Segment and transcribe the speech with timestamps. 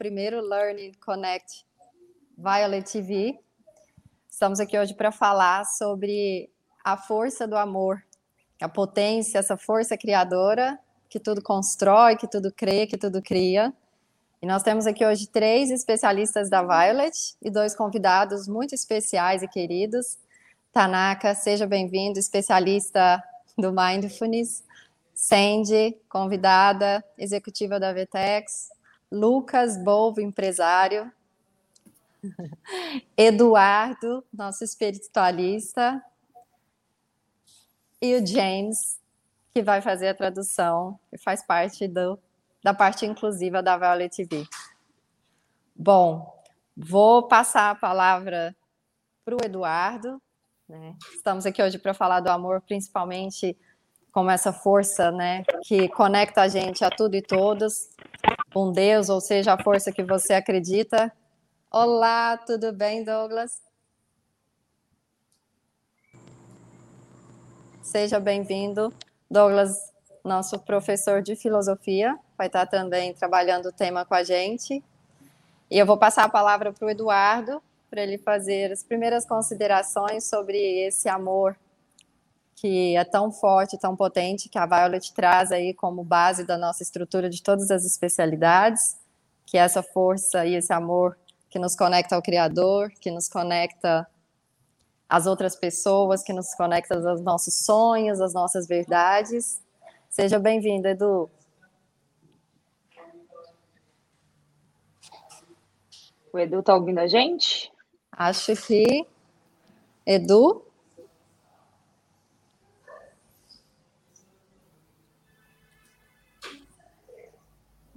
[0.00, 1.66] primeiro Learning Connect
[2.34, 3.38] Violet TV.
[4.30, 6.50] Estamos aqui hoje para falar sobre
[6.82, 8.02] a força do amor,
[8.62, 13.74] a potência, essa força criadora que tudo constrói, que tudo crê, que tudo cria.
[14.40, 19.48] E nós temos aqui hoje três especialistas da Violet e dois convidados muito especiais e
[19.48, 20.16] queridos.
[20.72, 23.22] Tanaka, seja bem-vindo, especialista
[23.58, 24.64] do Mindfulness.
[25.12, 28.79] Sandy, convidada executiva da Vetex.
[29.10, 31.10] Lucas Bolvo, empresário.
[33.16, 36.02] Eduardo, nosso espiritualista.
[38.00, 39.00] E o James,
[39.52, 42.18] que vai fazer a tradução e faz parte do
[42.62, 44.46] da parte inclusiva da Violet TV.
[45.74, 46.42] Bom,
[46.76, 48.54] vou passar a palavra
[49.24, 50.20] para o Eduardo.
[50.68, 50.94] Né?
[51.14, 53.56] Estamos aqui hoje para falar do amor, principalmente
[54.12, 57.90] como essa força né, que conecta a gente a tudo e todos,
[58.52, 61.12] com Deus, ou seja, a força que você acredita.
[61.70, 63.62] Olá, tudo bem, Douglas?
[67.82, 68.92] Seja bem-vindo.
[69.30, 69.90] Douglas
[70.24, 74.82] nosso professor de filosofia, vai estar também trabalhando o tema com a gente.
[75.70, 80.24] E eu vou passar a palavra para o Eduardo, para ele fazer as primeiras considerações
[80.24, 81.56] sobre esse amor
[82.60, 86.82] que é tão forte, tão potente, que a Violet traz aí como base da nossa
[86.82, 88.98] estrutura de todas as especialidades,
[89.46, 91.16] que é essa força e esse amor
[91.48, 94.06] que nos conecta ao Criador, que nos conecta
[95.08, 99.62] às outras pessoas, que nos conecta aos nossos sonhos, às nossas verdades.
[100.10, 101.30] Seja bem-vindo, Edu.
[106.30, 107.72] O Edu está ouvindo a gente?
[108.12, 109.06] Acho que.
[110.04, 110.69] Edu?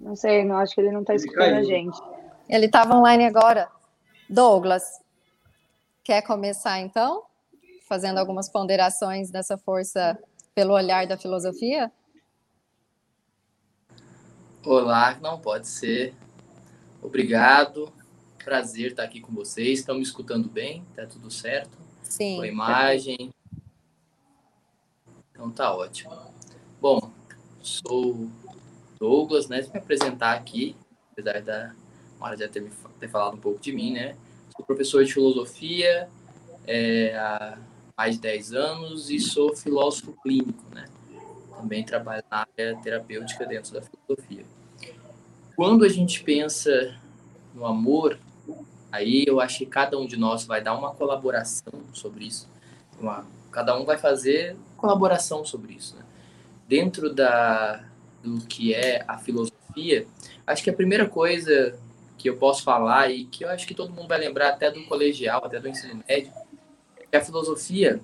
[0.03, 1.97] Não sei, não acho que ele não está escutando a gente.
[2.49, 3.69] Ele estava online agora.
[4.29, 4.83] Douglas,
[6.03, 7.23] quer começar então?
[7.87, 10.19] Fazendo algumas ponderações dessa força
[10.53, 11.89] pelo olhar da filosofia?
[14.65, 16.13] Olá, não pode ser.
[17.02, 17.92] Obrigado.
[18.43, 19.80] Prazer estar aqui com vocês.
[19.80, 20.86] Estão me escutando bem?
[20.93, 21.77] Tá tudo certo?
[22.02, 22.36] Sim.
[22.36, 23.33] Com a imagem.
[25.31, 26.13] Então tá ótimo.
[26.81, 27.09] Bom,
[27.61, 28.30] sou
[29.03, 29.67] Douglas, né?
[29.73, 30.77] Me apresentar aqui,
[31.11, 31.75] apesar da
[32.17, 32.71] Mara já ter,
[33.02, 34.15] ter falado um pouco de mim, né?
[34.55, 36.08] Sou professor de filosofia
[36.65, 37.58] é, há
[37.97, 40.86] mais de 10 anos e sou filósofo clínico, né?
[41.58, 44.45] Também trabalho na área terapêutica dentro da filosofia.
[45.53, 46.97] Quando a gente pensa
[47.53, 48.17] no amor,
[48.89, 52.49] aí eu acho que cada um de nós vai dar uma colaboração sobre isso.
[52.97, 55.93] Uma, cada um vai fazer colaboração sobre isso.
[55.97, 56.03] Né?
[56.69, 57.83] Dentro da,
[58.23, 60.08] do que é a filosofia,
[60.48, 61.78] acho que a primeira coisa
[62.17, 64.84] que eu posso falar e que eu acho que todo mundo vai lembrar até do
[64.86, 66.32] colegial, até do ensino médio,
[66.98, 68.00] é que a filosofia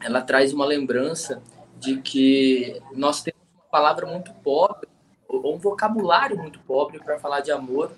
[0.00, 1.42] ela traz uma lembrança
[1.78, 4.88] de que nós temos uma palavra muito pobre
[5.28, 7.90] um vocabulário muito pobre para falar de amor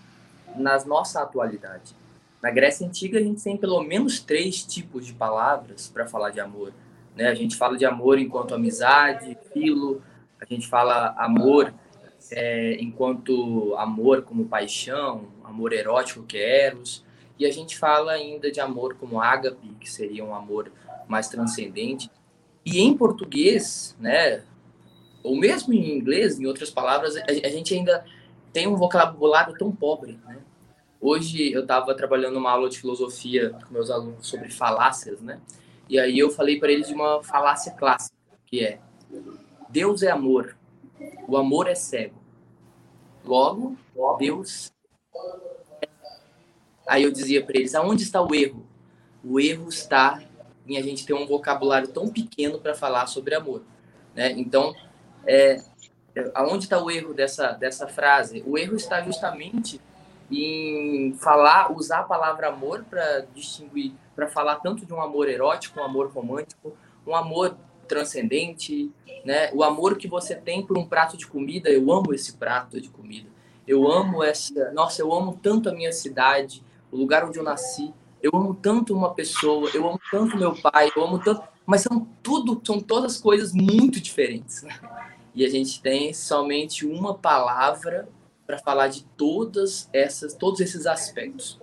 [0.56, 1.94] na nossa atualidade.
[2.42, 6.40] Na Grécia Antiga, a gente tem pelo menos três tipos de palavras para falar de
[6.40, 6.72] amor.
[7.16, 7.28] Né?
[7.28, 10.02] A gente fala de amor enquanto amizade, filo,
[10.40, 11.74] a gente fala amor
[12.30, 17.04] é, enquanto amor como paixão, amor erótico que é eros,
[17.38, 20.72] e a gente fala ainda de amor como ágape, que seria um amor
[21.06, 22.10] mais transcendente.
[22.64, 24.42] E em português, né,
[25.22, 28.04] ou mesmo em inglês, em outras palavras, a, a gente ainda
[28.52, 30.38] tem um vocabulário tão pobre, né?
[31.00, 35.40] Hoje eu estava trabalhando uma aula de filosofia com meus alunos sobre falácias, né?
[35.88, 38.16] E aí eu falei para eles de uma falácia clássica,
[38.46, 38.80] que é:
[39.68, 40.56] Deus é amor,
[41.26, 42.18] o amor é cego.
[43.24, 43.76] Logo,
[44.18, 44.72] Deus.
[45.82, 45.88] É...
[46.86, 48.66] Aí eu dizia para eles: aonde está o erro?
[49.22, 50.22] O erro está
[50.66, 53.62] em a gente ter um vocabulário tão pequeno para falar sobre amor,
[54.14, 54.32] né?
[54.32, 54.74] Então
[55.26, 55.62] é,
[56.34, 58.42] aonde está o erro dessa, dessa frase?
[58.46, 59.80] O erro está justamente
[60.30, 65.80] em falar, usar a palavra amor para distinguir, para falar tanto de um amor erótico,
[65.80, 66.76] um amor romântico,
[67.06, 67.56] um amor
[67.88, 68.92] transcendente,
[69.24, 69.50] né?
[69.52, 72.88] O amor que você tem por um prato de comida, eu amo esse prato de
[72.88, 73.28] comida.
[73.66, 76.62] Eu amo essa, nossa, eu amo tanto a minha cidade,
[76.92, 77.92] o lugar onde eu nasci.
[78.22, 82.06] Eu amo tanto uma pessoa, eu amo tanto meu pai, eu amo tanto, mas são
[82.22, 84.62] tudo, são todas coisas muito diferentes.
[84.62, 84.78] Né?
[85.38, 88.08] e a gente tem somente uma palavra
[88.44, 91.60] para falar de todas essas, todos esses aspectos.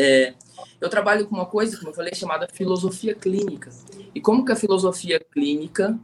[0.00, 0.32] É,
[0.80, 3.68] eu trabalho com uma coisa, como eu falei, chamada filosofia clínica.
[4.14, 5.98] E como que a filosofia clínica,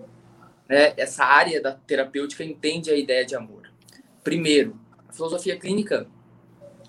[0.69, 3.71] né, essa área da terapêutica, entende a ideia de amor?
[4.25, 4.77] Primeiro,
[5.09, 6.09] a filosofia clínica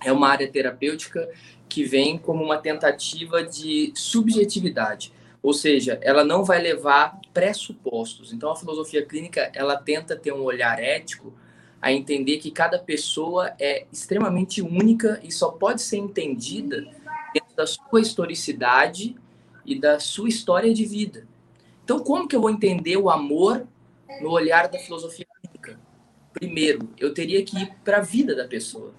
[0.03, 1.29] é uma área terapêutica
[1.69, 5.13] que vem como uma tentativa de subjetividade,
[5.43, 8.33] ou seja, ela não vai levar pressupostos.
[8.33, 11.31] Então, a filosofia clínica ela tenta ter um olhar ético
[11.85, 16.77] a entender que cada pessoa é extremamente única e só pode ser entendida
[17.31, 19.15] dentro da sua historicidade
[19.63, 21.27] e da sua história de vida.
[21.83, 23.67] Então, como que eu vou entender o amor
[24.19, 25.79] no olhar da filosofia clínica?
[26.33, 28.91] Primeiro, eu teria que ir para a vida da pessoa.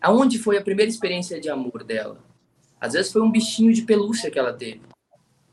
[0.00, 2.22] Aonde foi a primeira experiência de amor dela?
[2.80, 4.82] Às vezes foi um bichinho de pelúcia que ela teve,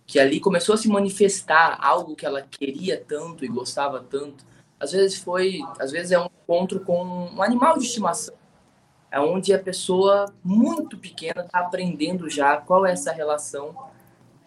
[0.05, 4.45] que ali começou a se manifestar algo que ela queria tanto e gostava tanto.
[4.79, 8.35] Às vezes foi, às vezes é um encontro com um animal de estimação,
[9.11, 13.75] é onde a pessoa muito pequena está aprendendo já qual é essa relação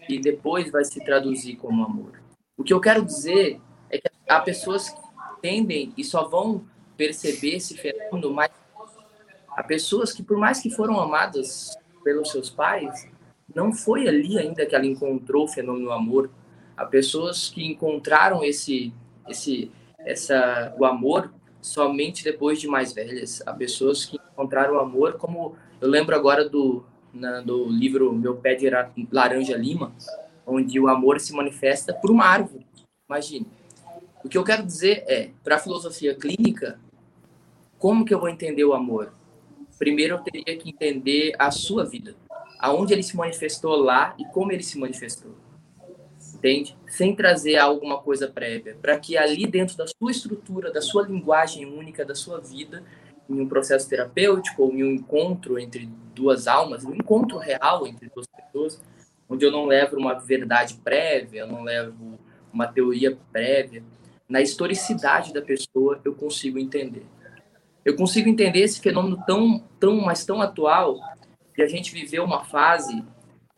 [0.09, 2.21] e depois vai se traduzir como amor.
[2.57, 3.61] O que eu quero dizer
[3.91, 5.01] é que há pessoas que
[5.41, 6.65] tendem e só vão
[6.97, 8.51] perceber esse fenômeno mais
[9.59, 13.09] Há pessoas que, por mais que foram amadas pelos seus pais,
[13.53, 16.31] não foi ali ainda que ela encontrou o fenômeno amor.
[16.77, 18.95] Há pessoas que encontraram esse,
[19.29, 19.69] esse,
[19.99, 23.43] essa, o amor somente depois de mais velhas.
[23.47, 28.37] Há pessoas que encontraram o amor, como eu lembro agora do, na, do livro Meu
[28.37, 28.69] Pé de
[29.13, 29.93] Laranja Lima,
[30.47, 32.67] onde o amor se manifesta por uma árvore.
[33.09, 33.47] Imagine.
[34.25, 36.79] O que eu quero dizer é, para a filosofia clínica,
[37.79, 39.13] como que eu vou entender o amor?
[39.79, 42.15] primeiro eu teria que entender a sua vida,
[42.59, 45.35] aonde ele se manifestou lá e como ele se manifestou.
[46.39, 46.77] Entende?
[46.87, 51.67] Sem trazer alguma coisa prévia, para que ali dentro da sua estrutura, da sua linguagem
[51.67, 52.85] única, da sua vida,
[53.29, 58.09] em um processo terapêutico ou em um encontro entre duas almas, um encontro real entre
[58.15, 58.81] duas pessoas,
[59.29, 62.19] onde eu não levo uma verdade prévia, eu não levo
[62.53, 63.83] uma teoria prévia,
[64.29, 67.05] na historicidade da pessoa eu consigo entender
[67.89, 71.01] eu consigo entender esse fenômeno tão, tão, mas tão atual
[71.57, 73.03] de a gente viver uma fase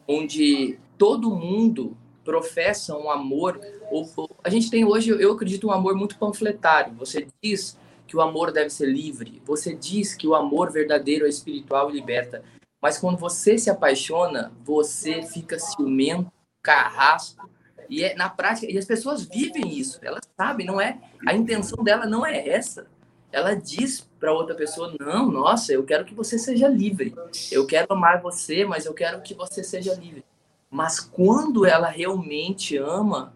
[0.06, 1.97] onde todo mundo
[2.31, 3.61] professa um amor.
[3.91, 6.94] Ou, ou, a gente tem hoje, eu acredito, um amor muito panfletário.
[6.94, 9.43] Você diz que o amor deve ser livre.
[9.44, 12.44] Você diz que o amor verdadeiro é espiritual e liberta.
[12.81, 16.31] Mas quando você se apaixona, você fica ciumento,
[16.62, 17.50] carrasco.
[17.88, 19.99] E é na prática, e as pessoas vivem isso.
[20.00, 21.00] Elas sabem, não é?
[21.27, 22.87] A intenção dela não é essa
[23.32, 27.15] ela diz para outra pessoa: Não, nossa, eu quero que você seja livre.
[27.50, 30.25] Eu quero amar você, mas eu quero que você seja livre.
[30.70, 33.34] Mas quando ela realmente ama,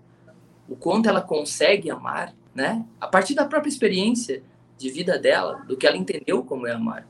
[0.68, 2.84] o quanto ela consegue amar, né?
[3.00, 4.42] A partir da própria experiência
[4.78, 7.06] de vida dela, do que ela entendeu como é amar,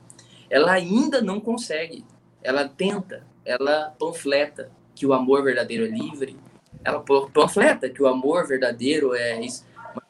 [0.48, 2.04] ela ainda não consegue.
[2.42, 6.36] Ela tenta, ela panfleta que o amor verdadeiro é livre.
[6.82, 7.00] Ela
[7.32, 9.64] panfleta que o amor verdadeiro é isso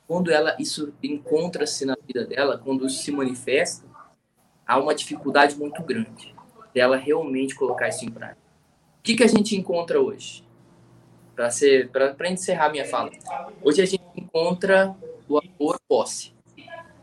[0.06, 3.86] quando ela isso encontra-se na vida dela, quando isso se manifesta,
[4.66, 6.34] há uma dificuldade muito grande
[6.74, 8.43] dela realmente colocar isso em prática.
[9.04, 10.42] Que, que a gente encontra hoje?
[11.36, 13.10] Para encerrar minha fala.
[13.62, 14.96] Hoje a gente encontra
[15.28, 16.32] o amor posse.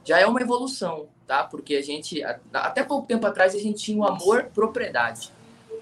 [0.04, 1.44] Já é uma evolução, tá?
[1.44, 5.32] Porque a gente até pouco tempo atrás a gente tinha o amor propriedade.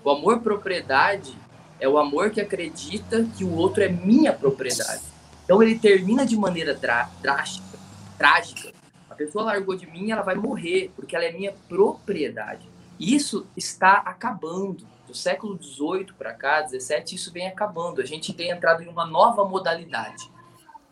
[0.03, 1.33] O amor propriedade
[1.79, 5.03] é o amor que acredita que o outro é minha propriedade.
[5.45, 7.79] Então ele termina de maneira drástica,
[8.17, 8.73] trágica.
[9.09, 12.67] A pessoa largou de mim, ela vai morrer, porque ela é minha propriedade.
[12.99, 14.85] Isso está acabando.
[15.09, 17.99] Do século XVIII para cá, XVII, isso vem acabando.
[17.99, 20.29] A gente tem entrado em uma nova modalidade.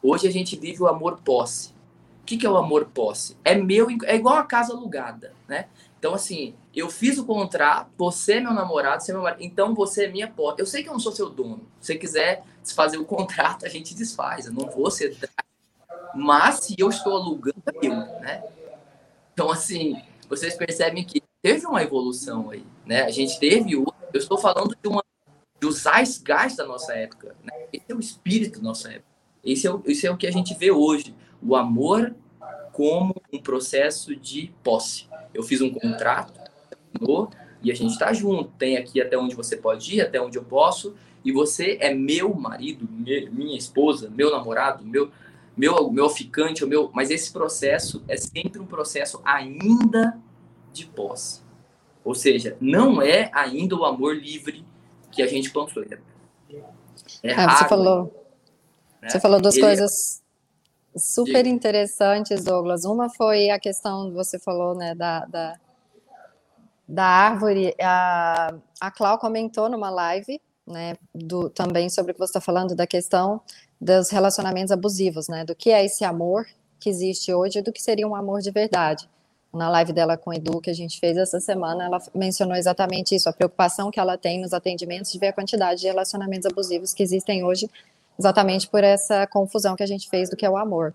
[0.01, 1.69] Hoje a gente vive o amor posse.
[2.23, 3.37] O que, que é o amor posse?
[3.45, 5.67] É meu, é igual a casa alugada, né?
[5.99, 9.75] Então, assim, eu fiz o contrato, você é meu namorado, você é meu marido, então
[9.75, 10.61] você é minha posse.
[10.61, 11.61] Eu sei que eu não sou seu dono.
[11.79, 14.47] Se você quiser desfazer o contrato, a gente desfaz.
[14.47, 15.15] Eu não vou ser.
[16.15, 18.43] Mas se eu estou alugando, é meu, né?
[19.31, 23.03] Então, assim, vocês percebem que teve uma evolução aí, né?
[23.03, 23.75] A gente teve.
[24.13, 25.03] Eu estou falando de uma
[25.59, 27.35] do zeitgeist da nossa época.
[27.43, 27.53] Né?
[27.73, 29.07] Esse é o espírito da nossa época.
[29.43, 31.15] Esse é, o, esse é o que a gente vê hoje.
[31.41, 32.15] O amor
[32.71, 35.07] como um processo de posse.
[35.33, 36.39] Eu fiz um contrato,
[37.61, 38.51] e a gente está junto.
[38.57, 40.95] Tem aqui até onde você pode ir, até onde eu posso,
[41.25, 45.11] e você é meu marido, minha esposa, meu namorado, meu
[45.55, 50.19] meu meu ficante, o meu, mas esse processo é sempre um processo ainda
[50.71, 51.41] de posse.
[52.07, 54.65] Ou seja, não é ainda o amor livre
[55.11, 55.99] que a gente panfleta.
[57.21, 58.25] É ah, você falou,
[59.01, 59.09] né?
[59.09, 60.23] você falou duas Ele é coisas
[60.95, 60.99] é...
[60.99, 62.85] super interessantes, Douglas.
[62.85, 65.59] Uma foi a questão que você falou, né, da, da,
[66.87, 67.75] da árvore.
[67.81, 72.73] A, a Clau comentou numa live né, do, também sobre o que você está falando,
[72.73, 73.41] da questão
[73.81, 76.45] dos relacionamentos abusivos, né, do que é esse amor
[76.79, 79.09] que existe hoje e do que seria um amor de verdade.
[79.53, 83.15] Na live dela com o Edu que a gente fez essa semana, ela mencionou exatamente
[83.15, 86.93] isso, a preocupação que ela tem nos atendimentos de ver a quantidade de relacionamentos abusivos
[86.93, 87.69] que existem hoje,
[88.19, 90.93] exatamente por essa confusão que a gente fez do que é o amor.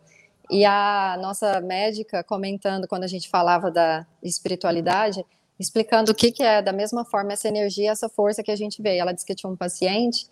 [0.51, 5.25] E a nossa médica comentando quando a gente falava da espiritualidade,
[5.59, 8.83] explicando o que, que é da mesma forma essa energia, essa força que a gente
[8.83, 8.97] vê.
[8.97, 10.27] Ela disse que tinha um paciente,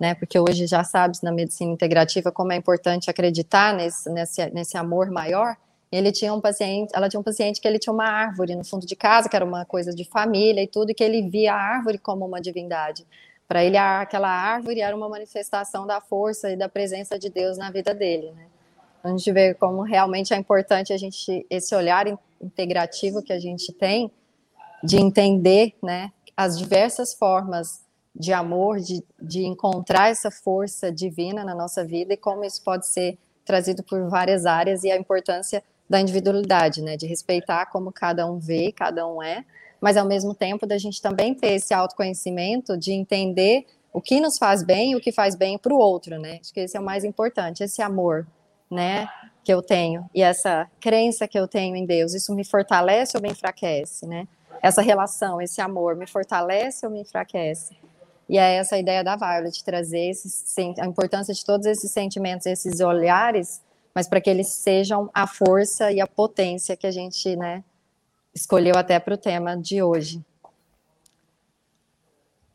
[0.00, 0.14] né?
[0.14, 5.10] Porque hoje já sabe na medicina integrativa como é importante acreditar nesse, nesse, nesse amor
[5.10, 5.56] maior.
[5.90, 8.86] Ele tinha um paciente, ela tinha um paciente que ele tinha uma árvore no fundo
[8.86, 11.56] de casa, que era uma coisa de família e tudo, e que ele via a
[11.56, 13.06] árvore como uma divindade.
[13.46, 17.70] Para ele, aquela árvore era uma manifestação da força e da presença de Deus na
[17.70, 18.46] vida dele, né?
[19.02, 22.06] A gente vê como realmente é importante a gente esse olhar
[22.42, 24.10] integrativo que a gente tem
[24.82, 27.80] de entender, né, as diversas formas
[28.14, 32.86] de amor, de, de encontrar essa força divina na nossa vida e como isso pode
[32.86, 38.30] ser trazido por várias áreas e a importância da individualidade, né, de respeitar como cada
[38.30, 39.44] um vê, cada um é,
[39.80, 44.36] mas ao mesmo tempo da gente também ter esse autoconhecimento de entender o que nos
[44.36, 46.38] faz bem e o que faz bem para o outro, né?
[46.40, 48.26] Acho que esse é o mais importante, esse amor,
[48.70, 49.08] né,
[49.42, 53.22] que eu tenho e essa crença que eu tenho em Deus, isso me fortalece ou
[53.22, 54.28] me enfraquece, né?
[54.62, 57.76] Essa relação, esse amor, me fortalece ou me enfraquece?
[58.28, 62.80] E é essa ideia da Violet, trazer esses, a importância de todos esses sentimentos, esses
[62.80, 63.62] olhares,
[63.94, 67.64] mas para que eles sejam a força e a potência que a gente, né,
[68.34, 70.24] escolheu até para o tema de hoje.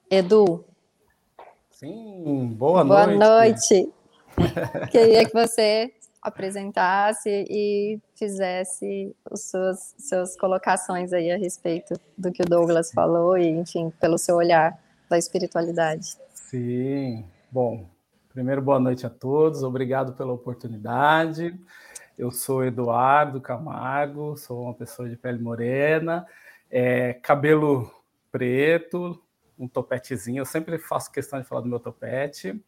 [0.10, 0.64] Edu.
[1.72, 3.18] Sim, boa, boa noite.
[3.18, 3.94] Boa noite.
[4.92, 12.42] Queria que você apresentasse e fizesse as suas, suas colocações aí a respeito do que
[12.42, 16.16] o Douglas falou e, enfim, pelo seu olhar da espiritualidade.
[16.34, 17.86] Sim, bom,
[18.34, 21.56] primeiro boa noite a todos, obrigado pela oportunidade.
[22.18, 26.26] Eu sou Eduardo Camargo, sou uma pessoa de pele morena,
[26.70, 27.94] é, cabelo
[28.32, 29.22] preto,
[29.58, 30.42] um topetezinho.
[30.42, 32.60] Eu sempre faço questão de falar do meu topete.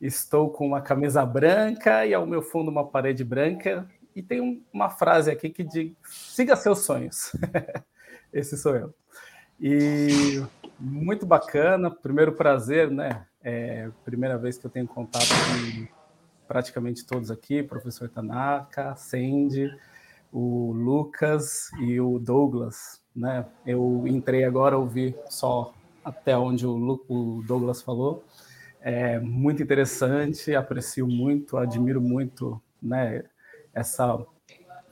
[0.00, 3.86] Estou com uma camisa branca e ao meu fundo uma parede branca.
[4.16, 7.30] E tem uma frase aqui que diz: siga seus sonhos.
[8.32, 8.94] Esse sou eu.
[9.60, 10.42] E
[10.84, 13.24] muito bacana, primeiro prazer, né?
[13.42, 15.86] É primeira vez que eu tenho contato com
[16.46, 19.74] praticamente todos aqui, professor Tanaka, Sandy,
[20.30, 23.46] o Lucas e o Douglas, né?
[23.66, 25.72] Eu entrei agora, ouvi só
[26.04, 28.22] até onde o, o Douglas falou,
[28.80, 33.24] é muito interessante, aprecio muito, admiro muito né,
[33.72, 34.22] essa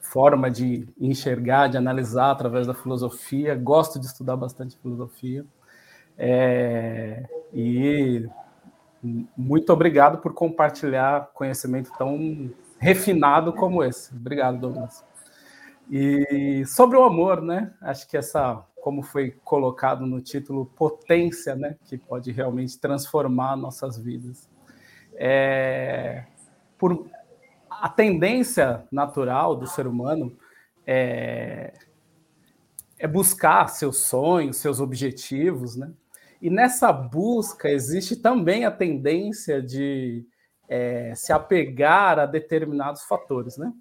[0.01, 3.53] forma de enxergar, de analisar através da filosofia.
[3.55, 5.45] Gosto de estudar bastante filosofia.
[6.17, 8.27] É, e
[9.35, 14.13] muito obrigado por compartilhar conhecimento tão refinado como esse.
[14.15, 15.03] Obrigado, Douglas.
[15.89, 17.73] E sobre o amor, né?
[17.81, 23.97] Acho que essa como foi colocado no título, potência, né, que pode realmente transformar nossas
[23.97, 24.49] vidas.
[25.13, 26.25] É,
[26.77, 27.07] por
[27.69, 30.35] a tendência natural do ser humano
[30.85, 31.73] é,
[32.99, 35.93] é buscar seus sonhos, seus objetivos, né?
[36.43, 40.27] E nessa busca existe também a tendência de
[40.67, 43.71] é, se apegar a determinados fatores, né?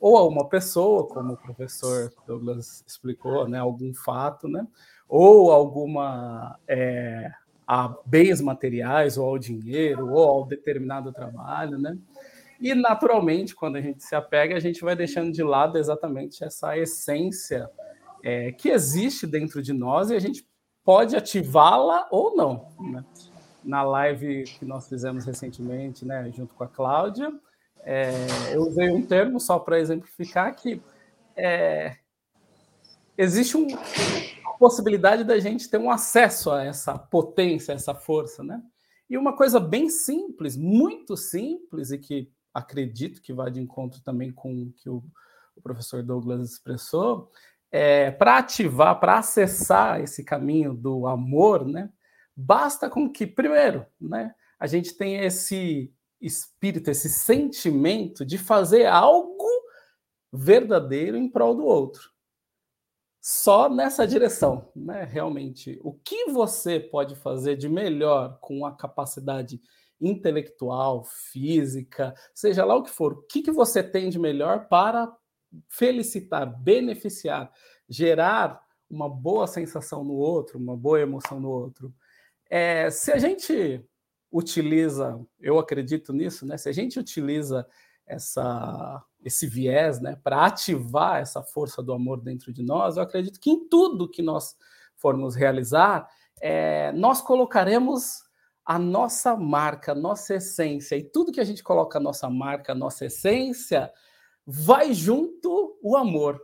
[0.00, 4.66] ou a uma pessoa, como o professor Douglas explicou, né, algum fato, né,
[5.08, 7.30] ou alguma é,
[7.66, 11.98] a bens materiais, ou ao dinheiro, ou ao determinado trabalho, né?
[12.60, 16.78] E naturalmente, quando a gente se apega, a gente vai deixando de lado exatamente essa
[16.78, 17.68] essência
[18.22, 20.46] é, que existe dentro de nós e a gente
[20.86, 22.68] pode ativá-la ou não.
[22.78, 23.04] Né?
[23.64, 27.32] Na live que nós fizemos recentemente, né, junto com a Cláudia,
[27.80, 28.14] é,
[28.52, 30.80] eu usei um termo só para exemplificar que
[31.36, 31.96] é,
[33.18, 33.76] existe uma
[34.58, 38.62] possibilidade da gente ter um acesso a essa potência, a essa força, né?
[39.08, 44.32] E uma coisa bem simples, muito simples, e que acredito que vai de encontro também
[44.32, 45.04] com o que o,
[45.54, 47.30] o professor Douglas expressou,
[47.70, 51.90] é, para ativar, para acessar esse caminho do amor, né?
[52.34, 59.46] Basta com que, primeiro, né, a gente tenha esse espírito, esse sentimento de fazer algo
[60.32, 62.10] verdadeiro em prol do outro.
[63.20, 65.04] Só nessa direção, né?
[65.04, 69.60] Realmente, o que você pode fazer de melhor com a capacidade
[70.00, 75.12] intelectual, física, seja lá o que for, o que, que você tem de melhor para
[75.68, 77.50] felicitar, beneficiar,
[77.88, 81.92] gerar uma boa sensação no outro, uma boa emoção no outro.
[82.48, 83.84] É, se a gente
[84.30, 86.56] utiliza, eu acredito nisso, né?
[86.56, 87.66] Se a gente utiliza
[88.06, 93.40] essa, esse viés, né, para ativar essa força do amor dentro de nós, eu acredito
[93.40, 94.56] que em tudo que nós
[94.94, 96.08] formos realizar,
[96.40, 98.24] é, nós colocaremos
[98.64, 102.72] a nossa marca, a nossa essência, e tudo que a gente coloca a nossa marca,
[102.72, 103.92] a nossa essência,
[104.46, 106.40] vai junto o amor.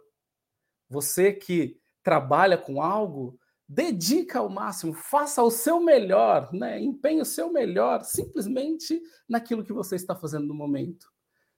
[0.88, 6.80] Você que trabalha com algo, dedica ao máximo, faça o seu melhor, né?
[6.80, 11.11] empenhe o seu melhor simplesmente naquilo que você está fazendo no momento.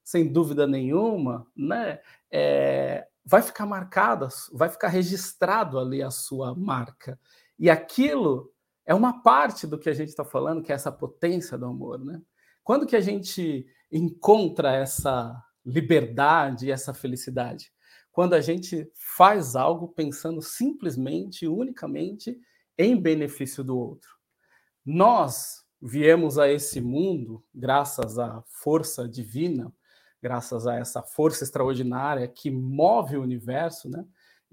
[0.02, 1.98] Sem dúvida nenhuma, né?
[2.30, 7.18] É, vai ficar marcado, vai ficar registrado ali a sua marca.
[7.58, 8.52] E aquilo
[8.84, 12.04] é uma parte do que a gente está falando, que é essa potência do amor,
[12.04, 12.20] né?
[12.62, 17.72] Quando que a gente encontra essa liberdade e essa felicidade?
[18.12, 22.38] Quando a gente faz algo pensando simplesmente, unicamente
[22.78, 24.10] em benefício do outro.
[24.84, 29.72] Nós viemos a esse mundo graças à força divina,
[30.22, 34.04] graças a essa força extraordinária que move o universo, né?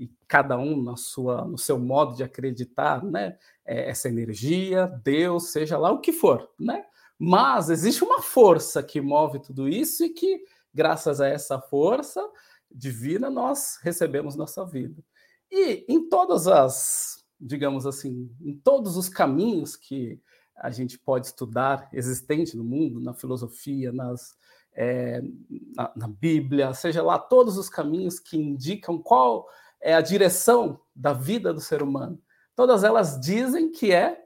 [0.02, 3.38] e cada um na sua, no seu modo de acreditar, né?
[3.64, 6.84] É, essa energia, Deus, seja lá o que for, né?
[7.20, 12.26] Mas existe uma força que move tudo isso e que, graças a essa força
[12.70, 15.04] divina, nós recebemos nossa vida.
[15.52, 20.22] E em todas as, digamos assim, em todos os caminhos que
[20.56, 24.36] a gente pode estudar existente no mundo, na filosofia, nas,
[24.74, 25.22] é,
[25.76, 29.48] na, na Bíblia, seja lá todos os caminhos que indicam qual
[29.82, 32.22] é a direção da vida do ser humano.
[32.56, 34.24] Todas elas dizem que é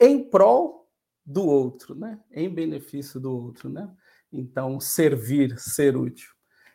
[0.00, 0.90] em prol
[1.24, 2.20] do outro, né?
[2.30, 3.88] Em benefício do outro, né?
[4.32, 6.30] Então, servir, ser útil.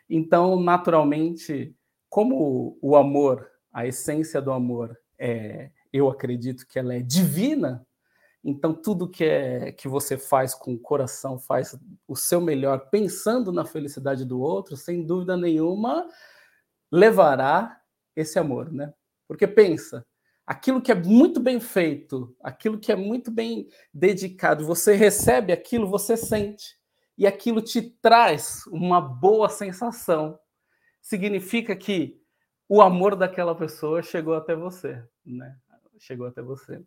[0.08, 1.74] Então, naturalmente,
[2.08, 7.86] como o amor, a essência do amor, é, eu acredito que ela é divina,
[8.44, 11.78] então tudo que é que você faz com o coração, faz
[12.08, 16.08] o seu melhor pensando na felicidade do outro, sem dúvida nenhuma,
[16.90, 17.80] levará
[18.16, 18.92] esse amor, né?
[19.28, 20.04] Porque pensa,
[20.46, 25.86] aquilo que é muito bem feito, aquilo que é muito bem dedicado, você recebe aquilo,
[25.86, 26.81] você sente.
[27.16, 30.38] E aquilo te traz uma boa sensação.
[31.00, 32.20] Significa que
[32.68, 35.56] o amor daquela pessoa chegou até você, né?
[35.98, 36.82] Chegou até você.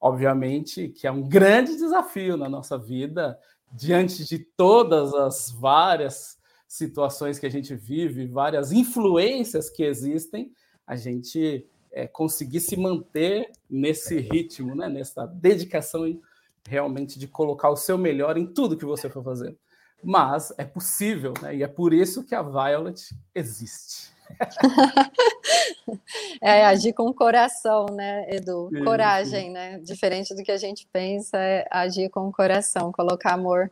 [0.00, 3.38] Obviamente que é um grande desafio na nossa vida,
[3.72, 10.52] diante de todas as várias situações que a gente vive, várias influências que existem,
[10.86, 14.88] a gente é, conseguir se manter nesse ritmo, né?
[14.88, 16.20] nessa dedicação
[16.68, 19.56] realmente de colocar o seu melhor em tudo que você for fazer.
[20.02, 21.56] Mas é possível, né?
[21.56, 24.10] e é por isso que a Violet existe.
[26.40, 28.70] é agir com o coração, né, Edu?
[28.84, 29.78] Coragem, né?
[29.80, 33.70] Diferente do que a gente pensa, é agir com o coração, colocar amor.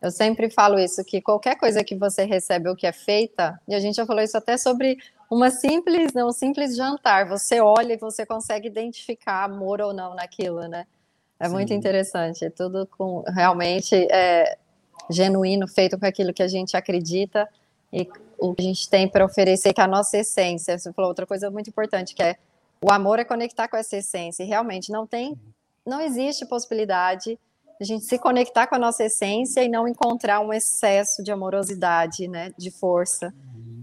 [0.00, 3.74] Eu sempre falo isso, que qualquer coisa que você recebe ou que é feita, e
[3.74, 4.96] a gente já falou isso até sobre
[5.30, 7.28] uma simples, não, um simples jantar.
[7.28, 10.86] Você olha e você consegue identificar amor ou não naquilo, né?
[11.38, 11.52] É Sim.
[11.52, 12.44] muito interessante.
[12.44, 14.56] É tudo com realmente é,
[15.10, 17.48] genuíno, feito com aquilo que a gente acredita
[17.92, 20.78] e o que a gente tem para oferecer, que é a nossa essência.
[20.78, 22.36] Você falou outra coisa muito importante, que é
[22.80, 24.42] o amor é conectar com essa essência.
[24.42, 25.36] E realmente não tem,
[25.84, 27.38] não existe possibilidade
[27.80, 31.30] de a gente se conectar com a nossa essência e não encontrar um excesso de
[31.30, 33.32] amorosidade, né, de força.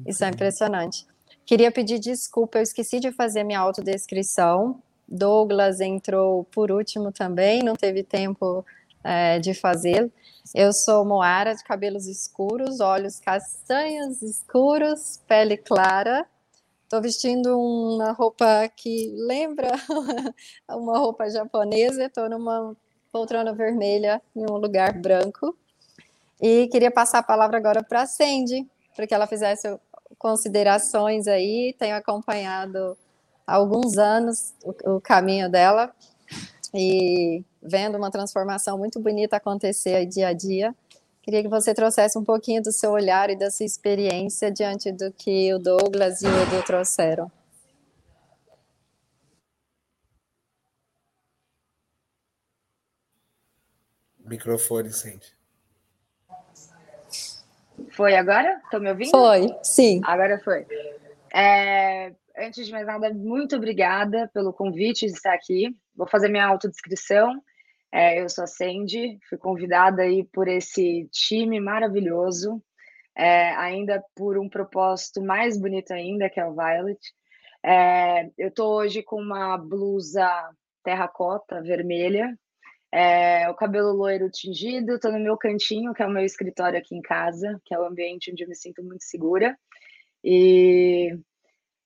[0.05, 1.05] Isso é impressionante.
[1.45, 4.81] Queria pedir desculpa, eu esqueci de fazer minha autodescrição.
[5.07, 8.65] Douglas entrou por último também, não teve tempo
[9.05, 10.11] é, de fazê-lo.
[10.53, 16.25] Eu sou Moara, de cabelos escuros, olhos castanhos escuros, pele clara.
[16.83, 19.69] Estou vestindo uma roupa que lembra
[20.69, 22.05] uma roupa japonesa.
[22.05, 22.75] Estou numa
[23.11, 25.55] poltrona vermelha em um lugar branco.
[26.41, 29.67] E queria passar a palavra agora para a Sandy, para que ela fizesse
[30.17, 32.97] considerações aí, tenho acompanhado
[33.45, 35.93] há alguns anos o, o caminho dela
[36.73, 40.75] e vendo uma transformação muito bonita acontecer aí dia a dia.
[41.21, 45.11] Queria que você trouxesse um pouquinho do seu olhar e da sua experiência diante do
[45.11, 47.31] que o Douglas e o Edu trouxeram.
[54.19, 55.33] Microfone, Sandy.
[57.91, 58.61] Foi agora?
[58.63, 59.11] Estão me ouvindo?
[59.11, 60.01] Foi, sim.
[60.03, 60.65] Agora foi.
[61.33, 65.75] É, antes de mais nada, muito obrigada pelo convite de estar aqui.
[65.95, 67.41] Vou fazer minha autodescrição.
[67.91, 72.61] É, eu sou a Sandy, fui convidada aí por esse time maravilhoso,
[73.15, 76.99] é, ainda por um propósito mais bonito ainda, que é o Violet.
[77.63, 80.29] É, eu estou hoje com uma blusa
[80.83, 82.37] terracota vermelha,
[82.91, 86.95] É, o cabelo loiro tingido, estou no meu cantinho, que é o meu escritório aqui
[86.95, 89.57] em casa, que é o ambiente onde eu me sinto muito segura.
[90.23, 91.11] E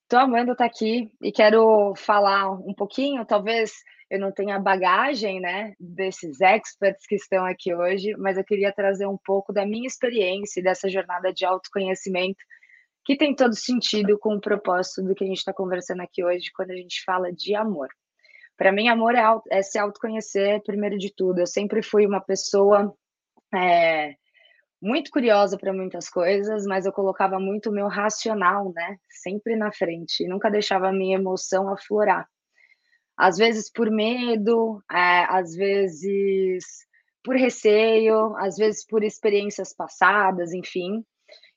[0.03, 3.71] estou amando estar aqui e quero falar um pouquinho, talvez
[4.09, 9.05] eu não tenha bagagem, né, desses experts que estão aqui hoje, mas eu queria trazer
[9.05, 12.43] um pouco da minha experiência e dessa jornada de autoconhecimento
[13.05, 16.51] que tem todo sentido com o propósito do que a gente está conversando aqui hoje
[16.53, 17.87] quando a gente fala de amor.
[18.57, 21.39] Para mim, amor é, é, se autoconhecer primeiro de tudo.
[21.39, 22.93] Eu sempre fui uma pessoa
[23.55, 24.15] é,
[24.81, 29.71] muito curiosa para muitas coisas, mas eu colocava muito o meu racional, né, sempre na
[29.71, 32.27] frente, e nunca deixava a minha emoção aflorar
[33.19, 36.63] às vezes por medo, é, às vezes
[37.21, 41.03] por receio, às vezes por experiências passadas, enfim.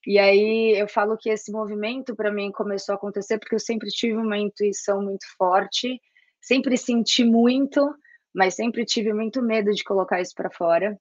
[0.04, 3.88] E aí eu falo que esse movimento para mim começou a acontecer porque eu sempre
[3.90, 6.00] tive uma intuição muito forte,
[6.40, 7.94] sempre senti muito,
[8.34, 10.98] mas sempre tive muito medo de colocar isso para fora.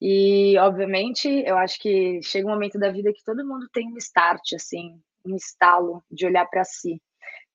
[0.00, 3.96] E obviamente, eu acho que chega um momento da vida que todo mundo tem um
[3.98, 7.00] start assim, um estalo de olhar para si.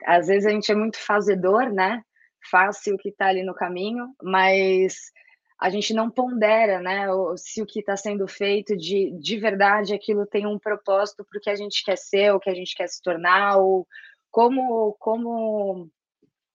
[0.06, 2.02] Às vezes a gente é muito fazedor, né?
[2.50, 5.12] Fácil o que está ali no caminho, mas
[5.60, 10.26] a gente não pondera, né, se o que está sendo feito de, de verdade aquilo
[10.26, 12.88] tem um propósito para o que a gente quer ser, o que a gente quer
[12.88, 13.88] se tornar, ou
[14.30, 15.90] como, como,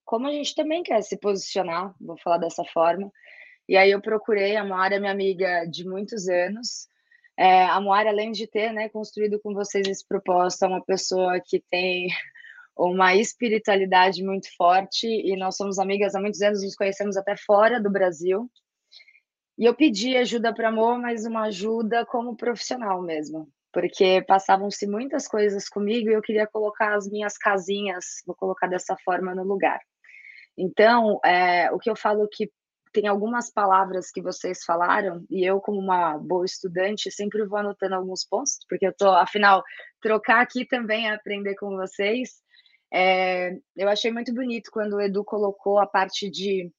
[0.04, 3.10] como a gente também quer se posicionar, vou falar dessa forma.
[3.66, 6.88] E aí eu procurei, a Moara minha amiga de muitos anos,
[7.38, 11.40] é, a Moara, além de ter né, construído com vocês esse propósito, é uma pessoa
[11.40, 12.08] que tem
[12.88, 17.80] uma espiritualidade muito forte e nós somos amigas há muitos anos, nos conhecemos até fora
[17.80, 18.50] do Brasil.
[19.58, 25.28] E eu pedi ajuda para amor, mas uma ajuda como profissional mesmo, porque passavam-se muitas
[25.28, 29.80] coisas comigo e eu queria colocar as minhas casinhas, vou colocar dessa forma no lugar.
[30.56, 32.50] Então, é, o que eu falo que
[32.92, 37.94] tem algumas palavras que vocês falaram, e eu, como uma boa estudante, sempre vou anotando
[37.94, 39.62] alguns pontos, porque eu tô, afinal,
[40.00, 42.40] trocar aqui também é aprender com vocês.
[42.92, 46.70] É, eu achei muito bonito quando o Edu colocou a parte de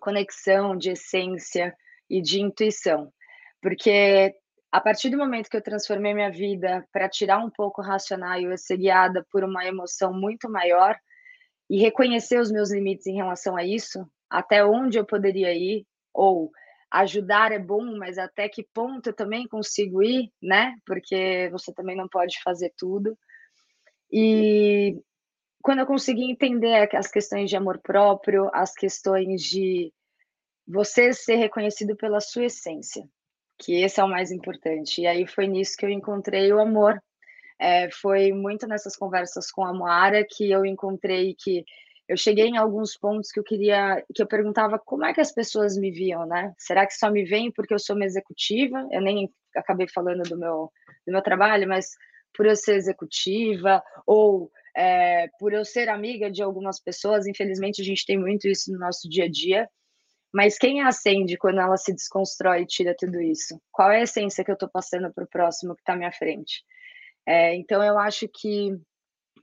[0.00, 1.74] conexão, de essência
[2.08, 3.12] e de intuição,
[3.60, 4.34] porque
[4.72, 8.40] a partir do momento que eu transformei minha vida para tirar um pouco o racional
[8.40, 10.96] e eu ser guiada por uma emoção muito maior
[11.68, 16.50] e reconhecer os meus limites em relação a isso, até onde eu poderia ir, ou
[16.90, 20.74] ajudar é bom, mas até que ponto eu também consigo ir, né?
[20.86, 23.16] Porque você também não pode fazer tudo.
[24.10, 24.98] E
[25.62, 29.92] quando eu consegui entender as questões de amor próprio, as questões de
[30.66, 33.04] você ser reconhecido pela sua essência,
[33.58, 35.02] que esse é o mais importante.
[35.02, 37.00] E aí foi nisso que eu encontrei o amor.
[37.58, 41.64] É, foi muito nessas conversas com a Moara que eu encontrei que
[42.08, 45.32] eu cheguei em alguns pontos que eu queria, que eu perguntava como é que as
[45.32, 46.52] pessoas me viam, né?
[46.58, 48.86] Será que só me veem porque eu sou uma executiva?
[48.90, 50.70] Eu nem acabei falando do meu,
[51.06, 51.90] do meu trabalho, mas
[52.34, 57.84] por eu ser executiva ou é, por eu ser amiga de algumas pessoas, infelizmente a
[57.84, 59.68] gente tem muito isso no nosso dia a dia.
[60.32, 63.60] Mas quem acende quando ela se desconstrói e tira tudo isso?
[63.70, 66.12] Qual é a essência que eu estou passando para o próximo que está à minha
[66.12, 66.64] frente?
[67.26, 68.70] É, então eu acho que,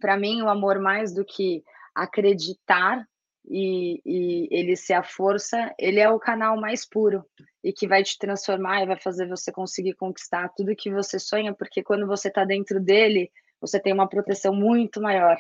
[0.01, 1.63] para mim, o amor mais do que
[1.95, 3.05] acreditar
[3.47, 7.23] e, e, ele ser a força, ele é o canal mais puro
[7.63, 11.53] e que vai te transformar e vai fazer você conseguir conquistar tudo que você sonha,
[11.53, 15.37] porque quando você está dentro dele, você tem uma proteção muito maior.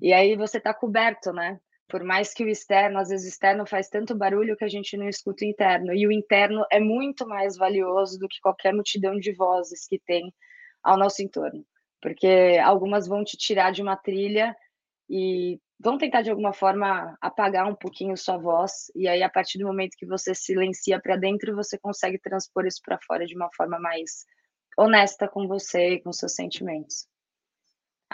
[0.00, 1.58] E aí você está coberto, né?
[1.88, 4.96] Por mais que o externo, às vezes o externo faz tanto barulho que a gente
[4.96, 5.94] não escuta o interno.
[5.94, 10.32] E o interno é muito mais valioso do que qualquer multidão de vozes que tem
[10.82, 11.64] ao nosso entorno.
[12.00, 14.56] Porque algumas vão te tirar de uma trilha
[15.08, 18.90] e vão tentar de alguma forma apagar um pouquinho sua voz.
[18.94, 22.80] E aí, a partir do momento que você silencia para dentro, você consegue transpor isso
[22.84, 24.24] para fora de uma forma mais
[24.78, 27.06] honesta com você e com seus sentimentos.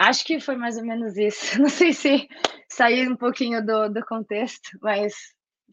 [0.00, 1.60] Acho que foi mais ou menos isso.
[1.60, 2.26] Não sei se
[2.66, 5.12] saí um pouquinho do, do contexto, mas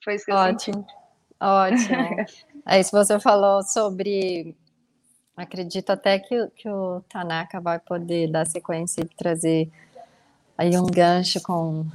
[0.04, 0.76] foi isso que eu Ótimo.
[0.76, 0.94] Senti.
[1.40, 2.26] Ótimo.
[2.66, 4.54] Aí, se você falou sobre.
[5.36, 9.72] Acredito até que, que o Tanaka vai poder dar sequência e trazer
[10.58, 11.86] aí um gancho com,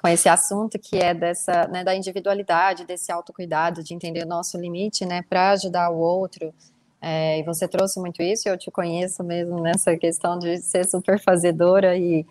[0.00, 4.58] com esse assunto que é dessa, né, da individualidade, desse autocuidado, de entender o nosso
[4.58, 6.54] limite, né, para ajudar o outro
[7.00, 11.18] é, e você trouxe muito isso, eu te conheço mesmo nessa questão de ser super
[11.18, 12.26] fazedora e,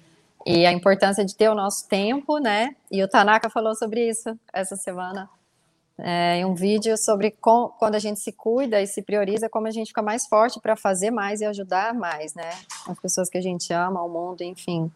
[0.46, 2.76] e a importância de ter o nosso tempo, né?
[2.92, 5.30] E o Tanaka falou sobre isso essa semana
[6.02, 9.68] é, em um vídeo sobre com, quando a gente se cuida e se prioriza, como
[9.68, 12.50] a gente fica mais forte para fazer mais e ajudar mais, né?
[12.88, 14.92] As pessoas que a gente ama, o mundo, enfim.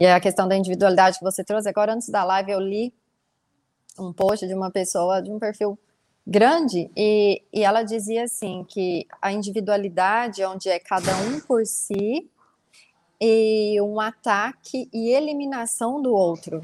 [0.00, 2.92] E a questão da individualidade que você trouxe, agora antes da live eu li
[3.98, 5.78] um post de uma pessoa, de um perfil
[6.28, 12.30] grande e, e ela dizia assim que a individualidade onde é cada um por si
[13.18, 16.60] e um ataque e eliminação do outro.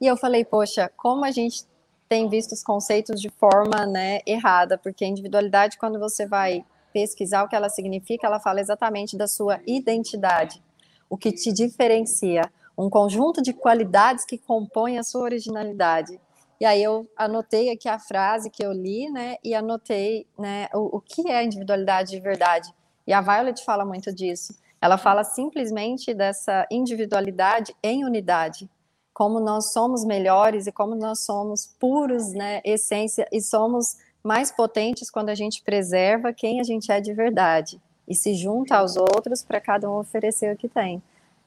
[0.00, 1.66] E eu falei, poxa, como a gente
[2.08, 7.44] tem visto os conceitos de forma né, errada, porque a individualidade, quando você vai pesquisar
[7.44, 10.62] o que ela significa, ela fala exatamente da sua identidade,
[11.10, 16.18] o que te diferencia, um conjunto de qualidades que compõem a sua originalidade.
[16.60, 20.96] E aí eu anotei aqui a frase que eu li, né, e anotei, né, o,
[20.96, 22.72] o que é individualidade de verdade.
[23.06, 24.58] E a Violet fala muito disso.
[24.80, 28.68] Ela fala simplesmente dessa individualidade em unidade
[29.18, 35.10] como nós somos melhores e como nós somos puros, né, essência, e somos mais potentes
[35.10, 39.42] quando a gente preserva quem a gente é de verdade e se junta aos outros
[39.42, 41.02] para cada um oferecer o que tem.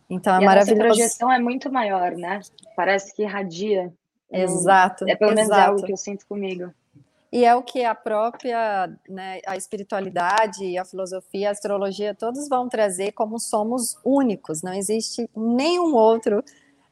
[0.10, 0.82] Então é e maravilhoso.
[0.82, 2.41] A projeção é muito maior, né?
[2.76, 3.93] Parece que irradia.
[4.32, 5.06] Exato.
[5.08, 5.72] É pelo menos exato.
[5.72, 6.74] algo que eu sinto comigo.
[7.32, 12.67] E é o que a própria, né, a espiritualidade, a filosofia, a astrologia, todos vão
[12.67, 14.62] trazer como somos únicos.
[14.62, 16.44] Não existe nenhum outro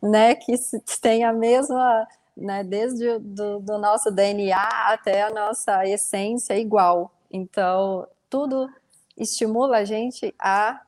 [0.01, 0.53] né, que
[1.01, 7.11] tem a mesma, né, desde o do, do nosso DNA até a nossa essência igual.
[7.29, 8.69] Então, tudo
[9.17, 10.81] estimula a gente a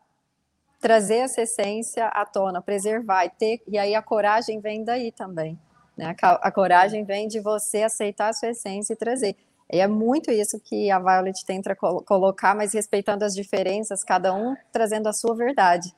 [0.80, 5.60] trazer essa essência à tona, preservar e ter, e aí a coragem vem daí também.
[5.98, 6.16] Né?
[6.22, 9.36] A, coragem vem de você aceitar a sua essência e trazer.
[9.72, 14.56] E é muito isso que a Violet tenta colocar, mas respeitando as diferenças, cada um
[14.72, 15.94] trazendo a sua verdade.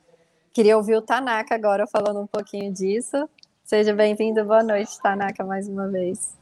[0.52, 3.28] Queria ouvir o Tanaka agora falando um pouquinho disso.
[3.64, 6.36] Seja bem-vindo, boa noite, Tanaka, mais uma vez.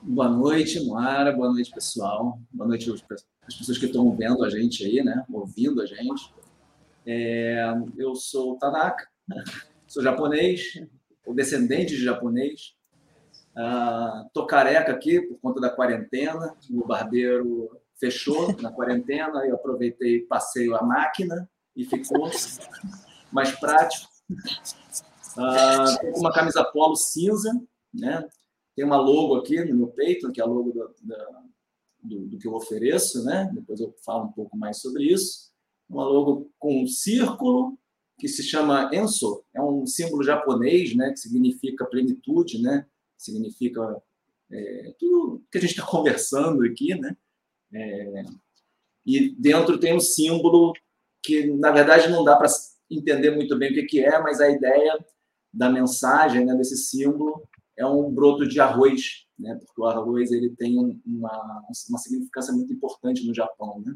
[0.00, 2.38] Boa noite, Moara, boa noite, pessoal.
[2.52, 5.24] Boa noite às pessoas que estão vendo a gente aí, né?
[5.32, 6.32] Ouvindo a gente.
[7.06, 9.08] É, eu sou o Tanaka,
[9.88, 10.80] sou japonês,
[11.24, 12.74] ou descendente de japonês.
[13.56, 16.56] Uh, tô careca aqui por conta da quarentena.
[16.70, 22.30] O barbeiro fechou na quarentena, eu aproveitei passei a máquina e ficou
[23.32, 24.08] mais prático.
[25.36, 27.52] Uh, uma camisa polo cinza,
[27.92, 28.26] né?
[28.76, 30.94] Tem uma logo aqui no meu peito, que é a logo do,
[32.02, 33.50] do, do, que eu ofereço, né?
[33.54, 35.52] Depois eu falo um pouco mais sobre isso.
[35.88, 37.78] Uma logo com um círculo
[38.18, 41.10] que se chama Enso, é um símbolo japonês, né?
[41.10, 42.86] Que significa plenitude, né?
[43.16, 44.02] Significa
[44.50, 47.16] é, tudo que a gente está conversando aqui, né?
[47.72, 48.22] É,
[49.06, 50.72] e dentro tem um símbolo
[51.22, 52.48] que na verdade não dá para
[52.90, 55.04] entender muito bem o que, é, mas a ideia
[55.52, 57.42] da mensagem, né, desse símbolo,
[57.76, 62.72] é um broto de arroz, né, porque o arroz ele tem uma, uma significância muito
[62.72, 63.82] importante no Japão.
[63.84, 63.94] Né?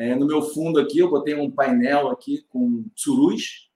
[0.00, 3.70] É, no meu fundo aqui, eu botei um painel aqui com tsurus,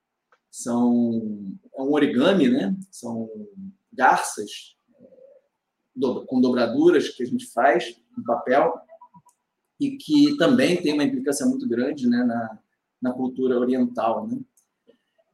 [0.50, 2.74] são é um origami, né?
[2.90, 3.28] São
[3.92, 5.06] garças é,
[5.94, 8.72] do, com dobraduras que a gente faz no papel
[9.78, 12.58] e que também tem uma implicância muito grande né, na,
[13.02, 14.26] na cultura oriental.
[14.26, 14.40] Né?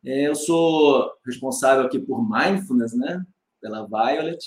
[0.04, 3.24] É, eu sou responsável aqui por Mindfulness, né,
[3.60, 4.44] pela Violet,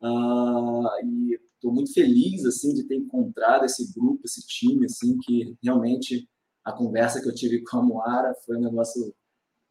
[0.00, 5.56] uh, e estou muito feliz assim de ter encontrado esse grupo, esse time, assim que
[5.62, 6.28] realmente
[6.62, 9.14] a conversa que eu tive com a Moara foi um negócio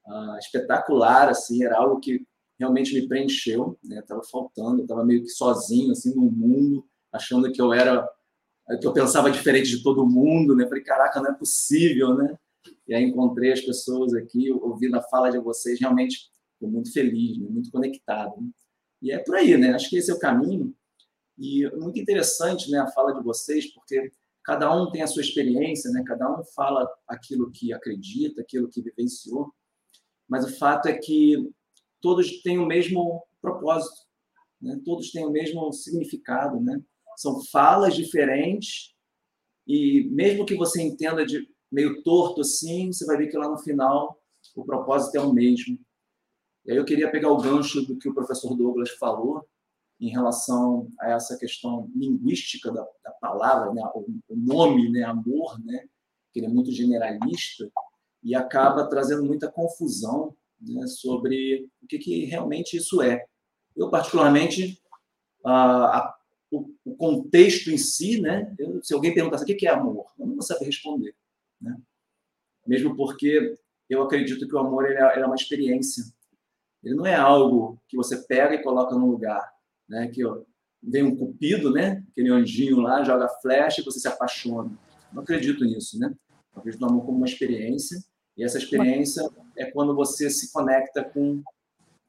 [0.08, 2.26] uh, espetacular, assim, era algo que
[2.60, 4.02] realmente me preencheu, né?
[4.02, 8.08] Tava faltando, estava meio que sozinho assim no mundo, achando que eu era
[8.80, 10.66] que eu pensava diferente de todo mundo, né?
[10.68, 12.38] Falei, caraca, não é possível, né?
[12.88, 17.38] E aí encontrei as pessoas aqui, ouvindo a fala de vocês, realmente estou muito feliz,
[17.38, 17.50] né?
[17.50, 18.40] muito conectado.
[18.40, 18.50] Né?
[19.02, 19.74] E é por aí, né?
[19.74, 20.74] Acho que esse é o caminho.
[21.38, 24.12] E muito interessante, né, a fala de vocês, porque
[24.44, 26.04] cada um tem a sua experiência, né?
[26.06, 29.54] Cada um fala aquilo que acredita, aquilo que vivenciou.
[30.28, 31.50] Mas o fato é que
[32.02, 34.02] todos têm o mesmo propósito,
[34.62, 34.80] né?
[34.84, 36.82] Todos têm o mesmo significado, né?
[37.18, 38.94] São falas diferentes
[39.66, 43.58] e mesmo que você entenda de meio torto assim, você vai ver que lá no
[43.58, 44.22] final
[44.56, 45.80] o propósito é o mesmo.
[46.66, 49.48] E aí eu queria pegar o gancho do que o professor Douglas falou
[50.04, 53.82] em relação a essa questão linguística da, da palavra, né?
[53.96, 55.04] o, o, nome, né?
[55.04, 55.88] amor, né?
[56.34, 57.72] que ele é muito generalista
[58.22, 60.88] e acaba trazendo muita confusão né?
[60.88, 63.26] sobre o que, que realmente isso é.
[63.78, 64.78] Eu, particularmente,
[65.44, 66.16] a, a
[66.52, 68.54] o, o contexto em si, né?
[68.60, 71.16] Eu, se alguém perguntasse o que é amor, eu não vou saber responder,
[71.60, 71.76] né?
[72.68, 73.58] Mesmo porque
[73.90, 76.04] eu acredito que o amor ele é, ele é uma experiência.
[76.84, 79.53] Ele não é algo que você pega e coloca num lugar,
[79.88, 80.08] né?
[80.08, 80.42] Que ó,
[80.82, 82.04] vem um cupido, né?
[82.12, 84.72] Aquele anjinho lá joga flecha e você se apaixona.
[85.12, 86.14] Não acredito nisso, né?
[86.54, 88.04] Eu acredito no amor como uma experiência
[88.38, 89.22] e essa experiência
[89.58, 91.44] é quando você se conecta com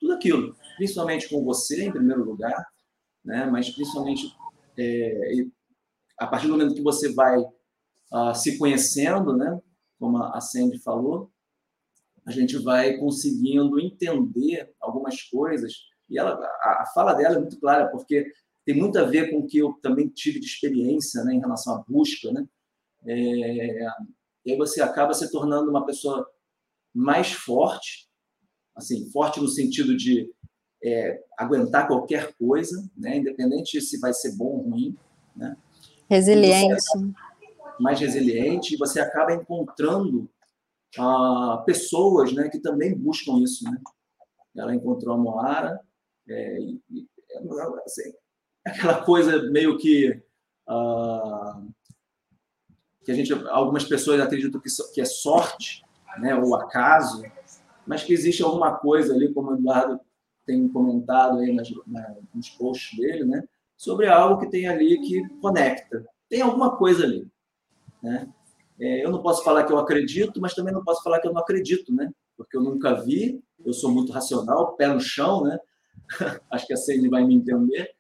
[0.00, 2.66] tudo aquilo, principalmente com você em primeiro lugar,
[3.24, 3.46] né?
[3.46, 4.34] mas principalmente
[4.78, 5.44] é,
[6.18, 9.60] a partir do momento que você vai uh, se conhecendo, né,
[9.98, 11.30] como a Sandy falou,
[12.26, 15.74] a gente vai conseguindo entender algumas coisas.
[16.14, 18.33] E ela, a, a fala dela é muito clara, porque
[18.64, 21.74] tem muito a ver com o que eu também tive de experiência né, em relação
[21.74, 22.31] à busca.
[22.33, 22.46] Né?
[23.07, 23.87] É,
[24.46, 26.27] e aí você acaba se tornando uma pessoa
[26.94, 28.09] mais forte,
[28.77, 30.33] assim, forte no sentido de
[30.83, 34.96] é, aguentar qualquer coisa, né, independente se vai ser bom ou ruim.
[35.35, 35.57] Né?
[36.09, 36.77] Resiliente.
[37.81, 40.31] Mais resiliente, e você acaba encontrando
[40.96, 43.64] ah, pessoas né, que também buscam isso.
[43.64, 43.77] Né?
[44.57, 45.81] Ela encontrou a Moara,
[46.28, 48.12] é, é, assim,
[48.64, 50.22] aquela coisa meio que.
[50.66, 51.62] Ah,
[53.04, 55.84] que a gente, algumas pessoas acreditam que, que é sorte,
[56.18, 57.22] né, ou acaso,
[57.87, 60.00] mas que existe alguma coisa ali, como o Eduardo
[60.46, 61.68] tem comentado aí nas,
[62.34, 63.44] nos posts dele, né,
[63.76, 66.06] sobre algo que tem ali que conecta.
[66.30, 67.28] Tem alguma coisa ali,
[68.02, 68.32] né?
[68.80, 71.32] É, eu não posso falar que eu acredito, mas também não posso falar que eu
[71.32, 72.10] não acredito, né?
[72.37, 75.58] Porque eu nunca vi, eu sou muito racional, pé no chão, né?
[76.50, 77.90] Acho que a Cindy vai me entender.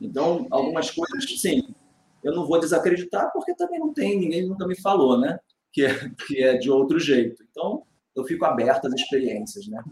[0.00, 1.74] Então, algumas coisas, sim,
[2.22, 5.38] eu não vou desacreditar, porque também não tem, ninguém nunca me falou, né?
[5.72, 7.42] Que é, que é de outro jeito.
[7.50, 7.82] Então,
[8.14, 9.82] eu fico aberto às experiências, né?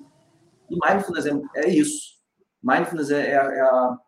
[0.71, 2.15] E mindfulness é, é isso.
[2.63, 3.99] Mindfulness é, é, é, a,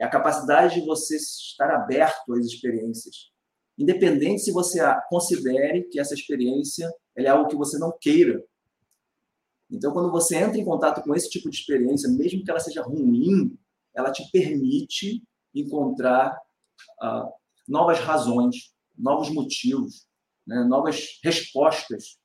[0.00, 3.32] é a capacidade de você estar aberto às experiências
[3.78, 8.42] independente se você considere que essa experiência é algo que você não queira.
[9.72, 12.82] Então, quando você entra em contato com esse tipo de experiência, mesmo que ela seja
[12.82, 13.58] ruim,
[13.94, 15.22] ela te permite
[15.54, 16.38] encontrar
[17.02, 17.32] uh,
[17.66, 20.06] novas razões, novos motivos,
[20.46, 22.18] né, novas respostas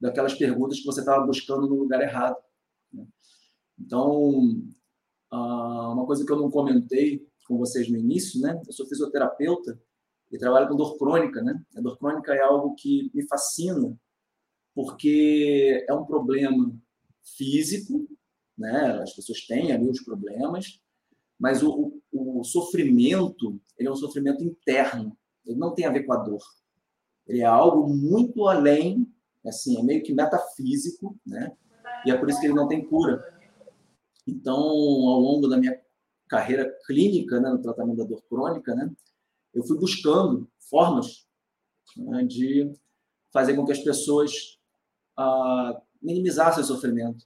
[0.00, 2.36] daquelas perguntas que você estava buscando no lugar errado.
[2.90, 3.06] Né?
[3.78, 4.30] Então,
[5.30, 8.58] uh, uma coisa que eu não comentei com vocês no início, né?
[8.66, 9.78] Eu sou fisioterapeuta
[10.32, 11.62] e trabalho com dor crônica, né?
[11.76, 13.94] A dor crônica é algo que me fascina,
[14.74, 16.74] porque é um problema
[17.36, 18.08] físico,
[18.56, 19.00] né?
[19.02, 20.80] As pessoas têm ali os problemas,
[21.38, 26.04] mas o, o, o sofrimento, ele é um sofrimento interno, ele não tem a ver
[26.04, 26.42] com a dor.
[27.26, 29.06] Ele é algo muito além,
[29.44, 31.56] assim, é meio que metafísico, né?
[32.06, 33.22] E é por isso que ele não tem cura.
[34.26, 35.78] Então, ao longo da minha
[36.28, 38.90] carreira clínica, né, no tratamento da dor crônica, né,
[39.52, 41.26] eu fui buscando formas
[41.96, 42.72] né, de
[43.32, 44.58] fazer com que as pessoas
[45.16, 47.24] ah, minimizassem o sofrimento.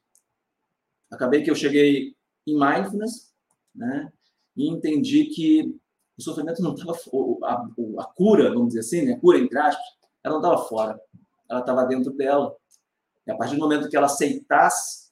[1.11, 2.15] Acabei que eu cheguei
[2.47, 3.35] em mindfulness,
[3.75, 4.11] né,
[4.57, 5.77] e entendi que
[6.17, 6.99] o sofrimento não estava
[7.45, 9.85] a, a, cura, vamos dizer assim, né, a cura entre aspas,
[10.23, 11.01] ela não estava fora,
[11.49, 12.57] ela estava dentro dela.
[13.27, 15.09] E a partir do momento que ela aceitasse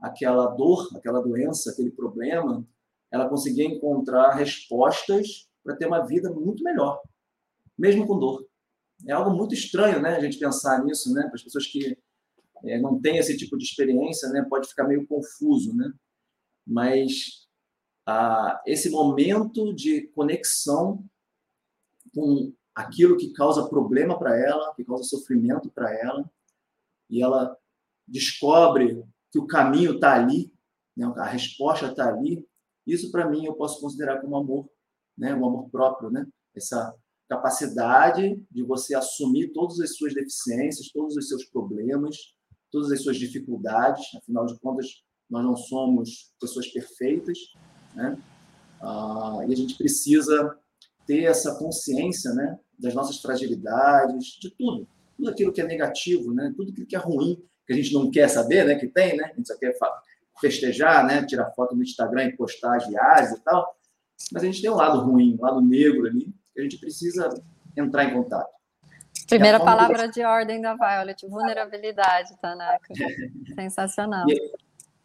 [0.00, 2.66] aquela dor, aquela doença, aquele problema,
[3.10, 7.00] ela conseguia encontrar respostas para ter uma vida muito melhor,
[7.76, 8.46] mesmo com dor.
[9.06, 11.98] É algo muito estranho, né, a gente pensar nisso, né, para as pessoas que
[12.64, 15.92] é, não têm esse tipo de experiência, né, pode ficar meio confuso, né,
[16.66, 17.46] mas
[18.06, 21.04] ah, esse momento de conexão
[22.14, 26.30] com aquilo que causa problema para ela, que causa sofrimento para ela,
[27.08, 27.56] e ela
[28.06, 30.52] descobre que o caminho está ali,
[30.96, 32.46] né, a resposta está ali,
[32.86, 34.68] isso para mim eu posso considerar como amor
[35.16, 36.26] né, o amor próprio, né?
[36.54, 36.94] Essa
[37.28, 42.34] capacidade de você assumir todas as suas deficiências, todos os seus problemas,
[42.76, 44.04] todas as suas dificuldades.
[44.16, 47.38] Afinal de contas, nós não somos pessoas perfeitas,
[47.94, 48.18] né?
[48.82, 50.58] Ah, e a gente precisa
[51.06, 54.86] ter essa consciência, né, das nossas fragilidades, de tudo,
[55.16, 58.10] tudo aquilo que é negativo, né, tudo aquilo que é ruim, que a gente não
[58.10, 59.72] quer saber, né, que tem, né, a gente só quer
[60.40, 63.74] festejar, né, tirar foto no Instagram e postar as viagens e tal,
[64.32, 67.30] mas a gente tem um lado ruim, um lado negro ali, que a gente precisa
[67.76, 68.55] entrar em contato.
[69.26, 72.94] Primeira palavra de ordem da Violet, vulnerabilidade, Tanaka.
[73.54, 74.26] Sensacional.
[74.28, 74.52] E,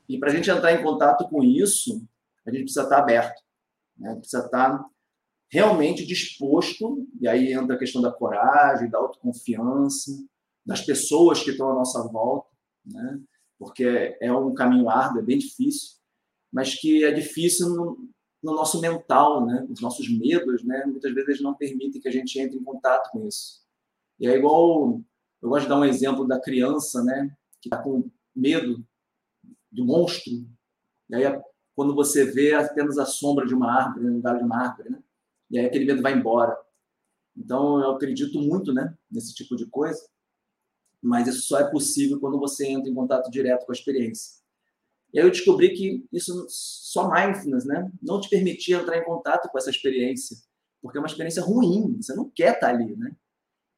[0.10, 2.06] e para a gente entrar em contato com isso,
[2.46, 3.42] a gente precisa estar aberto,
[3.98, 4.16] né?
[4.16, 4.86] precisa estar
[5.52, 10.12] realmente disposto, e aí entra a questão da coragem, da autoconfiança,
[10.66, 12.50] das pessoas que estão à nossa volta,
[12.86, 13.20] né?
[13.60, 15.98] porque é um caminho árduo, é bem difícil,
[16.52, 17.68] mas que é difícil
[18.42, 19.68] no nosso mental, né?
[19.70, 20.84] Os nossos medos, né?
[20.88, 23.62] Muitas vezes não permitem que a gente entre em contato com isso.
[24.22, 25.02] E é igual,
[25.42, 27.36] eu gosto de dar um exemplo da criança, né?
[27.60, 28.86] Que está com medo
[29.72, 30.32] do monstro.
[31.10, 31.42] E aí,
[31.76, 35.04] quando você vê apenas a sombra de uma árvore, no lugar de uma árvore, né?
[35.50, 36.56] E aí aquele medo vai embora.
[37.36, 38.96] Então, eu acredito muito, né?
[39.10, 40.08] Nesse tipo de coisa.
[41.02, 44.40] Mas isso só é possível quando você entra em contato direto com a experiência.
[45.12, 49.50] E aí eu descobri que isso só mindfulness, né, não te permitia entrar em contato
[49.50, 50.38] com essa experiência.
[50.82, 53.16] porque é uma experiência ruim, você não quer estar ali, né?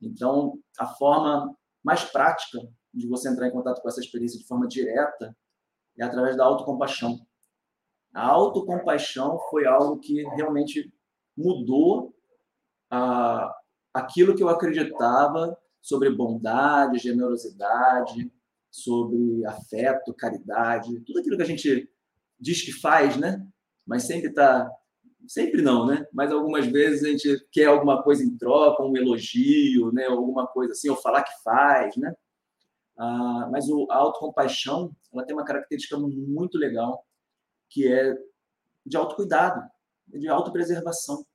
[0.08, 2.60] Então, a forma mais prática
[2.94, 5.36] de você entrar em contato com essa experiência de forma direta
[5.98, 7.20] é através da autocompaixão.
[8.14, 10.94] A autocompaixão foi algo que realmente
[11.36, 12.14] mudou
[12.90, 13.54] a,
[13.94, 18.32] aquilo que eu acreditava sobre bondade, generosidade,
[18.72, 21.90] sobre afeto, caridade, tudo aquilo que a gente
[22.40, 23.46] diz que faz, né?
[23.86, 24.72] Mas sempre está
[25.28, 26.06] sempre não, né?
[26.14, 30.06] Mas algumas vezes a gente quer alguma coisa em troca, um elogio, né?
[30.06, 32.14] Alguma coisa assim, ou falar que faz, né?
[32.98, 37.06] Ah, mas o, a autocompaixão, ela tem uma característica muito legal,
[37.70, 38.18] que é
[38.86, 39.62] de autocuidado,
[40.08, 41.26] de autopreservação.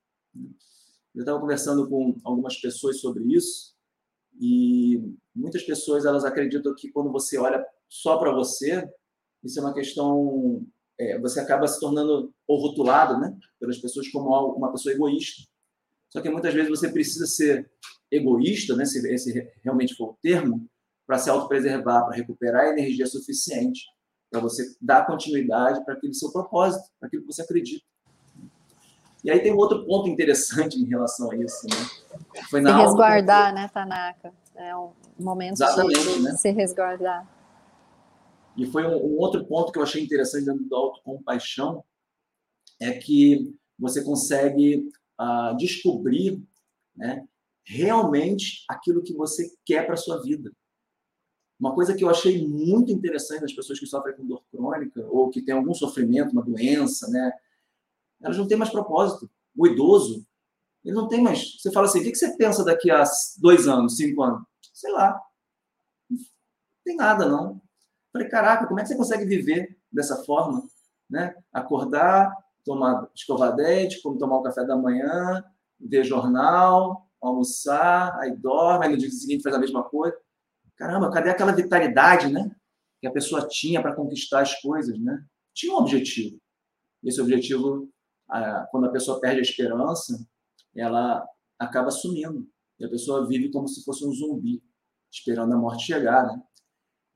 [1.14, 3.74] Eu estava conversando com algumas pessoas sobre isso
[4.40, 5.02] e
[5.34, 8.88] muitas pessoas elas acreditam que quando você olha só para você,
[9.42, 10.64] isso é uma questão
[10.98, 15.42] é, você acaba se tornando ou rotulado, né, pelas pessoas como uma pessoa egoísta.
[16.10, 17.70] Só que muitas vezes você precisa ser
[18.10, 20.66] egoísta, né, se esse realmente for o termo,
[21.06, 23.82] para se autopreservar, para recuperar energia suficiente
[24.30, 27.84] para você dar continuidade para aquele seu propósito, para aquilo que você acredita.
[29.24, 31.76] E aí tem um outro ponto interessante em relação a isso, né?
[32.48, 34.32] Foi na se resguardar, né, Tanaka?
[34.54, 36.32] É um momento Exatamente, de, né?
[36.32, 37.26] se resguardar.
[38.58, 41.84] E foi um, um, outro ponto que eu achei interessante dentro do autocompaixão,
[42.80, 44.90] é que você consegue
[45.20, 46.42] uh, descobrir
[46.96, 47.26] né,
[47.64, 50.52] realmente aquilo que você quer para sua vida.
[51.58, 55.30] Uma coisa que eu achei muito interessante nas pessoas que sofrem com dor crônica ou
[55.30, 57.32] que têm algum sofrimento, uma doença, né?
[58.20, 59.30] Elas não têm mais propósito.
[59.56, 60.24] O idoso,
[60.84, 61.60] ele não tem mais.
[61.60, 63.02] Você fala assim: o que você pensa daqui a
[63.38, 64.42] dois anos, cinco anos?
[64.72, 65.20] Sei lá.
[66.08, 66.18] Não
[66.84, 67.60] tem nada, não.
[68.12, 70.62] Falei, caraca, como é que você consegue viver dessa forma?
[71.08, 71.34] Né?
[71.52, 72.34] Acordar,
[72.64, 75.44] tomar, escovar dente, tomar o café da manhã,
[75.80, 80.16] ver jornal, almoçar, aí dorme, aí no dia seguinte faz a mesma coisa
[80.78, 82.54] caramba, cadê aquela vitalidade, né?
[83.00, 85.24] Que a pessoa tinha para conquistar as coisas, né?
[85.52, 86.40] Tinha um objetivo.
[87.04, 87.90] Esse objetivo,
[88.70, 90.24] quando a pessoa perde a esperança,
[90.74, 91.26] ela
[91.58, 92.48] acaba sumindo.
[92.78, 94.62] E a pessoa vive como se fosse um zumbi,
[95.10, 96.40] esperando a morte chegar, né?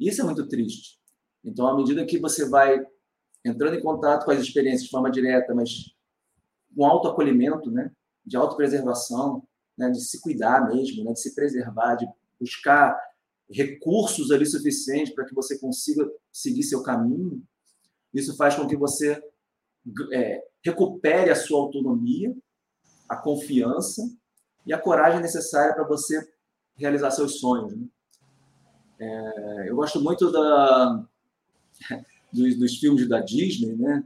[0.09, 0.99] Isso é muito triste.
[1.45, 2.85] Então, à medida que você vai
[3.45, 5.93] entrando em contato com as experiências de forma direta, mas
[6.75, 7.91] com autoacolhimento, né?
[8.25, 9.47] De autopreservação,
[9.77, 9.91] né?
[9.91, 11.13] de se cuidar mesmo, né?
[11.13, 12.07] de se preservar, de
[12.39, 12.97] buscar
[13.51, 17.43] recursos ali suficientes para que você consiga seguir seu caminho.
[18.15, 19.23] Isso faz com que você
[20.13, 22.35] é, recupere a sua autonomia,
[23.09, 24.03] a confiança
[24.65, 26.27] e a coragem necessária para você
[26.77, 27.77] realizar seus sonhos.
[27.77, 27.87] Né?
[29.03, 31.05] É, eu gosto muito da,
[32.33, 34.05] dos, dos, filmes da Disney, né?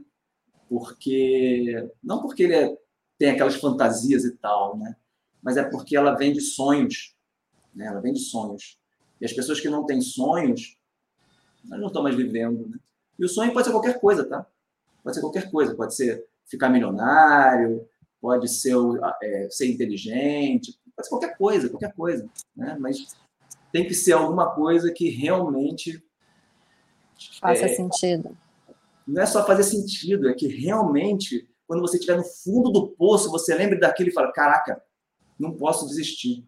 [0.67, 2.77] Porque não porque ele é,
[3.15, 4.95] tem aquelas fantasias e tal, né?
[5.41, 7.15] Mas é porque ela vende sonhos,
[7.75, 7.85] né?
[7.85, 8.79] Ela vende sonhos.
[9.21, 10.79] E as pessoas que não têm sonhos,
[11.67, 12.67] elas não estão mais vivendo.
[12.67, 12.79] Né?
[13.19, 14.47] E o sonho pode ser qualquer coisa, tá?
[15.03, 15.75] Pode ser qualquer coisa.
[15.75, 17.87] Pode ser ficar milionário,
[18.19, 18.75] pode ser
[19.21, 22.27] é, ser inteligente, pode ser qualquer coisa, qualquer coisa.
[22.55, 22.75] Né?
[22.79, 23.15] Mas
[23.71, 26.03] tem que ser alguma coisa que realmente.
[27.39, 28.37] Faça é, sentido.
[29.07, 33.31] Não é só fazer sentido, é que realmente, quando você estiver no fundo do poço,
[33.31, 34.81] você lembre daquilo e fala: caraca,
[35.39, 36.45] não posso desistir.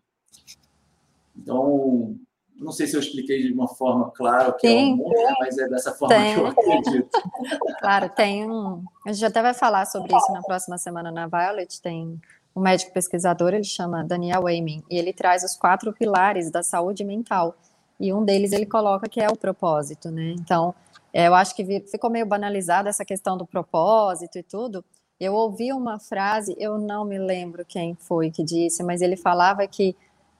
[1.35, 2.15] Então,
[2.59, 5.57] não sei se eu expliquei de uma forma clara que tem, é o amor, mas
[5.57, 6.33] é dessa forma tem.
[6.33, 7.09] que eu acredito.
[7.79, 8.83] Claro, tem um.
[9.07, 11.81] A gente até vai falar sobre isso na próxima semana na Violet.
[11.81, 12.19] Tem
[12.55, 17.03] um médico pesquisador, ele chama Daniel Wayman, e ele traz os quatro pilares da saúde
[17.03, 17.55] mental.
[17.99, 20.33] E um deles ele coloca que é o propósito, né?
[20.37, 20.73] Então,
[21.13, 24.83] é, eu acho que ficou meio banalizada essa questão do propósito e tudo.
[25.19, 29.67] Eu ouvi uma frase, eu não me lembro quem foi que disse, mas ele falava
[29.67, 29.95] que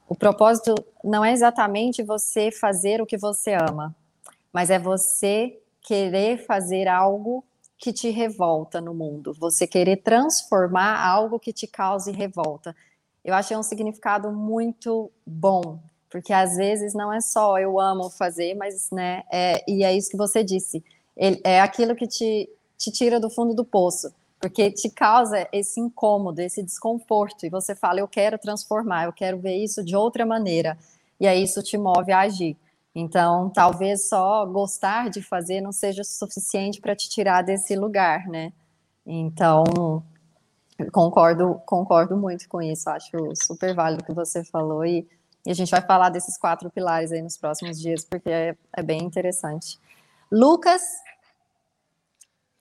[0.07, 3.93] o propósito não é exatamente você fazer o que você ama,
[4.53, 7.43] mas é você querer fazer algo
[7.79, 12.75] que te revolta no mundo, você querer transformar algo que te cause revolta.
[13.25, 18.53] Eu achei um significado muito bom, porque às vezes não é só eu amo fazer,
[18.53, 20.83] mas né, é, e é isso que você disse,
[21.43, 26.41] é aquilo que te, te tira do fundo do poço porque te causa esse incômodo,
[26.41, 30.77] esse desconforto, e você fala, eu quero transformar, eu quero ver isso de outra maneira,
[31.19, 32.55] e aí isso te move a agir.
[32.99, 38.51] Então, talvez só gostar de fazer não seja suficiente para te tirar desse lugar, né?
[39.05, 40.03] Então,
[40.91, 45.07] concordo, concordo muito com isso, acho super válido o que você falou, e,
[45.45, 48.83] e, a gente vai falar desses quatro pilares aí nos próximos dias, porque é, é
[48.83, 49.79] bem interessante.
[50.29, 50.81] Lucas,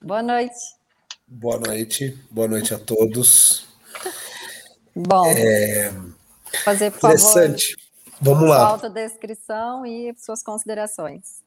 [0.01, 0.79] boa noite.
[1.27, 3.67] Boa noite, boa noite a todos.
[4.95, 5.93] Bom, é...
[6.65, 7.75] fazer, por Interessante.
[7.75, 7.88] favor,
[8.21, 8.59] Vamos lá.
[8.59, 11.43] autodescrição e suas considerações.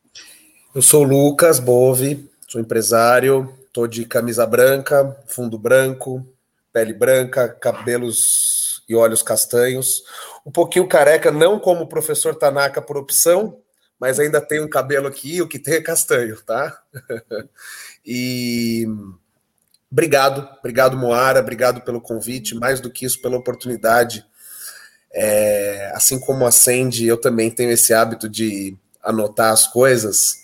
[0.74, 6.26] Eu sou o Lucas Bove, sou empresário, tô de camisa branca, fundo branco,
[6.72, 10.02] pele branca, cabelos e olhos castanhos.
[10.46, 13.58] Um pouquinho careca, não como o professor Tanaka por opção,
[14.00, 16.82] mas ainda tem um cabelo aqui, o que tem é castanho, tá?
[18.06, 18.86] e
[19.92, 24.26] obrigado, obrigado Moara, obrigado pelo convite, mais do que isso, pela oportunidade.
[25.14, 30.42] É, assim como a Sandy, eu também tenho esse hábito de anotar as coisas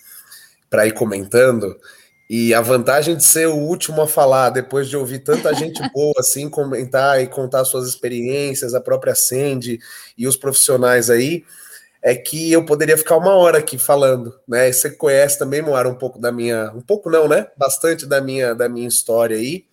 [0.70, 1.78] para ir comentando.
[2.30, 6.14] E a vantagem de ser o último a falar, depois de ouvir tanta gente boa
[6.20, 9.80] assim comentar e contar suas experiências, a própria Sandy
[10.18, 11.46] e os profissionais aí,
[12.02, 14.72] é que eu poderia ficar uma hora aqui falando, né?
[14.72, 17.48] Você conhece também, Moara, um pouco da minha, um pouco não, né?
[17.58, 19.66] Bastante da minha da minha história aí.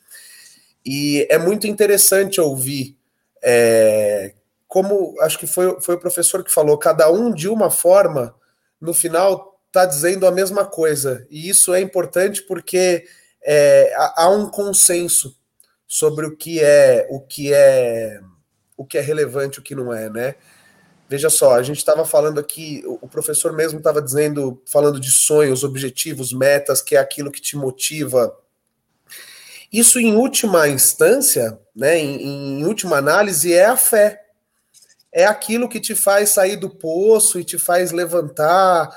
[0.87, 2.97] E é muito interessante ouvir
[3.43, 4.33] é,
[4.67, 8.35] como acho que foi, foi o professor que falou, cada um de uma forma,
[8.81, 11.27] no final está dizendo a mesma coisa.
[11.31, 13.05] E isso é importante porque
[13.43, 15.37] é, há um consenso
[15.87, 18.21] sobre o que é o que é
[18.77, 20.35] o que é relevante, o que não é, né?
[21.09, 25.63] Veja só, a gente estava falando aqui, o professor mesmo estava dizendo, falando de sonhos,
[25.63, 28.37] objetivos, metas, que é aquilo que te motiva.
[29.71, 34.24] Isso, em última instância, né, em, em última análise, é a fé.
[35.17, 38.91] É aquilo que te faz sair do poço e te faz levantar,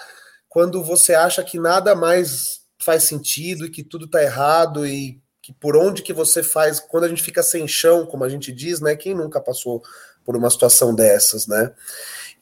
[0.50, 5.54] quando você acha que nada mais faz sentido e que tudo está errado e que
[5.54, 8.82] por onde que você faz, quando a gente fica sem chão, como a gente diz,
[8.82, 8.96] né?
[8.96, 9.84] Quem nunca passou
[10.26, 11.72] por uma situação dessas, né?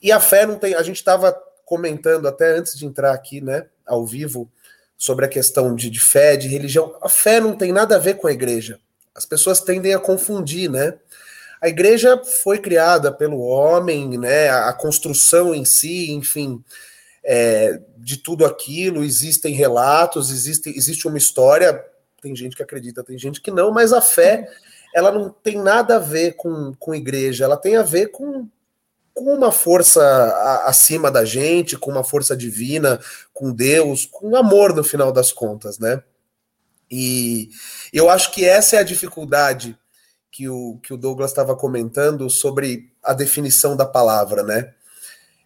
[0.01, 0.73] E a fé não tem.
[0.73, 4.49] A gente estava comentando até antes de entrar aqui, né, ao vivo,
[4.97, 6.97] sobre a questão de, de fé, de religião.
[7.01, 8.79] A fé não tem nada a ver com a igreja.
[9.13, 10.97] As pessoas tendem a confundir, né?
[11.61, 14.49] A igreja foi criada pelo homem, né?
[14.49, 16.63] A construção em si, enfim
[17.25, 21.83] é, de tudo aquilo, existem relatos, existe, existe uma história,
[22.21, 24.47] tem gente que acredita, tem gente que não, mas a fé
[24.93, 28.47] ela não tem nada a ver com, com igreja, ela tem a ver com,
[29.13, 32.99] com uma força a, acima da gente, com uma força divina,
[33.33, 36.01] com Deus, com amor no final das contas, né?
[36.89, 37.49] E
[37.91, 39.75] eu acho que essa é a dificuldade
[40.35, 44.73] que o, que o Douglas estava comentando sobre a definição da palavra, né?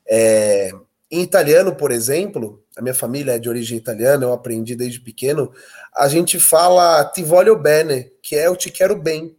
[0.04, 0.72] É,
[1.12, 5.52] em italiano, por exemplo, a minha família é de origem italiana, eu aprendi desde pequeno,
[5.96, 9.38] a gente fala ti voglio bene, que é eu te quero bem.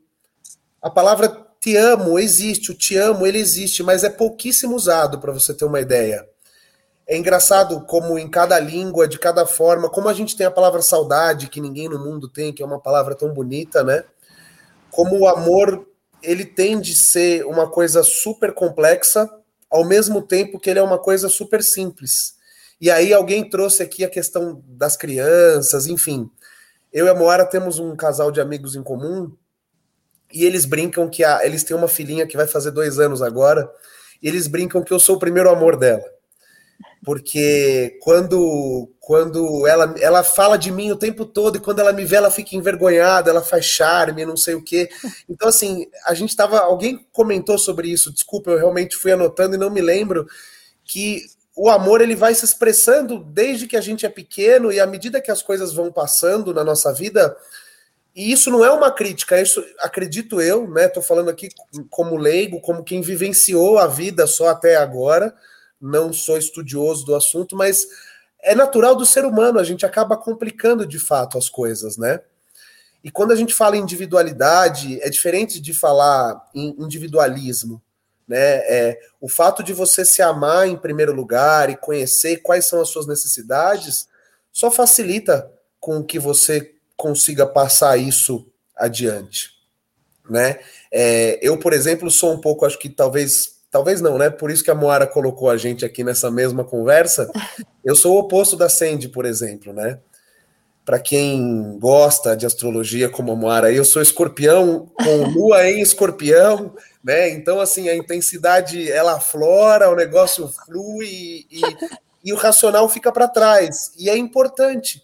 [0.80, 5.32] A palavra te amo existe, o te amo ele existe, mas é pouquíssimo usado para
[5.32, 6.28] você ter uma ideia.
[7.08, 10.80] É engraçado como em cada língua, de cada forma, como a gente tem a palavra
[10.80, 14.04] saudade, que ninguém no mundo tem, que é uma palavra tão bonita, né?
[14.90, 15.86] Como o amor,
[16.22, 19.28] ele tende a ser uma coisa super complexa,
[19.70, 22.34] ao mesmo tempo que ele é uma coisa super simples.
[22.80, 26.30] E aí alguém trouxe aqui a questão das crianças, enfim.
[26.92, 29.32] Eu e a Moara temos um casal de amigos em comum
[30.32, 33.70] e eles brincam que a, eles têm uma filhinha que vai fazer dois anos agora
[34.22, 36.02] e eles brincam que eu sou o primeiro amor dela
[37.04, 42.04] porque quando quando ela, ela fala de mim o tempo todo e quando ela me
[42.04, 44.88] vê ela fica envergonhada, ela faz charme, não sei o quê.
[45.28, 49.58] Então assim, a gente tava, alguém comentou sobre isso, desculpa, eu realmente fui anotando e
[49.58, 50.26] não me lembro
[50.84, 51.24] que
[51.56, 55.20] o amor ele vai se expressando desde que a gente é pequeno e à medida
[55.20, 57.36] que as coisas vão passando na nossa vida,
[58.14, 60.88] e isso não é uma crítica, isso acredito eu, né?
[60.88, 61.48] Tô falando aqui
[61.88, 65.34] como leigo, como quem vivenciou a vida só até agora
[65.80, 67.86] não sou estudioso do assunto, mas
[68.42, 72.20] é natural do ser humano, a gente acaba complicando de fato as coisas, né?
[73.02, 77.82] E quando a gente fala em individualidade, é diferente de falar em individualismo,
[78.28, 78.58] né?
[78.68, 82.88] É, o fato de você se amar em primeiro lugar e conhecer quais são as
[82.88, 84.08] suas necessidades
[84.52, 89.50] só facilita com que você consiga passar isso adiante,
[90.28, 90.60] né?
[90.92, 94.28] É, eu, por exemplo, sou um pouco, acho que talvez Talvez não, né?
[94.28, 97.30] Por isso que a Moara colocou a gente aqui nessa mesma conversa.
[97.84, 100.00] Eu sou o oposto da Sandy, por exemplo, né?
[100.84, 106.74] Para quem gosta de astrologia como a Moara, eu sou escorpião com lua em escorpião,
[107.02, 107.30] né?
[107.30, 111.60] Então, assim, a intensidade ela aflora, o negócio flui e,
[112.24, 113.92] e, o racional fica para trás.
[113.96, 115.00] E é importante.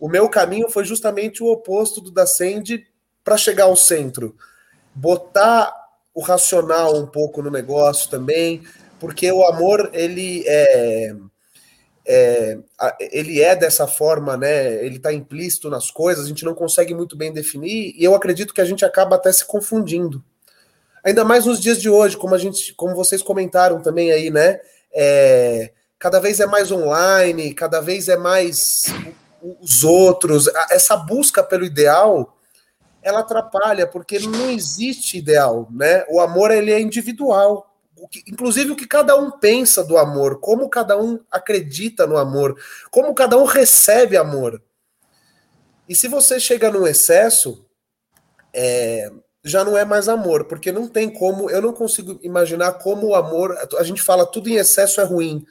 [0.00, 2.86] O meu caminho foi justamente o oposto do da Sandy
[3.22, 4.34] para chegar ao centro.
[4.94, 5.85] Botar
[6.16, 8.62] o racional um pouco no negócio também,
[8.98, 11.14] porque o amor ele é,
[12.06, 12.58] é
[13.12, 14.82] ele é dessa forma, né?
[14.82, 18.54] Ele está implícito nas coisas, a gente não consegue muito bem definir, e eu acredito
[18.54, 20.24] que a gente acaba até se confundindo.
[21.04, 24.58] ainda mais nos dias de hoje, como a gente, como vocês comentaram também aí, né?
[24.94, 28.86] É, cada vez é mais online, cada vez é mais
[29.60, 30.48] os outros.
[30.70, 32.35] Essa busca pelo ideal,
[33.06, 36.04] ela atrapalha, porque não existe ideal, né?
[36.10, 37.72] O amor ele é individual.
[37.96, 42.18] O que, inclusive o que cada um pensa do amor, como cada um acredita no
[42.18, 44.60] amor, como cada um recebe amor.
[45.88, 47.64] E se você chega num excesso,
[48.52, 49.08] é,
[49.44, 53.14] já não é mais amor, porque não tem como, eu não consigo imaginar como o
[53.14, 55.46] amor, a gente fala tudo em excesso é ruim.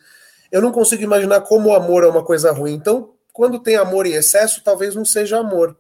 [0.52, 2.74] Eu não consigo imaginar como o amor é uma coisa ruim.
[2.74, 5.78] Então, quando tem amor em excesso, talvez não seja amor.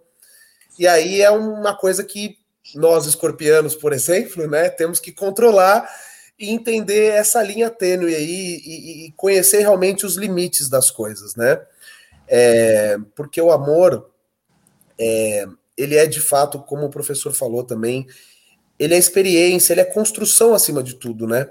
[0.78, 2.38] E aí é uma coisa que
[2.73, 5.88] nós escorpianos, por exemplo, né, temos que controlar
[6.38, 11.61] e entender essa linha tênue aí e, e conhecer realmente os limites das coisas, né?
[12.28, 14.09] É, porque o amor
[14.97, 15.45] é,
[15.78, 18.07] ele é de fato, como o professor falou também,
[18.78, 21.49] ele é experiência, ele é construção acima de tudo, né?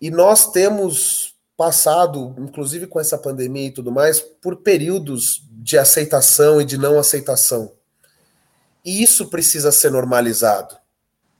[0.00, 6.60] E nós temos passado, inclusive com essa pandemia e tudo mais, por períodos de aceitação
[6.60, 7.72] e de não aceitação.
[8.84, 10.76] E isso precisa ser normalizado.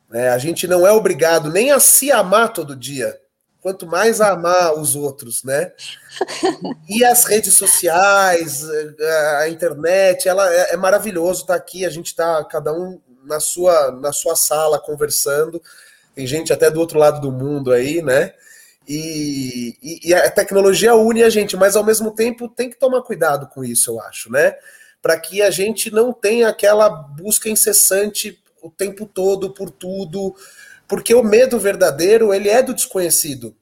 [0.08, 0.28] Né?
[0.28, 3.18] A gente não é obrigado nem a se amar todo dia,
[3.60, 5.72] quanto mais a amar os outros, né?
[6.88, 8.62] E as redes sociais,
[9.38, 13.40] a internet, ela é, é maravilhoso estar tá aqui, a gente está cada um na
[13.40, 15.62] sua na sua sala conversando.
[16.14, 18.34] Tem gente até do outro lado do mundo aí, né?
[18.86, 23.02] E, e, e, a tecnologia une a gente, mas ao mesmo tempo tem que tomar
[23.02, 24.54] cuidado com isso, eu acho, né?
[25.02, 30.34] Para que a gente não tenha aquela busca incessante o tempo todo por tudo,
[30.86, 33.54] porque o medo verdadeiro, ele é do desconhecido.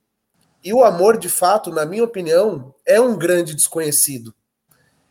[0.62, 4.34] E o amor, de fato, na minha opinião, é um grande desconhecido.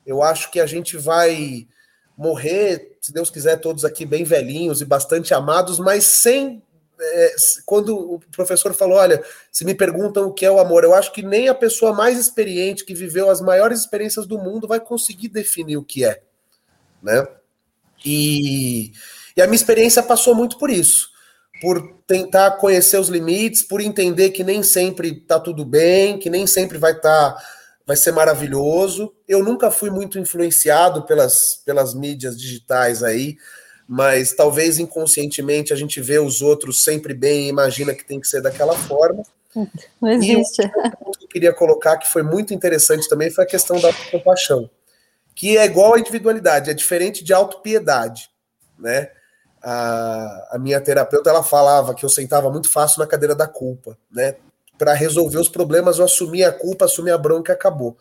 [0.05, 1.67] Eu acho que a gente vai
[2.15, 6.61] morrer, se Deus quiser, todos aqui bem velhinhos e bastante amados, mas sem.
[7.01, 7.35] É,
[7.65, 11.13] quando o professor falou, olha, se me perguntam o que é o amor, eu acho
[11.13, 15.29] que nem a pessoa mais experiente que viveu as maiores experiências do mundo vai conseguir
[15.29, 16.21] definir o que é,
[17.01, 17.25] né?
[18.05, 18.91] E,
[19.35, 21.09] e a minha experiência passou muito por isso
[21.59, 26.47] por tentar conhecer os limites, por entender que nem sempre tá tudo bem, que nem
[26.47, 27.43] sempre vai estar tá,
[27.85, 29.13] vai ser maravilhoso.
[29.27, 33.37] Eu nunca fui muito influenciado pelas, pelas mídias digitais aí,
[33.89, 38.27] mas talvez inconscientemente a gente vê os outros sempre bem e imagina que tem que
[38.27, 39.23] ser daquela forma.
[39.99, 40.61] Não existe.
[40.61, 40.69] E
[41.17, 44.69] que eu queria colocar que foi muito interessante também foi a questão da compaixão,
[45.33, 48.29] que é igual à individualidade, é diferente de autopiedade,
[48.77, 49.09] né?
[49.61, 53.97] a, a minha terapeuta ela falava que eu sentava muito fácil na cadeira da culpa,
[54.11, 54.35] né?
[54.77, 57.97] Para resolver os problemas, eu assumia a culpa, assumia a bronca e acabou.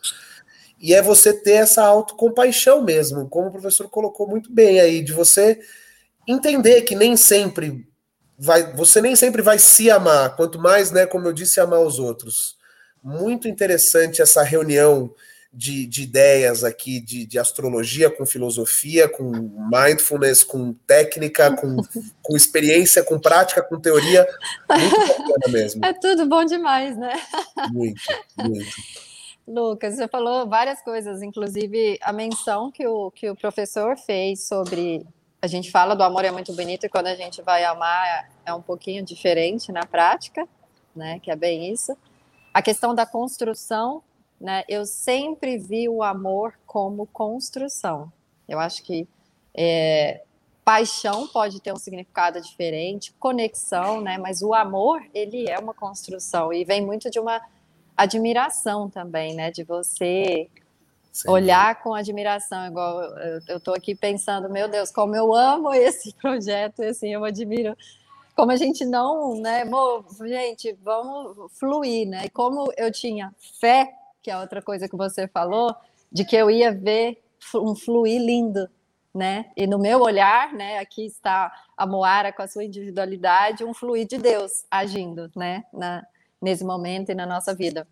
[0.79, 5.11] E é você ter essa autocompaixão mesmo, como o professor colocou muito bem aí, de
[5.11, 5.59] você
[6.31, 7.87] entender que nem sempre
[8.37, 11.99] vai, você nem sempre vai se amar, quanto mais, né, como eu disse, amar os
[11.99, 12.57] outros.
[13.03, 15.13] Muito interessante essa reunião
[15.51, 19.31] de, de ideias aqui de, de, astrologia com filosofia, com
[19.71, 21.77] mindfulness, com técnica, com,
[22.21, 24.27] com experiência, com prática, com teoria.
[24.69, 25.83] Muito bacana mesmo.
[25.83, 27.19] É tudo bom demais, né?
[27.71, 28.01] Muito,
[28.37, 28.69] muito.
[29.47, 35.03] Lucas, você falou várias coisas, inclusive a menção que o, que o professor fez sobre.
[35.41, 38.53] A gente fala do amor é muito bonito e quando a gente vai amar é
[38.53, 40.47] um pouquinho diferente na prática,
[40.95, 41.19] né?
[41.19, 41.97] Que é bem isso.
[42.53, 44.03] A questão da construção
[44.39, 44.63] né?
[44.69, 48.11] Eu sempre vi o amor como construção.
[48.47, 49.07] Eu acho que
[49.53, 50.23] é,
[50.63, 54.17] paixão pode ter um significado diferente, conexão, né?
[54.17, 57.41] Mas o amor ele é uma construção e vem muito de uma
[57.97, 59.51] admiração também, né?
[59.51, 60.49] De você
[61.27, 63.01] Olhar com admiração, igual
[63.47, 67.75] eu estou aqui pensando, meu Deus, como eu amo esse projeto, assim, eu admiro
[68.35, 69.63] como a gente não, né,
[70.25, 72.25] gente, vamos fluir, né?
[72.25, 75.75] E como eu tinha fé que é outra coisa que você falou,
[76.11, 77.21] de que eu ia ver
[77.55, 78.69] um fluir lindo,
[79.13, 79.51] né?
[79.55, 84.07] E no meu olhar, né, aqui está a Moara com a sua individualidade, um fluir
[84.07, 86.05] de Deus agindo, né, na,
[86.41, 87.87] nesse momento e na nossa vida.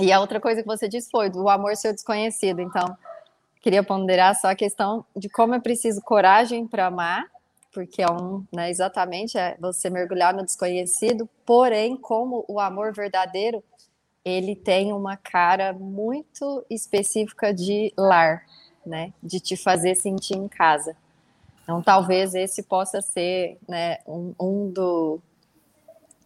[0.00, 2.60] E a outra coisa que você disse foi do amor ser desconhecido.
[2.60, 2.96] Então,
[3.60, 7.26] queria ponderar só a questão de como é preciso coragem para amar,
[7.72, 13.62] porque é um, né, exatamente é você mergulhar no desconhecido, porém, como o amor verdadeiro
[14.24, 18.44] ele tem uma cara muito específica de lar,
[18.86, 19.12] né?
[19.22, 20.96] De te fazer sentir em casa.
[21.62, 25.20] Então, talvez esse possa ser né, um, um do,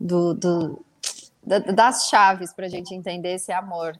[0.00, 0.85] do, do,
[1.46, 3.96] das chaves para a gente entender esse amor.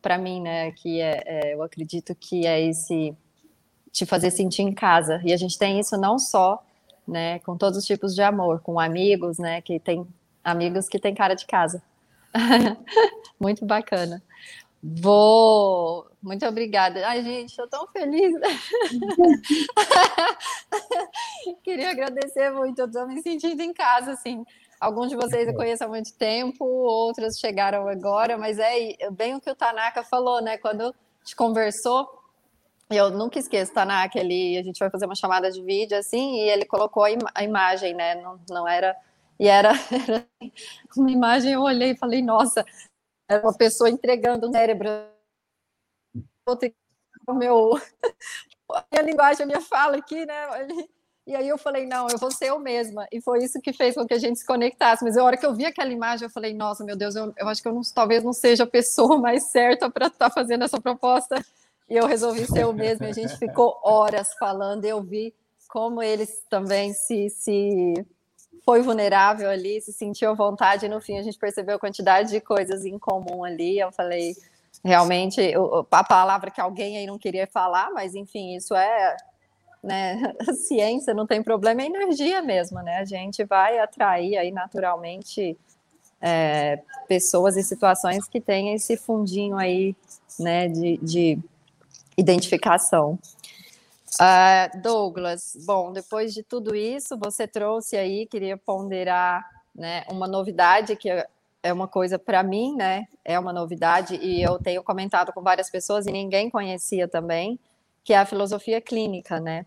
[0.00, 3.14] Para mim, né, que é, é, eu acredito que é esse
[3.90, 5.20] te fazer sentir em casa.
[5.24, 6.62] E a gente tem isso não só
[7.06, 7.38] né?
[7.40, 9.60] Com todos os tipos de amor, com amigos, né?
[9.60, 10.06] Que tem
[10.42, 11.82] amigos que tem cara de casa.
[13.38, 14.22] Muito bacana.
[14.82, 16.06] Vou.
[16.22, 17.06] Muito obrigada.
[17.06, 18.32] Ai, gente, estou tão feliz.
[21.62, 22.78] Queria agradecer muito.
[22.80, 24.44] Eu estou me sentindo em casa, assim.
[24.80, 29.40] Alguns de vocês eu conheço há muito tempo, outros chegaram agora, mas é bem o
[29.40, 30.58] que o Tanaka falou, né?
[30.58, 32.06] Quando a gente conversou,
[32.90, 36.50] eu nunca esqueço, Tanaka, ele, a gente vai fazer uma chamada de vídeo, assim, e
[36.50, 38.14] ele colocou a, im a imagem, né?
[38.16, 38.96] Não, não era.
[39.40, 39.72] E era,
[40.08, 40.26] era
[40.96, 42.64] uma imagem, eu olhei e falei, nossa,
[43.28, 44.88] era uma pessoa entregando o cérebro.
[47.26, 47.72] O meu.
[48.68, 50.34] A minha linguagem, a minha fala aqui, né?
[51.26, 53.04] E aí eu falei, não, eu vou ser eu mesma.
[53.10, 55.02] E foi isso que fez com que a gente se conectasse.
[55.02, 57.48] Mas a hora que eu vi aquela imagem, eu falei, nossa, meu Deus, eu, eu
[57.48, 60.62] acho que eu não, talvez não seja a pessoa mais certa para estar tá fazendo
[60.62, 61.44] essa proposta.
[61.90, 63.06] E eu resolvi ser eu mesma.
[63.06, 64.84] E a gente ficou horas falando.
[64.84, 65.34] E eu vi
[65.68, 67.94] como eles também se, se
[68.64, 70.86] foi vulnerável ali, se sentiu à vontade.
[70.86, 73.80] E no fim, a gente percebeu a quantidade de coisas em comum ali.
[73.80, 74.36] Eu falei,
[74.84, 75.40] realmente,
[75.90, 79.16] a palavra que alguém aí não queria falar, mas enfim, isso é
[79.86, 80.34] né?
[80.46, 82.98] A ciência não tem problema, é energia mesmo, né?
[82.98, 85.56] A gente vai atrair aí naturalmente
[86.20, 89.94] é, pessoas e situações que têm esse fundinho aí,
[90.38, 91.38] né, de, de
[92.16, 93.18] identificação.
[94.14, 100.96] Uh, Douglas, bom, depois de tudo isso, você trouxe aí, queria ponderar, né, uma novidade
[100.96, 101.10] que
[101.62, 105.68] é uma coisa para mim, né, é uma novidade e eu tenho comentado com várias
[105.68, 107.58] pessoas e ninguém conhecia também,
[108.02, 109.66] que é a filosofia clínica, né?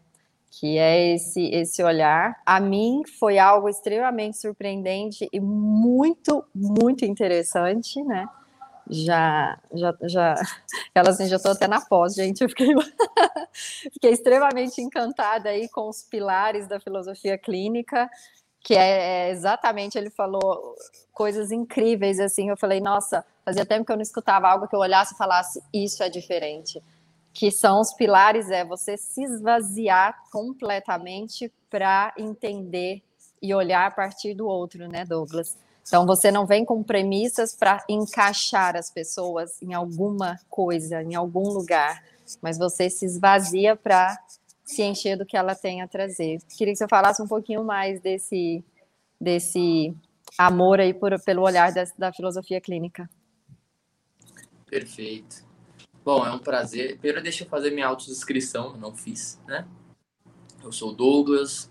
[0.51, 2.35] Que é esse esse olhar.
[2.45, 8.27] A mim foi algo extremamente surpreendente e muito muito interessante, né?
[8.89, 10.35] Já já já
[10.95, 12.41] ela assim já estou até na pós, gente.
[12.41, 12.67] Eu fiquei
[13.93, 18.09] fiquei extremamente encantada aí com os pilares da filosofia clínica,
[18.61, 20.75] que é, é exatamente ele falou
[21.13, 22.49] coisas incríveis assim.
[22.49, 25.61] Eu falei, nossa, fazia tempo que eu não escutava algo que eu olhasse e falasse
[25.73, 26.81] isso é diferente
[27.33, 33.01] que são os pilares, é você se esvaziar completamente para entender
[33.41, 35.57] e olhar a partir do outro, né, Douglas?
[35.87, 41.49] Então você não vem com premissas para encaixar as pessoas em alguma coisa, em algum
[41.49, 42.03] lugar,
[42.41, 44.17] mas você se esvazia para
[44.63, 46.39] se encher do que ela tem a trazer.
[46.55, 48.63] Queria que você falasse um pouquinho mais desse
[49.19, 49.93] desse
[50.37, 53.09] amor aí por, pelo olhar da, da filosofia clínica.
[54.65, 55.48] Perfeito.
[56.03, 56.97] Bom, é um prazer.
[56.97, 59.67] Primeiro, deixa eu fazer minha autodescrição, não fiz, né?
[60.63, 61.69] Eu sou Douglas,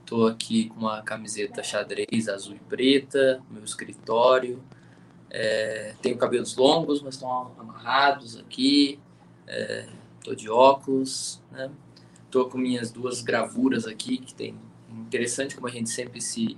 [0.00, 4.62] estou aqui com uma camiseta xadrez azul e preta, meu escritório.
[5.30, 9.00] É, tenho cabelos longos, mas estão amarrados aqui.
[10.18, 11.70] Estou é, de óculos, né?
[12.24, 14.58] Estou com minhas duas gravuras aqui, que tem
[14.90, 16.56] interessante como a gente sempre se,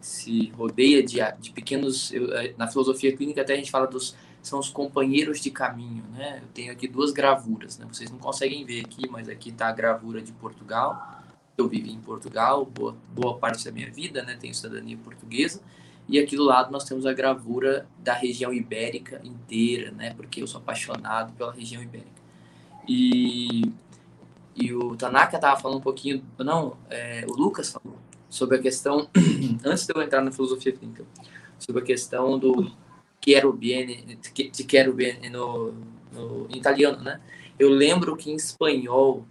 [0.00, 2.12] se rodeia de, de pequenos.
[2.12, 4.14] Eu, é, na filosofia clínica, até a gente fala dos
[4.44, 6.40] são os companheiros de caminho, né?
[6.42, 7.86] Eu tenho aqui duas gravuras, né?
[7.90, 11.22] Vocês não conseguem ver aqui, mas aqui está a gravura de Portugal.
[11.56, 14.36] Eu vivi em Portugal boa, boa parte da minha vida, né?
[14.38, 15.62] Tenho cidadania portuguesa.
[16.06, 20.12] E aqui do lado nós temos a gravura da região ibérica inteira, né?
[20.12, 22.22] Porque eu sou apaixonado pela região ibérica.
[22.86, 23.72] E,
[24.54, 29.08] e o Tanaka estava falando um pouquinho, não, é, o Lucas falou sobre a questão,
[29.64, 31.02] antes de eu entrar na filosofia clínica,
[31.58, 32.70] sobre a questão do
[33.24, 35.72] quero bene, te quero bene no,
[36.12, 37.18] no italiano, né?
[37.58, 39.26] Eu lembro que em espanhol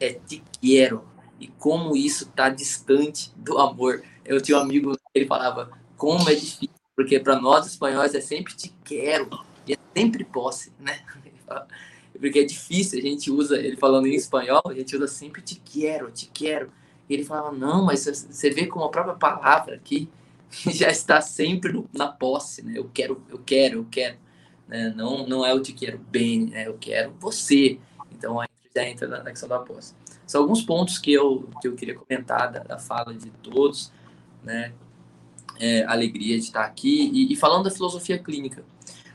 [0.00, 1.04] é te quero
[1.38, 4.02] e como isso tá distante do amor.
[4.24, 8.52] Eu tinha um amigo ele falava como é difícil, porque para nós espanhóis é sempre
[8.56, 9.28] te quero
[9.64, 11.00] e é sempre posse, né?
[12.18, 15.60] Porque é difícil, a gente usa, ele falando em espanhol, a gente usa sempre te
[15.62, 16.72] quero, te quero.
[17.06, 20.08] E ele falava, não, mas você vê como a própria palavra aqui,
[20.72, 22.72] já está sempre no, na posse, né?
[22.76, 24.16] Eu quero, eu quero, eu quero.
[24.66, 24.92] Né?
[24.96, 26.66] Não, não é eu te quero bem, né?
[26.66, 27.78] Eu quero você.
[28.10, 29.94] Então aí já entra na, na questão da posse.
[30.26, 33.92] São alguns pontos que eu, que eu queria comentar da, da fala de todos,
[34.42, 34.72] né?
[35.58, 38.64] É, alegria de estar aqui e, e, falando da filosofia clínica.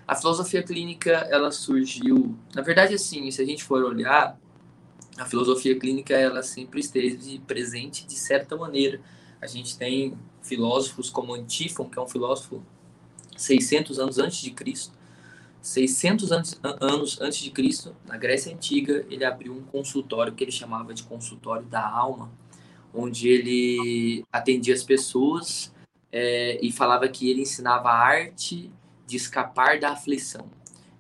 [0.08, 4.40] A filosofia clínica ela surgiu, na verdade, assim, se a gente for olhar,
[5.18, 9.00] a filosofia clínica ela sempre esteve presente de certa maneira.
[9.40, 12.64] A gente tem filósofos como Antífon, que é um filósofo
[13.38, 15.00] 600 anos antes de Cristo.
[15.62, 20.52] 600 anos, anos antes de Cristo, na Grécia Antiga, ele abriu um consultório que ele
[20.52, 22.32] chamava de consultório da alma,
[22.94, 25.72] onde ele atendia as pessoas
[26.12, 28.72] é, e falava que ele ensinava a arte
[29.06, 30.50] de escapar da aflição.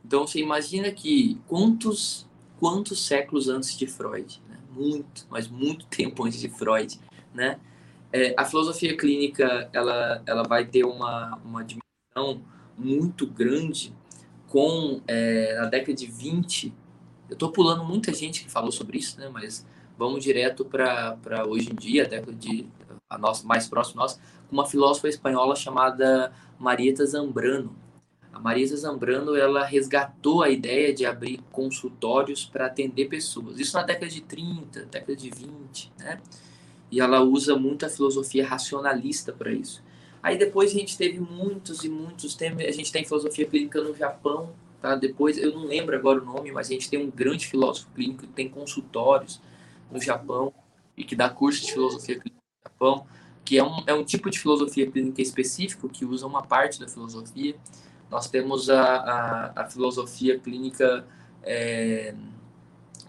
[0.05, 2.29] Então você imagina que quantos
[2.61, 4.59] quantos séculos antes de Freud, né?
[4.69, 6.99] muito, mas muito tempo antes de Freud,
[7.33, 7.59] né?
[8.13, 12.41] É, a filosofia clínica ela, ela vai ter uma, uma dimensão
[12.77, 13.93] muito grande
[14.47, 16.73] com é, a década de 20.
[17.29, 19.29] Eu estou pulando muita gente que falou sobre isso, né?
[19.29, 19.65] mas
[19.97, 22.67] vamos direto para hoje em dia, a década de
[23.09, 27.75] a nossa, mais próximo nossa, uma filósofa espanhola chamada Marieta Zambrano.
[28.31, 33.59] A Marieta Zambrano ela resgatou a ideia de abrir consultórios para atender pessoas.
[33.59, 36.21] Isso na década de 30, década de 20, né?
[36.91, 39.81] E ela usa muito a filosofia racionalista para isso.
[40.21, 42.65] Aí depois a gente teve muitos e muitos temas.
[42.65, 44.95] A gente tem filosofia clínica no Japão, tá?
[44.95, 48.21] Depois, eu não lembro agora o nome, mas a gente tem um grande filósofo clínico
[48.21, 49.41] que tem consultórios
[49.89, 50.53] no Japão
[50.95, 53.07] e que dá curso de filosofia clínica no Japão,
[53.43, 56.87] que é um, é um tipo de filosofia clínica específico que usa uma parte da
[56.87, 57.55] filosofia.
[58.09, 61.07] Nós temos a, a, a filosofia clínica
[61.41, 62.13] é,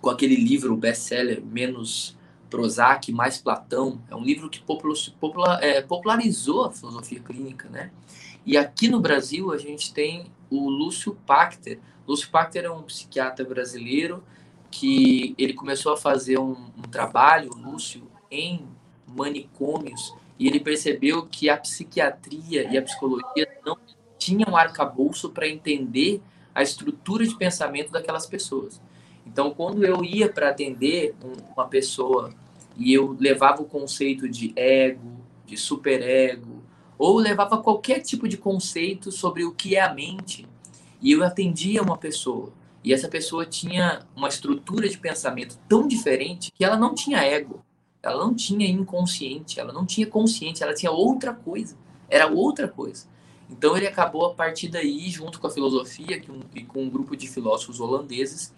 [0.01, 2.17] com aquele livro best-seller, Menos
[2.53, 3.99] Prozac, mais Platão.
[4.11, 4.63] É um livro que
[5.61, 7.91] é, popularizou a filosofia clínica, né?
[8.45, 11.81] E aqui no Brasil a gente tem o Lúcio Pachter.
[12.07, 14.23] Lúcio Pachter é um psiquiatra brasileiro
[14.71, 18.67] que ele começou a fazer um, um trabalho, Lúcio, em
[19.07, 23.79] manicômios e ele percebeu que a psiquiatria e a psicologia não
[24.19, 26.21] tinham arcabouço para entender
[26.55, 28.81] a estrutura de pensamento daquelas pessoas.
[29.27, 31.15] Então, quando eu ia para atender
[31.57, 32.35] uma pessoa
[32.77, 36.63] e eu levava o conceito de ego, de superego,
[36.99, 40.47] ou levava qualquer tipo de conceito sobre o que é a mente,
[41.01, 42.53] e eu atendia uma pessoa,
[42.85, 47.65] e essa pessoa tinha uma estrutura de pensamento tão diferente que ela não tinha ego,
[48.03, 51.77] ela não tinha inconsciente, ela não tinha consciente, ela tinha outra coisa,
[52.09, 53.07] era outra coisa.
[53.49, 56.91] Então ele acabou a partir daí, junto com a filosofia que um, e com um
[56.91, 58.53] grupo de filósofos holandeses,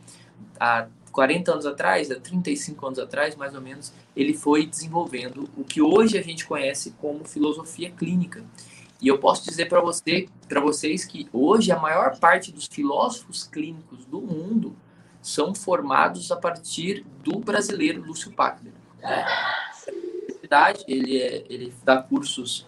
[0.59, 5.63] há 40 anos atrás, há 35 anos atrás, mais ou menos, ele foi desenvolvendo o
[5.63, 8.45] que hoje a gente conhece como filosofia clínica.
[9.01, 13.45] E eu posso dizer para você, para vocês que hoje a maior parte dos filósofos
[13.45, 14.75] clínicos do mundo
[15.23, 18.73] são formados a partir do brasileiro Lúcio Packner.
[20.89, 22.67] Ele, é, ele dá cursos,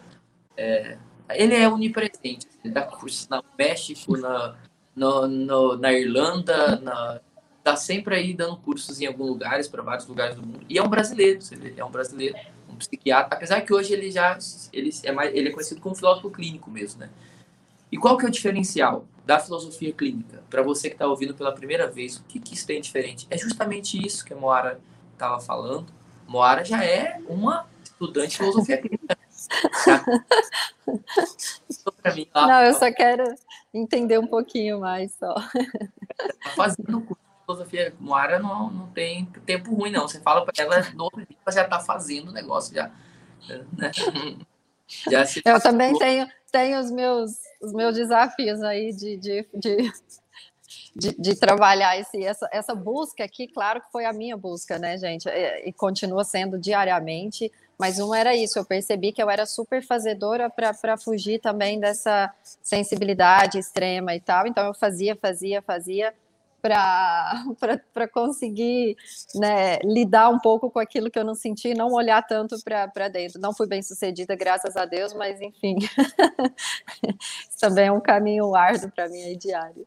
[0.57, 0.97] é,
[1.31, 4.55] ele é onipresente, ele dá cursos no México, na,
[4.95, 7.21] no, no, na Irlanda, na,
[7.67, 10.65] tá sempre aí dando cursos em alguns lugares, para vários lugares do mundo.
[10.69, 12.39] E é um brasileiro, você vê, é um brasileiro,
[12.71, 14.39] um psiquiatra, apesar que hoje ele já
[14.73, 17.11] ele é, mais, ele é conhecido como filósofo clínico mesmo, né?
[17.91, 20.45] E qual que é o diferencial da filosofia clínica?
[20.49, 23.27] Para você que está ouvindo pela primeira vez, o que, que isso tem diferente?
[23.31, 24.81] É justamente isso que a Moara
[25.13, 25.89] estava falando.
[26.25, 29.19] Moara já é uma estudante de filosofia clínica.
[32.15, 33.25] mim, Não, eu só quero
[33.75, 35.35] entender um pouquinho mais só.
[35.35, 40.09] Tá fazendo curso filosofia Moara não, não tem tempo ruim, não.
[40.09, 42.91] Você fala para ela, no outro dia ela já está fazendo o negócio, já.
[43.73, 43.91] Né?
[45.09, 47.33] já se Eu também tenho, tenho os, meus,
[47.63, 49.93] os meus desafios aí de, de, de,
[50.97, 54.99] de, de trabalhar esse, essa, essa busca aqui, claro que foi a minha busca, né,
[54.99, 55.29] gente?
[55.29, 57.51] E, e continua sendo diariamente.
[57.79, 62.33] Mas um era isso, eu percebi que eu era super fazedora para fugir também dessa
[62.63, 64.47] sensibilidade extrema e tal.
[64.47, 66.15] Então eu fazia, fazia, fazia
[66.69, 68.97] para conseguir
[69.35, 73.41] né, lidar um pouco com aquilo que eu não senti, não olhar tanto para dentro.
[73.41, 75.77] Não fui bem sucedida, graças a Deus, mas enfim,
[77.61, 79.87] também é um caminho árduo para mim aí diário.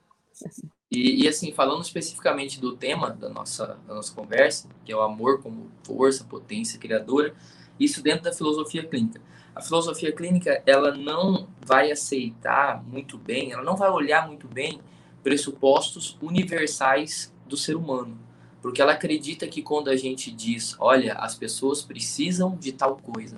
[0.91, 5.01] E, e, assim, falando especificamente do tema da nossa, da nossa conversa, que é o
[5.01, 7.35] amor como força, potência criadora,
[7.79, 9.21] isso dentro da filosofia clínica.
[9.53, 14.79] A filosofia clínica, ela não vai aceitar muito bem, ela não vai olhar muito bem
[15.23, 18.17] pressupostos universais do ser humano.
[18.61, 23.37] Porque ela acredita que quando a gente diz, olha, as pessoas precisam de tal coisa,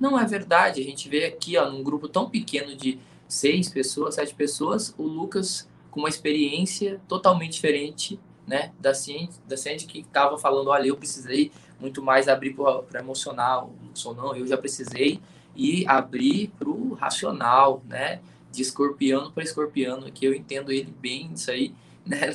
[0.00, 0.80] não é verdade.
[0.80, 2.98] A gente vê aqui, ó, num grupo tão pequeno de
[3.28, 9.56] seis pessoas, sete pessoas, o Lucas com uma experiência totalmente diferente, né, da ciente, da
[9.56, 11.50] ciente que estava falando, olha, eu precisei
[11.80, 13.72] muito mais abrir para emocional,
[14.04, 15.20] ou não, eu já precisei
[15.54, 18.20] e abrir para o racional, né?
[18.56, 22.32] De escorpiano para escorpiano, que eu entendo ele bem isso aí, né?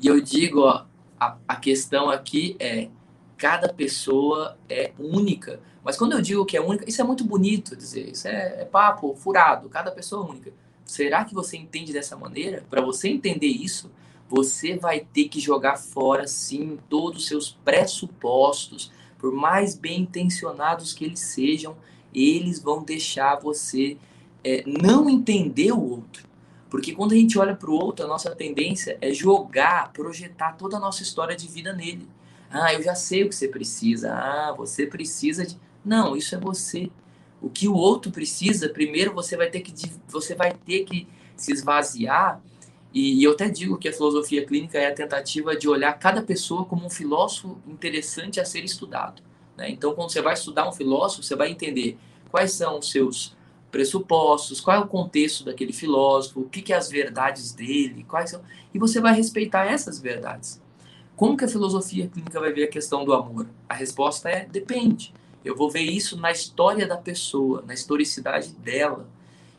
[0.00, 0.84] E eu digo, ó,
[1.18, 2.88] a, a questão aqui é
[3.38, 5.60] cada pessoa é única.
[5.84, 8.64] Mas quando eu digo que é única, isso é muito bonito dizer, isso é, é
[8.64, 10.52] papo furado, cada pessoa é única.
[10.84, 12.64] Será que você entende dessa maneira?
[12.68, 13.90] Para você entender isso,
[14.28, 20.92] você vai ter que jogar fora, sim, todos os seus pressupostos, por mais bem intencionados
[20.92, 21.76] que eles sejam,
[22.14, 23.96] eles vão deixar você
[24.44, 26.26] é, não entender o outro.
[26.70, 30.78] Porque quando a gente olha para o outro, a nossa tendência é jogar, projetar toda
[30.78, 32.08] a nossa história de vida nele.
[32.50, 34.12] Ah, eu já sei o que você precisa.
[34.12, 35.58] Ah, você precisa de.
[35.84, 36.90] Não, isso é você.
[37.40, 39.74] O que o outro precisa, primeiro você vai ter que
[40.08, 42.40] você vai ter que se esvaziar.
[42.94, 46.22] E, e eu até digo que a filosofia clínica é a tentativa de olhar cada
[46.22, 49.22] pessoa como um filósofo interessante a ser estudado.
[49.56, 49.70] Né?
[49.70, 51.98] Então, quando você vai estudar um filósofo, você vai entender
[52.30, 53.36] quais são os seus
[53.72, 58.30] pressupostos, qual é o contexto daquele filósofo, o que, que é as verdades dele, quais
[58.30, 58.42] são,
[58.72, 60.60] e você vai respeitar essas verdades.
[61.16, 63.48] Como que a filosofia clínica vai ver a questão do amor?
[63.68, 65.12] A resposta é depende.
[65.44, 69.08] Eu vou ver isso na história da pessoa, na historicidade dela.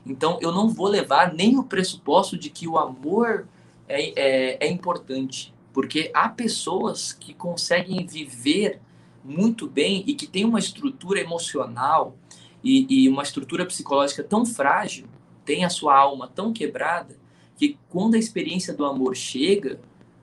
[0.06, 3.48] Então, eu não vou levar nem o pressuposto de que o amor
[3.88, 8.80] é, é, é importante, porque há pessoas que conseguem viver
[9.24, 12.16] muito bem e que têm uma estrutura emocional
[12.64, 15.06] e, e uma estrutura psicológica tão frágil,
[15.44, 17.16] tem a sua alma tão quebrada,
[17.58, 19.80] que quando a experiência do amor chega,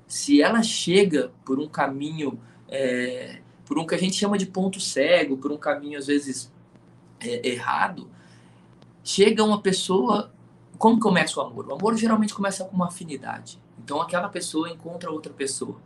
[0.06, 4.80] se ela chega por um caminho, é, por um que a gente chama de ponto
[4.80, 6.50] cego, por um caminho às vezes
[7.20, 8.08] é, errado,
[9.04, 10.32] chega uma pessoa.
[10.78, 11.66] Como começa o amor?
[11.68, 13.60] O amor geralmente começa com uma afinidade.
[13.78, 15.78] Então aquela pessoa encontra outra pessoa.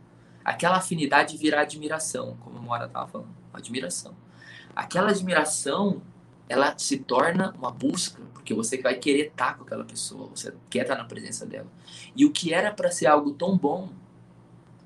[0.43, 3.35] Aquela afinidade vira admiração, como a Mora estava falando.
[3.53, 4.15] Admiração.
[4.75, 6.01] Aquela admiração
[6.47, 10.83] ela se torna uma busca, porque você vai querer estar com aquela pessoa, você quer
[10.83, 11.67] estar na presença dela.
[12.15, 13.89] E o que era para ser algo tão bom,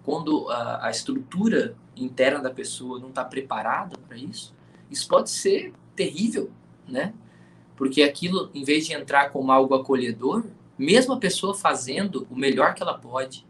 [0.03, 4.55] quando a, a estrutura interna da pessoa não está preparada para isso,
[4.89, 6.49] isso pode ser terrível,
[6.87, 7.13] né?
[7.75, 10.45] Porque aquilo, em vez de entrar como algo acolhedor,
[10.77, 13.45] mesmo a pessoa fazendo o melhor que ela pode,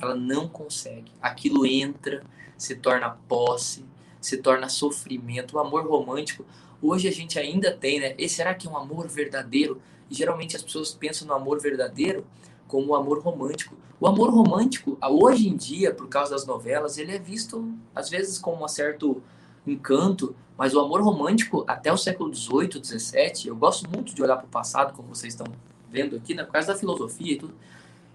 [0.00, 1.12] ela não consegue.
[1.20, 2.24] Aquilo entra,
[2.56, 3.84] se torna posse,
[4.20, 5.56] se torna sofrimento.
[5.56, 6.44] O amor romântico,
[6.82, 8.14] hoje a gente ainda tem, né?
[8.18, 9.80] E será que é um amor verdadeiro?
[10.10, 12.26] E geralmente as pessoas pensam no amor verdadeiro
[12.66, 13.76] como o amor romântico.
[14.00, 18.36] O amor romântico, hoje em dia, por causa das novelas, ele é visto às vezes
[18.36, 19.22] com um certo
[19.66, 24.36] encanto, mas o amor romântico até o século XVIII, XVII, eu gosto muito de olhar
[24.36, 25.46] para o passado, como vocês estão
[25.88, 27.54] vendo aqui, né, por causa da filosofia e tudo,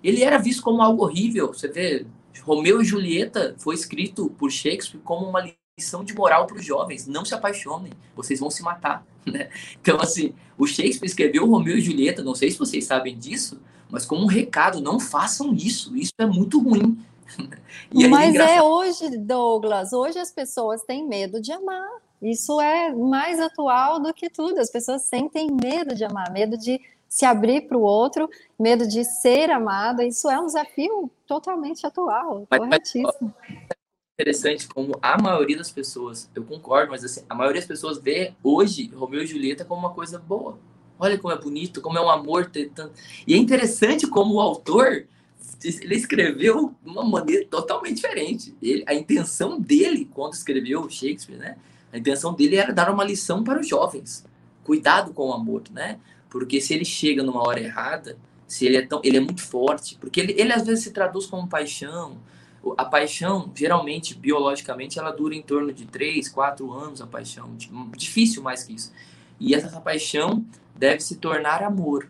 [0.03, 1.53] ele era visto como algo horrível.
[1.53, 2.05] Você vê,
[2.43, 5.41] Romeu e Julieta foi escrito por Shakespeare como uma
[5.77, 7.05] lição de moral para os jovens.
[7.05, 9.05] Não se apaixonem, vocês vão se matar.
[9.27, 9.49] Né?
[9.81, 13.59] Então, assim, o Shakespeare escreveu Romeu e Julieta, não sei se vocês sabem disso,
[13.89, 16.97] mas como um recado, não façam isso, isso é muito ruim.
[17.93, 21.89] Aí, mas é, é hoje, Douglas, hoje as pessoas têm medo de amar.
[22.21, 24.61] Isso é mais atual do que tudo.
[24.61, 29.03] As pessoas sentem medo de amar, medo de se abrir para o outro, medo de
[29.03, 30.01] ser amado.
[30.01, 33.33] Isso é um desafio totalmente atual, mas, corretíssimo.
[33.49, 33.76] Mas,
[34.19, 38.33] interessante como a maioria das pessoas, eu concordo, mas assim, a maioria das pessoas vê
[38.43, 40.57] hoje Romeu e Julieta como uma coisa boa.
[40.97, 42.49] Olha como é bonito, como é um amor.
[43.27, 45.05] E é interessante como o autor
[45.63, 48.55] ele escreveu de uma maneira totalmente diferente.
[48.59, 51.55] Ele, a intenção dele, quando escreveu Shakespeare, né?
[51.93, 54.25] A intenção dele era dar uma lição para os jovens.
[54.63, 55.99] Cuidado com o amor, né?
[56.27, 59.95] Porque se ele chega numa hora errada, se ele é tão, ele é muito forte,
[59.99, 62.17] porque ele, ele às vezes se traduz como paixão,
[62.77, 67.55] a paixão, geralmente, biologicamente, ela dura em torno de 3, 4 anos, a paixão.
[67.95, 68.91] Difícil mais que isso.
[69.39, 70.43] E essa paixão
[70.75, 72.09] deve se tornar amor.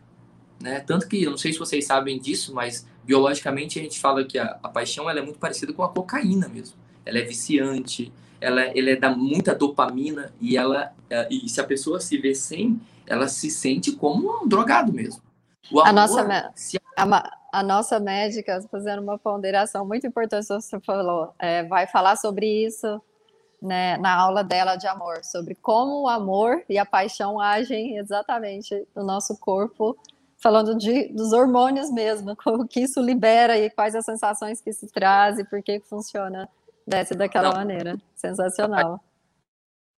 [0.60, 0.80] Né?
[0.80, 4.38] Tanto que, eu não sei se vocês sabem disso, mas biologicamente a gente fala que
[4.38, 6.76] a, a paixão ela é muito parecida com a cocaína mesmo.
[7.06, 11.64] Ela é viciante, ela, ela é da muita dopamina e ela é, e se a
[11.64, 15.22] pessoa se vê sem, ela se sente como um drogado mesmo.
[15.72, 16.80] Amor, a nossa se...
[16.98, 22.66] a, a nossa médica fazendo uma ponderação muito importante, você falou, é, vai falar sobre
[22.66, 23.00] isso
[23.62, 28.88] né, na aula dela de amor, sobre como o amor e a paixão agem exatamente
[28.96, 29.98] no nosso corpo,
[30.38, 34.88] falando de, dos hormônios mesmo, como que isso libera e quais as sensações que se
[34.88, 36.50] traz e por que funciona
[36.86, 37.58] dessa daquela Não.
[37.58, 37.98] maneira.
[38.16, 39.00] Sensacional.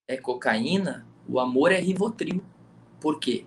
[0.08, 2.44] É cocaína, o amor é Rivotril.
[3.00, 3.46] Por quê?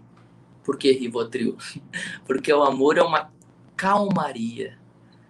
[0.62, 1.56] Por que Rivotril?
[2.24, 3.32] Porque o amor é uma
[3.82, 4.78] calmaria.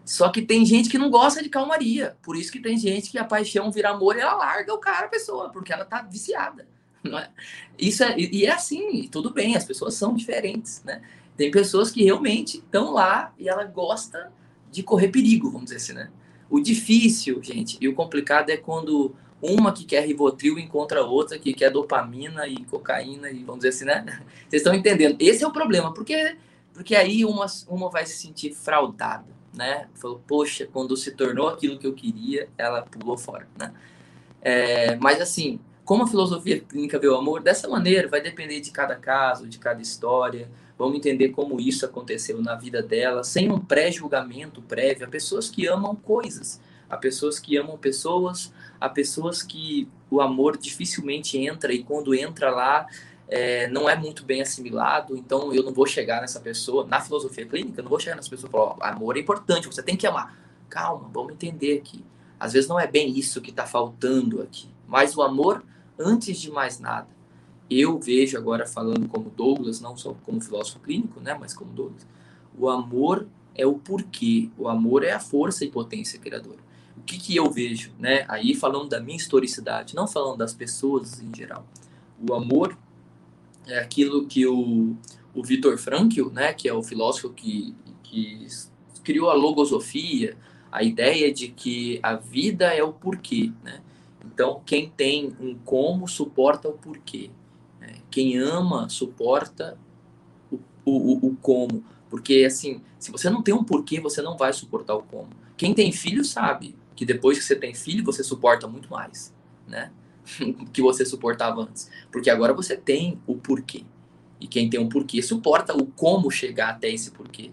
[0.05, 2.19] Só que tem gente que não gosta de calmaria.
[2.23, 5.07] Por isso que tem gente que a paixão vira amor e ela larga o cara,
[5.07, 6.69] a pessoa, porque ela tá viciada.
[7.05, 7.29] É?
[7.77, 11.03] Isso é, e é assim, tudo bem, as pessoas são diferentes, né?
[11.37, 14.33] Tem pessoas que realmente estão lá e ela gosta
[14.71, 16.11] de correr perigo, vamos dizer assim, né?
[16.49, 21.53] O difícil, gente, e o complicado é quando uma que quer Rivotril encontra outra que
[21.53, 24.23] quer dopamina e cocaína e vamos dizer assim, né?
[24.49, 25.17] Vocês estão entendendo?
[25.19, 26.37] Esse é o problema, porque
[26.73, 29.89] porque aí uma, uma vai se sentir fraudada, né?
[29.95, 33.73] Falou, poxa, quando se tornou aquilo que eu queria, ela pulou fora, né?
[34.41, 38.71] É, mas assim, como a filosofia clínica vê o amor, dessa maneira vai depender de
[38.71, 40.51] cada caso, de cada história.
[40.79, 45.07] Vamos entender como isso aconteceu na vida dela, sem um pré-julgamento prévio.
[45.07, 50.57] Há pessoas que amam coisas, há pessoas que amam pessoas, há pessoas que o amor
[50.57, 52.87] dificilmente entra e quando entra lá
[53.29, 57.47] é, não é muito bem assimilado, então eu não vou chegar nessa pessoa, na filosofia
[57.47, 59.97] clínica, eu não vou chegar nessa pessoa e falar, oh, amor é importante, você tem
[59.97, 60.37] que amar.
[60.69, 62.05] Calma, vamos entender aqui.
[62.39, 65.65] Às vezes não é bem isso que está faltando aqui, mas o amor,
[65.99, 67.09] antes de mais nada,
[67.71, 72.07] eu vejo agora falando como Douglas, não só como filósofo clínico, né, mas como Douglas,
[72.59, 76.59] o amor é o porquê, o amor é a força e potência criadora.
[76.97, 78.25] O que, que eu vejo, né?
[78.29, 81.67] Aí falando da minha historicidade, não falando das pessoas em geral.
[82.29, 82.77] O amor
[83.67, 84.97] é aquilo que o,
[85.35, 88.47] o Vitor Frankl, né, que é o filósofo que, que
[89.03, 90.37] criou a logosofia,
[90.71, 93.83] a ideia de que a vida é o porquê, né?
[94.25, 97.31] Então, quem tem um como suporta o porquê.
[97.79, 97.97] Né?
[98.11, 99.77] Quem ama suporta
[100.51, 101.85] o, o, o como.
[102.09, 105.31] Porque, assim, se você não tem um porquê, você não vai suportar o como.
[105.57, 109.35] Quem tem filho sabe que depois que você tem filho, você suporta muito mais,
[109.67, 109.91] né?
[110.73, 111.91] Que você suportava antes.
[112.11, 113.85] Porque agora você tem o porquê.
[114.41, 117.51] E quem tem um porquê suporta o como chegar até esse porquê.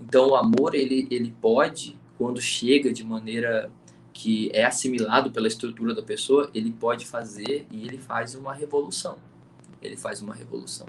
[0.00, 3.70] Então o amor, ele, ele pode, quando chega de maneira
[4.12, 9.16] que é assimilado pela estrutura da pessoa, ele pode fazer e ele faz uma revolução.
[9.80, 10.86] Ele faz uma revolução.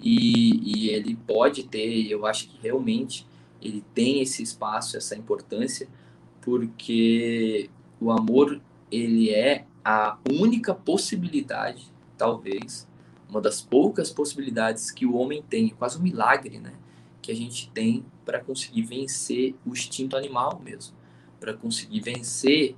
[0.00, 3.26] E, e ele pode ter, eu acho que realmente
[3.62, 5.88] ele tem esse espaço, essa importância,
[6.42, 8.60] porque o amor
[8.90, 12.88] ele é a única possibilidade, talvez,
[13.28, 16.74] uma das poucas possibilidades que o homem tem, quase um milagre, né?
[17.20, 20.96] Que a gente tem para conseguir vencer o instinto animal mesmo,
[21.38, 22.76] para conseguir vencer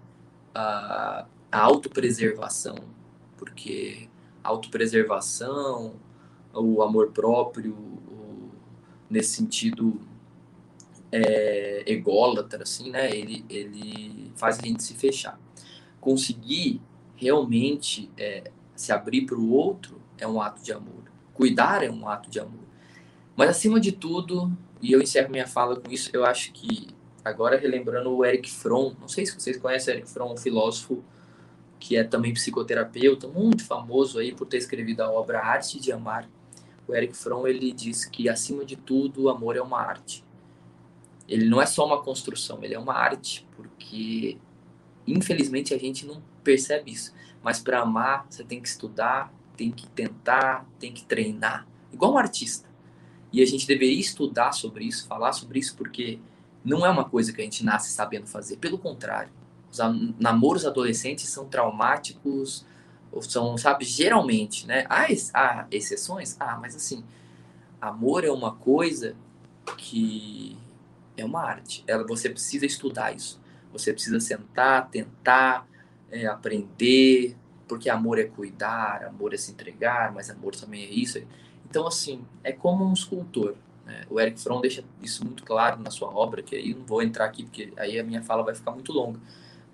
[0.55, 2.77] a, a autopreservação,
[3.37, 4.09] porque
[4.43, 5.95] a autopreservação,
[6.53, 8.51] o amor próprio, o,
[9.09, 10.01] nesse sentido
[11.13, 13.15] é, ególatra, assim, né?
[13.15, 15.39] Ele, ele faz a gente se fechar.
[16.01, 16.81] Conseguir
[17.17, 21.05] realmente é, se abrir para o outro é um ato de amor.
[21.33, 22.65] Cuidar é um ato de amor.
[23.35, 24.51] Mas acima de tudo,
[24.81, 26.89] e eu encerro minha fala com isso, eu acho que
[27.25, 31.03] agora relembrando o Eric Fromm, não sei se vocês conhecem o Eric Fromm, um filósofo
[31.79, 36.29] que é também psicoterapeuta, muito famoso aí por ter escrevido a obra Arte de Amar.
[36.89, 40.25] O Eric Fromm ele diz que acima de tudo o amor é uma arte.
[41.29, 44.39] Ele não é só uma construção, ele é uma arte, porque
[45.07, 47.13] infelizmente a gente não percebe isso.
[47.43, 52.19] Mas para amar, você tem que estudar, tem que tentar, tem que treinar, igual um
[52.19, 52.69] artista.
[53.33, 56.21] E a gente deveria estudar sobre isso, falar sobre isso, porque
[56.65, 58.57] não é uma coisa que a gente nasce sabendo fazer.
[58.59, 59.31] Pelo contrário,
[59.71, 59.79] os
[60.19, 62.65] namoros adolescentes são traumáticos,
[63.23, 64.87] são, sabe, geralmente, né?
[64.89, 66.37] Há, há exceções?
[66.39, 67.05] Ah, mas assim,
[67.81, 69.17] amor é uma coisa
[69.77, 70.57] que
[71.17, 71.83] é uma arte.
[71.87, 73.41] Ela, você precisa estudar isso.
[73.73, 75.67] Você precisa sentar, tentar,
[76.11, 77.37] é, aprender,
[77.69, 81.21] porque amor é cuidar, amor é se entregar, mas amor também é isso.
[81.69, 83.57] Então, assim, é como um escultor.
[83.85, 84.05] Né?
[84.09, 87.25] O Eric Fromm deixa isso muito claro na sua obra, que aí não vou entrar
[87.25, 89.21] aqui, porque aí a minha fala vai ficar muito longa.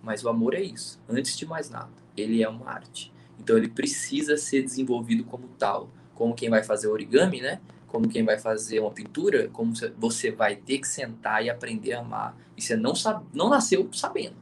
[0.02, 1.90] Mas o amor é isso, antes de mais nada.
[2.16, 3.12] Ele é uma arte.
[3.38, 5.88] Então, ele precisa ser desenvolvido como tal.
[6.14, 7.60] Como quem vai fazer origami, né?
[7.86, 12.00] Como quem vai fazer uma pintura, como você vai ter que sentar e aprender a
[12.00, 12.36] amar.
[12.56, 14.41] E você não, sabe, não nasceu sabendo.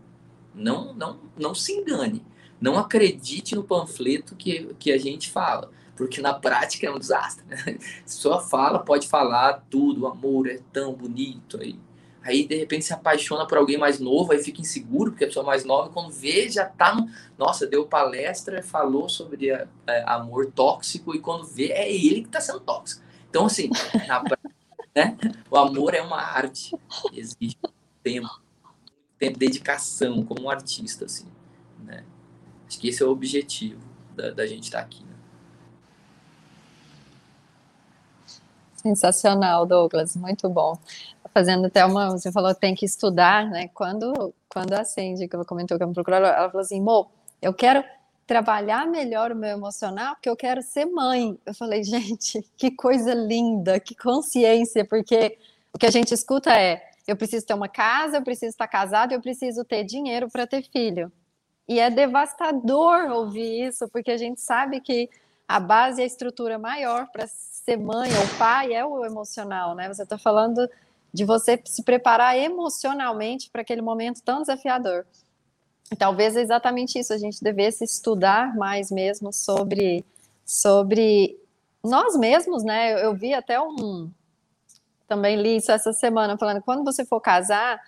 [0.61, 2.23] Não, não, não se engane.
[2.61, 7.45] Não acredite no panfleto que, que a gente fala, porque na prática é um desastre.
[7.49, 7.79] Né?
[8.05, 11.79] Só fala, pode falar tudo, o amor é tão bonito aí.
[12.23, 15.47] Aí, de repente, se apaixona por alguém mais novo, aí fica inseguro, porque a pessoa
[15.47, 17.09] mais nova, quando vê, já tá no...
[17.39, 19.67] Nossa, deu palestra, falou sobre é,
[20.07, 23.03] amor tóxico, e quando vê, é ele que tá sendo tóxico.
[23.31, 23.71] Então, assim,
[24.07, 24.51] na prática,
[24.95, 25.17] né?
[25.51, 26.77] o amor é uma arte.
[27.15, 27.59] Existe
[28.03, 28.29] tempo
[29.21, 31.27] tempo, dedicação como um artista, assim,
[31.85, 32.05] né?
[32.67, 33.81] Acho que esse é o objetivo
[34.17, 35.05] da, da gente estar tá aqui.
[35.05, 35.15] Né?
[38.77, 40.77] Sensacional, Douglas, muito bom.
[41.35, 43.69] Fazendo até uma, você falou tem que estudar, né?
[43.69, 47.11] Quando, quando a Cindy, que comentou que é uma procuradora, ela falou assim, Mo,
[47.43, 47.85] eu quero
[48.27, 51.39] trabalhar melhor o meu emocional, porque eu quero ser mãe.
[51.45, 55.37] Eu falei, gente, que coisa linda, que consciência, porque
[55.73, 59.13] o que a gente escuta é eu preciso ter uma casa, eu preciso estar casado,
[59.13, 61.11] eu preciso ter dinheiro para ter filho.
[61.69, 65.11] E é devastador ouvir isso, porque a gente sabe que
[65.49, 69.93] a base e a estrutura maior para ser mãe ou pai é o emocional, né?
[69.93, 70.71] Você está falando
[71.13, 75.05] de você se preparar emocionalmente para aquele momento tão desafiador.
[75.91, 80.05] E talvez é exatamente isso, a gente devesse estudar mais mesmo sobre,
[80.47, 81.37] sobre
[81.83, 83.05] nós mesmos, né?
[83.05, 84.09] Eu vi até um,
[85.11, 87.81] também li isso essa semana, falando quando você for casar,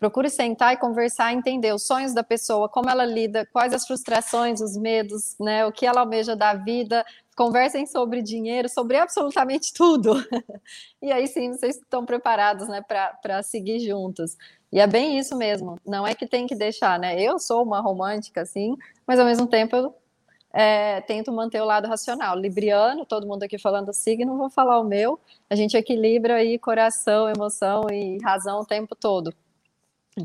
[0.00, 4.62] Procure sentar e conversar, entender os sonhos da pessoa, como ela lida, quais as frustrações,
[4.62, 7.04] os medos, né, o que ela almeja da vida.
[7.36, 10.14] Conversem sobre dinheiro, sobre absolutamente tudo.
[11.02, 14.38] e aí sim vocês estão preparados né, para seguir juntos.
[14.72, 15.78] E é bem isso mesmo.
[15.84, 17.20] Não é que tem que deixar, né?
[17.20, 18.74] Eu sou uma romântica, assim,
[19.06, 19.94] mas ao mesmo tempo eu
[20.52, 22.36] é, tento manter o lado racional.
[22.36, 25.18] Libriano, todo mundo aqui falando signo, vou falar o meu.
[25.48, 29.32] A gente equilibra aí coração, emoção e razão o tempo todo.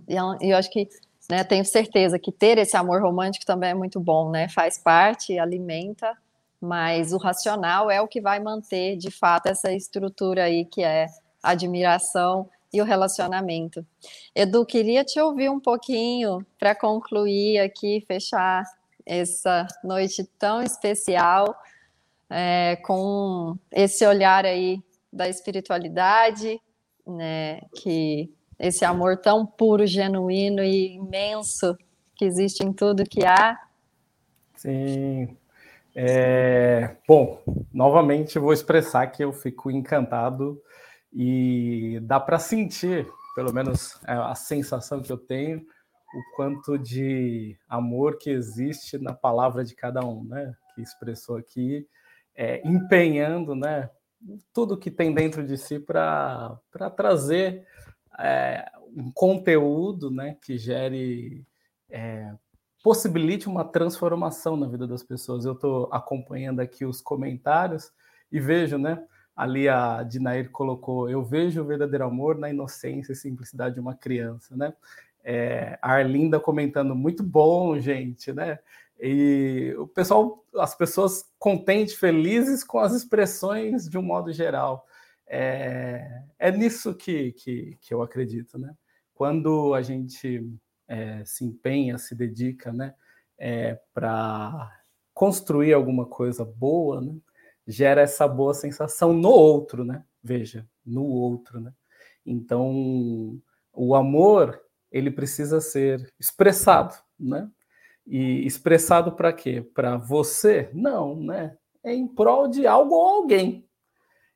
[0.07, 0.89] E eu acho que,
[1.29, 4.49] né, tenho certeza que ter esse amor romântico também é muito bom, né?
[4.49, 6.17] Faz parte, alimenta,
[6.59, 11.07] mas o racional é o que vai manter, de fato, essa estrutura aí que é
[11.43, 13.85] admiração e o relacionamento.
[14.33, 18.63] Edu, queria te ouvir um pouquinho para concluir aqui, fechar
[19.05, 21.55] essa noite tão especial,
[22.29, 26.59] é, com esse olhar aí da espiritualidade,
[27.05, 31.77] né, que esse amor tão puro, genuíno e imenso
[32.15, 33.57] que existe em tudo que há.
[34.55, 35.37] Sim.
[35.95, 37.41] É, bom,
[37.73, 40.61] novamente vou expressar que eu fico encantado
[41.13, 45.65] e dá para sentir, pelo menos é a sensação que eu tenho,
[46.13, 50.55] o quanto de amor que existe na palavra de cada um, né?
[50.75, 51.87] Que expressou aqui,
[52.35, 53.89] é, empenhando, né?
[54.53, 56.59] Tudo que tem dentro de si para
[56.95, 57.65] trazer
[58.19, 61.45] é, um conteúdo né, que gere,
[61.89, 62.33] é,
[62.83, 65.45] possibilite uma transformação na vida das pessoas.
[65.45, 67.91] Eu estou acompanhando aqui os comentários
[68.31, 69.03] e vejo, né?
[69.35, 73.95] Ali a Dinair colocou: Eu vejo o verdadeiro amor na inocência e simplicidade de uma
[73.95, 74.73] criança, né?
[75.27, 78.59] É, a Arlinda comentando: Muito bom, gente, né?
[78.99, 84.85] E o pessoal, as pessoas contentes, felizes com as expressões de um modo geral.
[85.27, 88.75] É, é nisso que, que, que eu acredito, né?
[89.15, 90.47] Quando a gente
[90.87, 92.93] é, se empenha, se dedica, né,
[93.37, 94.71] é, para
[95.13, 97.15] construir alguma coisa boa, né,
[97.65, 100.03] gera essa boa sensação no outro, né?
[100.23, 101.73] Veja, no outro, né?
[102.25, 103.39] Então,
[103.73, 104.61] o amor
[104.95, 107.49] ele precisa ser expressado, né?
[108.07, 109.61] E expressado para quê?
[109.61, 110.69] Para você?
[110.73, 111.57] Não, né?
[111.83, 113.65] É em prol de algo ou alguém,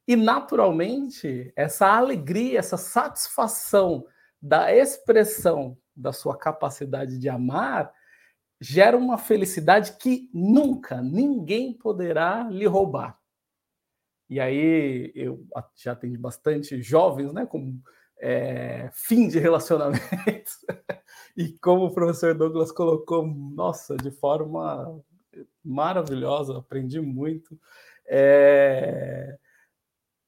[0.09, 4.07] e, naturalmente, essa alegria, essa satisfação
[4.41, 7.93] da expressão da sua capacidade de amar
[8.59, 13.19] gera uma felicidade que nunca ninguém poderá lhe roubar.
[14.27, 15.45] E aí eu
[15.75, 17.79] já tenho bastante jovens, né, com
[18.19, 20.51] é, fim de relacionamento.
[21.35, 25.01] e como o professor Douglas colocou, nossa, de forma
[25.63, 27.57] maravilhosa, aprendi muito.
[28.05, 29.37] É,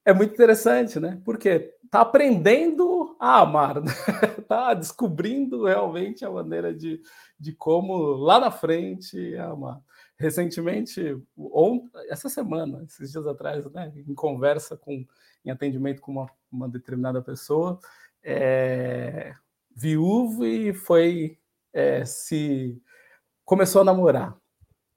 [0.06, 1.22] é muito interessante, né?
[1.26, 3.92] Porque tá aprendendo a amar, né?
[4.48, 7.02] tá descobrindo realmente a maneira de,
[7.40, 9.80] de como lá na frente amar.
[10.22, 15.06] Recentemente, ou essa semana, esses dias atrás, né, em conversa com,
[15.44, 17.80] em atendimento com uma, uma determinada pessoa,
[18.24, 19.34] é,
[19.76, 21.40] viúvo e foi
[21.74, 22.80] é, se
[23.44, 24.38] começou a namorar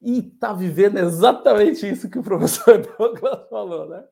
[0.04, 4.04] e está vivendo exatamente isso que o professor Douglas falou, né?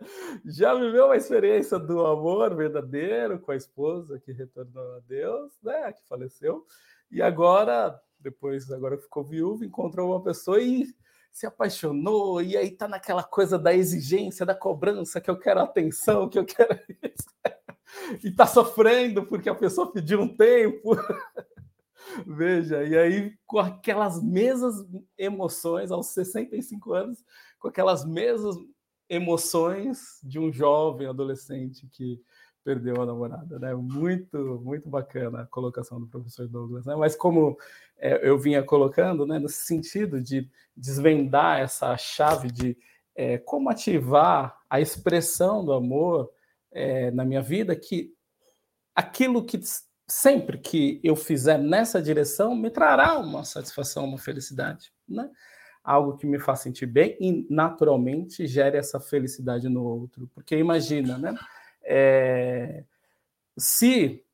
[0.46, 5.92] Já viveu uma experiência do amor verdadeiro com a esposa que retornou a Deus, né?
[5.92, 6.64] Que faleceu,
[7.10, 10.86] e agora, depois, agora ficou viúvo, encontrou uma pessoa e
[11.32, 16.28] se apaixonou, e aí tá naquela coisa da exigência, da cobrança, que eu quero atenção,
[16.28, 17.26] que eu quero isso.
[18.22, 20.90] e tá sofrendo porque a pessoa pediu um tempo.
[22.26, 24.74] Veja, e aí com aquelas mesmas
[25.16, 27.24] emoções aos 65 anos,
[27.58, 28.56] com aquelas mesmas
[29.08, 32.20] emoções de um jovem adolescente que
[32.64, 33.74] perdeu a namorada, né?
[33.74, 36.94] Muito, muito bacana a colocação do professor Douglas, né?
[36.96, 37.56] Mas como
[37.98, 42.76] é, eu vinha colocando, né, no sentido de desvendar essa chave de
[43.14, 46.30] é, como ativar a expressão do amor
[46.70, 48.14] é, na minha vida, que
[48.94, 49.60] aquilo que
[50.08, 55.30] sempre que eu fizer nessa direção, me trará uma satisfação, uma felicidade, né?
[55.82, 60.30] Algo que me faz sentir bem e naturalmente gere essa felicidade no outro.
[60.34, 61.34] Porque imagina, né?
[61.84, 62.84] É...
[63.58, 64.24] Se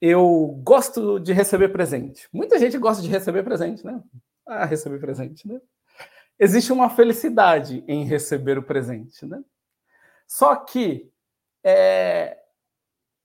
[0.00, 4.02] eu gosto de receber presente, muita gente gosta de receber presente, né?
[4.46, 5.60] Ah, receber presente, né?
[6.38, 9.42] Existe uma felicidade em receber o presente, né?
[10.26, 11.10] Só que
[11.64, 12.38] é...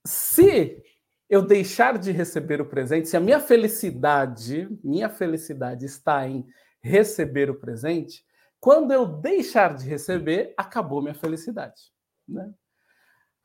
[0.05, 0.83] se
[1.29, 6.45] eu deixar de receber o presente, se a minha felicidade, minha felicidade está em
[6.81, 8.25] receber o presente,
[8.59, 11.93] quando eu deixar de receber, acabou minha felicidade.
[12.27, 12.51] Né?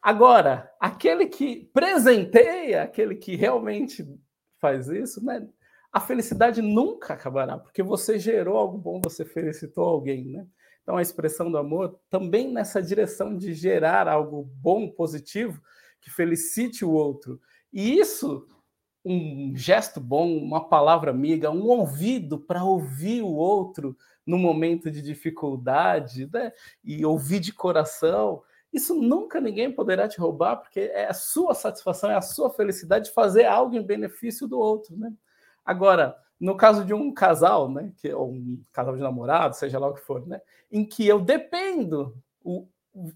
[0.05, 4.07] Agora, aquele que presenteia, aquele que realmente
[4.61, 5.49] faz isso, né?
[5.91, 10.47] A felicidade nunca acabará, porque você gerou algo bom, você felicitou alguém, né?
[10.83, 15.59] Então a expressão do amor também nessa direção de gerar algo bom, positivo,
[16.03, 17.41] que felicite o outro.
[17.73, 18.47] E isso
[19.03, 25.01] um gesto bom, uma palavra amiga, um ouvido para ouvir o outro no momento de
[25.01, 26.53] dificuldade, né?
[26.85, 28.43] E ouvir de coração.
[28.75, 33.05] Isso nunca ninguém poderá te roubar, porque é a sua satisfação, é a sua felicidade
[33.05, 35.13] de fazer algo em benefício do outro, né?
[35.65, 39.87] Agora, no caso de um casal, né, que ou um casal de namorado, seja lá
[39.87, 40.41] o que for, né,
[40.73, 42.67] em que eu dependo, o,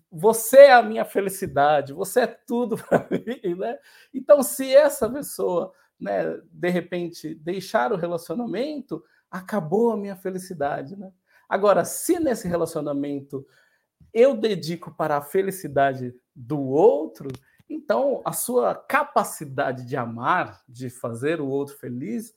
[0.09, 3.77] você é a minha felicidade, você é tudo para mim, né?
[4.15, 11.11] Então, se essa pessoa, né, de repente deixar o relacionamento, acabou a minha felicidade, né?
[11.49, 13.45] Agora, se nesse relacionamento
[14.13, 17.29] eu dedico para a felicidade do outro,
[17.69, 22.35] então a sua capacidade de amar, de fazer o outro feliz,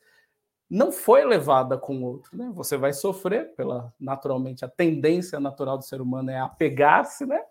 [0.69, 2.49] não foi levada com o outro, né?
[2.53, 7.41] Você vai sofrer pela naturalmente a tendência natural do ser humano é apegar-se, né?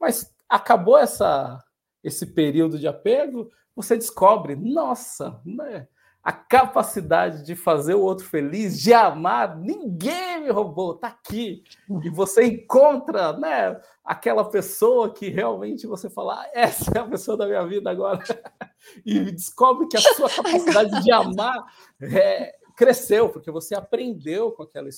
[0.00, 1.62] Mas acabou essa
[2.02, 5.86] esse período de apego, você descobre, nossa, né?
[6.22, 11.64] A capacidade de fazer o outro feliz, de amar, ninguém me roubou, tá aqui.
[12.04, 17.38] E você encontra, né, aquela pessoa que realmente você fala, ah, essa é a pessoa
[17.38, 18.22] da minha vida agora.
[19.04, 21.56] e descobre que a sua capacidade de amar
[22.02, 24.88] é, cresceu, porque você aprendeu com aquela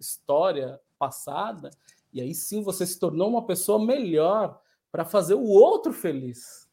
[0.00, 1.70] história passada,
[2.12, 4.60] e aí sim você se tornou uma pessoa melhor
[4.90, 6.68] para fazer o outro feliz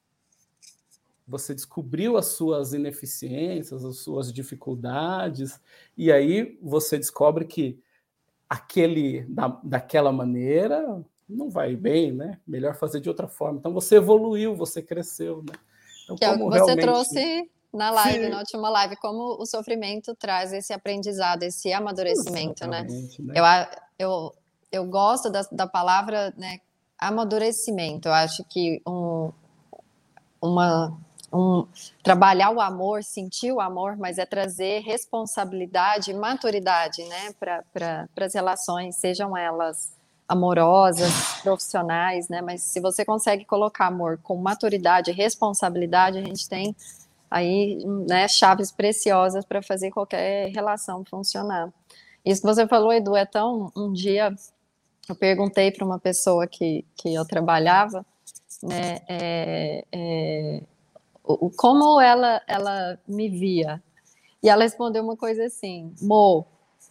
[1.29, 5.59] você descobriu as suas ineficiências, as suas dificuldades,
[5.95, 7.79] e aí você descobre que
[8.49, 12.39] aquele da, daquela maneira não vai bem, né?
[12.47, 13.59] Melhor fazer de outra forma.
[13.59, 15.53] Então você evoluiu, você cresceu, né?
[16.03, 16.81] Então, que é o que você realmente...
[16.81, 18.29] trouxe na live, Sim.
[18.31, 22.87] na última live, como o sofrimento traz esse aprendizado, esse amadurecimento, né?
[23.19, 23.35] né?
[23.35, 23.45] Eu,
[23.99, 24.35] eu,
[24.71, 26.57] eu gosto da, da palavra né,
[26.97, 28.07] amadurecimento.
[28.07, 29.31] Eu acho que um,
[30.41, 30.97] uma
[31.31, 31.65] um,
[32.03, 38.25] trabalhar o amor, sentir o amor, mas é trazer responsabilidade e maturidade né, para pra,
[38.25, 39.97] as relações, sejam elas
[40.27, 42.39] amorosas, profissionais, né?
[42.41, 46.75] Mas se você consegue colocar amor com maturidade e responsabilidade, a gente tem
[47.31, 51.73] aí né, chaves preciosas para fazer qualquer relação funcionar.
[52.23, 53.71] Isso que você falou, Edu, é tão.
[53.75, 54.33] Um dia
[55.07, 58.05] eu perguntei para uma pessoa que, que eu trabalhava,
[58.61, 58.99] né?
[59.07, 60.63] É, é,
[61.33, 63.81] o, como ela, ela me via.
[64.41, 66.45] E ela respondeu uma coisa assim: Mo,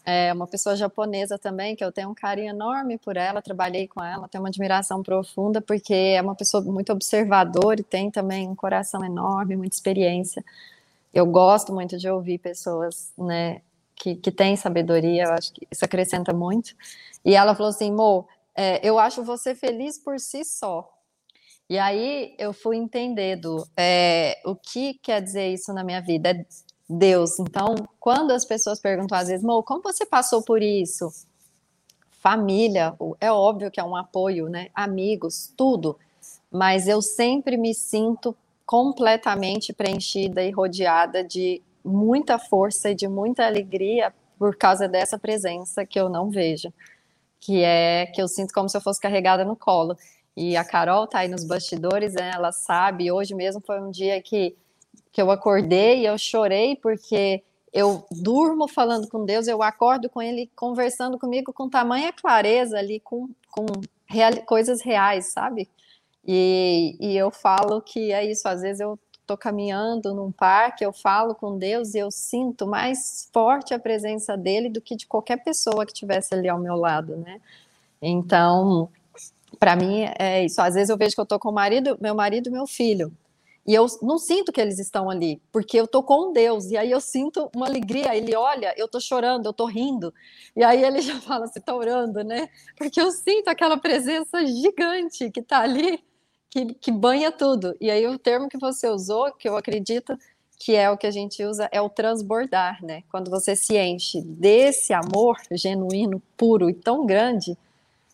[0.05, 4.03] é uma pessoa japonesa também, que eu tenho um carinho enorme por ela, trabalhei com
[4.03, 8.55] ela, tenho uma admiração profunda, porque é uma pessoa muito observadora e tem também um
[8.55, 10.45] coração enorme, muita experiência.
[11.13, 13.63] Eu gosto muito de ouvir pessoas, né,
[13.97, 16.75] que, que têm sabedoria, eu acho que isso acrescenta muito.
[17.25, 20.98] E ela falou assim: Mo, é, eu acho você feliz por si só.
[21.69, 26.31] E aí eu fui entendendo é, o que quer dizer isso na minha vida.
[26.31, 26.45] É
[26.89, 27.39] Deus.
[27.39, 31.13] Então, quando as pessoas perguntam às vezes, Mo, como você passou por isso?
[32.11, 34.69] Família, é óbvio que é um apoio, né?
[34.75, 35.99] Amigos, tudo.
[36.51, 38.35] Mas eu sempre me sinto
[38.65, 45.85] completamente preenchida e rodeada de muita força e de muita alegria por causa dessa presença
[45.85, 46.73] que eu não vejo,
[47.41, 49.97] que é que eu sinto como se eu fosse carregada no colo.
[50.39, 52.31] E a Carol tá aí nos bastidores, né?
[52.33, 53.11] Ela sabe.
[53.11, 54.57] Hoje mesmo foi um dia que,
[55.11, 57.43] que eu acordei e eu chorei porque
[57.73, 63.01] eu durmo falando com Deus, eu acordo com Ele conversando comigo com tamanha clareza ali,
[63.01, 63.67] com, com
[64.07, 65.69] real, coisas reais, sabe?
[66.25, 68.47] E, e eu falo que é isso.
[68.47, 68.97] Às vezes eu
[69.27, 74.37] tô caminhando num parque, eu falo com Deus e eu sinto mais forte a presença
[74.37, 77.41] dele do que de qualquer pessoa que tivesse ali ao meu lado, né?
[78.01, 78.89] Então,
[79.59, 80.61] para mim é isso.
[80.61, 83.13] Às vezes eu vejo que eu tô com o marido, meu marido e meu filho.
[83.69, 86.71] E eu não sinto que eles estão ali, porque eu tô com Deus.
[86.71, 88.17] E aí eu sinto uma alegria.
[88.17, 90.13] Ele olha, eu tô chorando, eu tô rindo.
[90.57, 92.49] E aí ele já fala, você tá orando, né?
[92.77, 96.03] Porque eu sinto aquela presença gigante que tá ali,
[96.49, 97.77] que, que banha tudo.
[97.79, 100.17] E aí o termo que você usou, que eu acredito
[100.59, 103.03] que é o que a gente usa, é o transbordar, né?
[103.11, 107.57] Quando você se enche desse amor genuíno, puro e tão grande,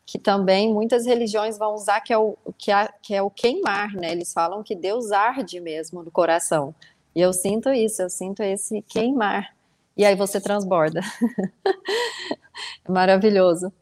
[0.06, 3.92] que também muitas religiões vão usar que é o que é, que é o queimar,
[3.94, 4.12] né?
[4.12, 6.74] Eles falam que Deus arde mesmo no coração.
[7.14, 9.54] E eu sinto isso, eu sinto esse queimar.
[9.96, 11.00] E aí você transborda.
[12.88, 13.72] Maravilhoso.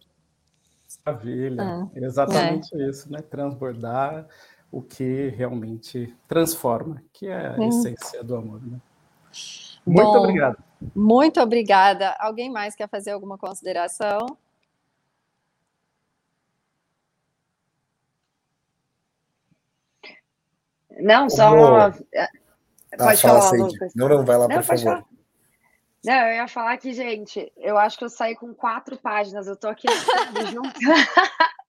[1.04, 1.62] Maravilha.
[1.62, 2.88] Ah, Exatamente é.
[2.88, 3.20] isso, né?
[3.22, 4.26] Transbordar
[4.70, 7.68] o que realmente transforma, que é a hum.
[7.68, 8.80] essência do amor, né?
[9.84, 10.56] Muito Bom, obrigado.
[10.94, 12.14] Muito obrigada.
[12.18, 14.36] Alguém mais quer fazer alguma consideração?
[21.00, 21.48] Não, só.
[21.48, 21.94] Amor.
[22.14, 22.28] É, Ah,
[22.98, 23.72] Pode fala, falar, Sandy.
[23.74, 23.92] Lucas.
[23.96, 24.82] Não, não, vai lá, Não, por favor.
[24.84, 25.04] falar.
[26.04, 29.46] Não, eu ia falar que, gente, eu acho que eu saí com quatro páginas.
[29.46, 29.86] Eu tô aqui
[30.52, 30.78] junto.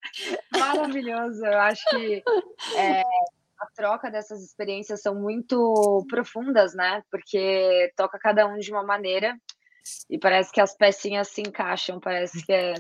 [0.57, 1.45] Maravilhoso.
[1.45, 2.23] Eu acho que
[2.75, 7.03] é, a troca dessas experiências são muito profundas, né?
[7.11, 9.37] Porque toca cada um de uma maneira
[10.09, 11.99] e parece que as pecinhas se encaixam.
[11.99, 12.73] Parece que é.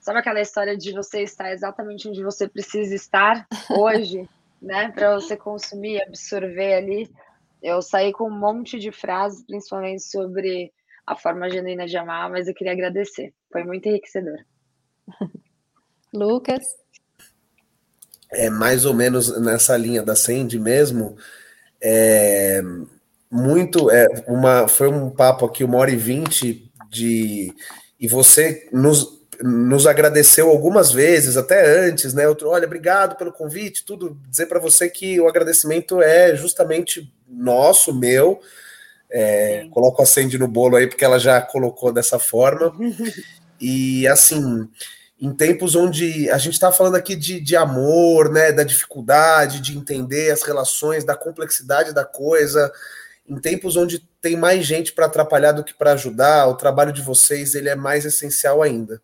[0.00, 4.28] Sabe aquela história de você estar exatamente onde você precisa estar hoje,
[4.60, 4.90] né?
[4.90, 7.10] Para você consumir, absorver ali.
[7.62, 10.72] Eu saí com um monte de frases, principalmente sobre
[11.06, 13.32] a forma genuína de amar, mas eu queria agradecer.
[13.50, 14.38] Foi muito enriquecedor.
[16.12, 16.76] Lucas?
[18.30, 21.16] é mais ou menos nessa linha da Sandy mesmo.
[21.80, 22.60] É,
[23.30, 27.52] muito, é, uma, foi um papo aqui, uma hora e vinte de.
[27.98, 32.26] E você nos, nos agradeceu algumas vezes, até antes, né?
[32.28, 34.18] Outro, olha, obrigado pelo convite, tudo.
[34.28, 38.40] Dizer para você que o agradecimento é justamente nosso, meu.
[39.10, 42.72] É, coloco a Sandy no bolo aí, porque ela já colocou dessa forma.
[43.60, 44.68] E assim,
[45.20, 49.76] em tempos onde a gente está falando aqui de, de amor, né, da dificuldade de
[49.76, 52.72] entender as relações, da complexidade da coisa,
[53.28, 57.02] em tempos onde tem mais gente para atrapalhar do que para ajudar, o trabalho de
[57.02, 59.02] vocês ele é mais essencial ainda,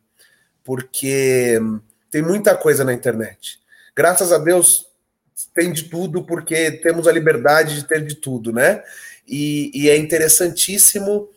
[0.65, 1.61] porque
[2.11, 3.61] tem muita coisa na internet.
[3.95, 4.87] Graças a Deus
[5.53, 8.83] tem de tudo, porque temos a liberdade de ter de tudo, né?
[9.27, 11.29] E, e é interessantíssimo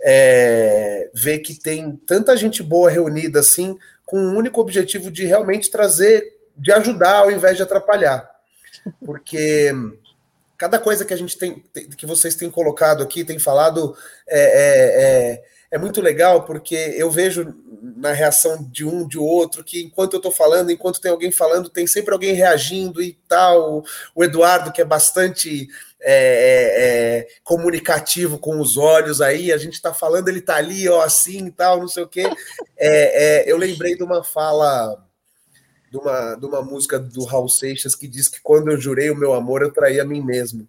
[0.00, 5.70] é, ver que tem tanta gente boa reunida assim, com o único objetivo de realmente
[5.70, 8.30] trazer, de ajudar ao invés de atrapalhar.
[9.04, 9.72] Porque
[10.56, 11.62] cada coisa que a gente tem,
[11.96, 13.96] que vocês têm colocado aqui, têm falado,
[14.28, 17.54] é, é, é, é muito legal, porque eu vejo
[17.96, 21.68] na reação de um, de outro, que enquanto eu estou falando, enquanto tem alguém falando,
[21.68, 23.84] tem sempre alguém reagindo e tal.
[24.14, 25.68] O Eduardo, que é bastante
[26.00, 31.02] é, é, comunicativo com os olhos aí, a gente está falando, ele está ali, ó,
[31.02, 32.24] assim e tal, não sei o quê.
[32.76, 35.02] É, eu lembrei de uma fala,
[35.90, 39.16] de uma, de uma música do Raul Seixas que diz que quando eu jurei o
[39.16, 40.68] meu amor, eu traí a mim mesmo.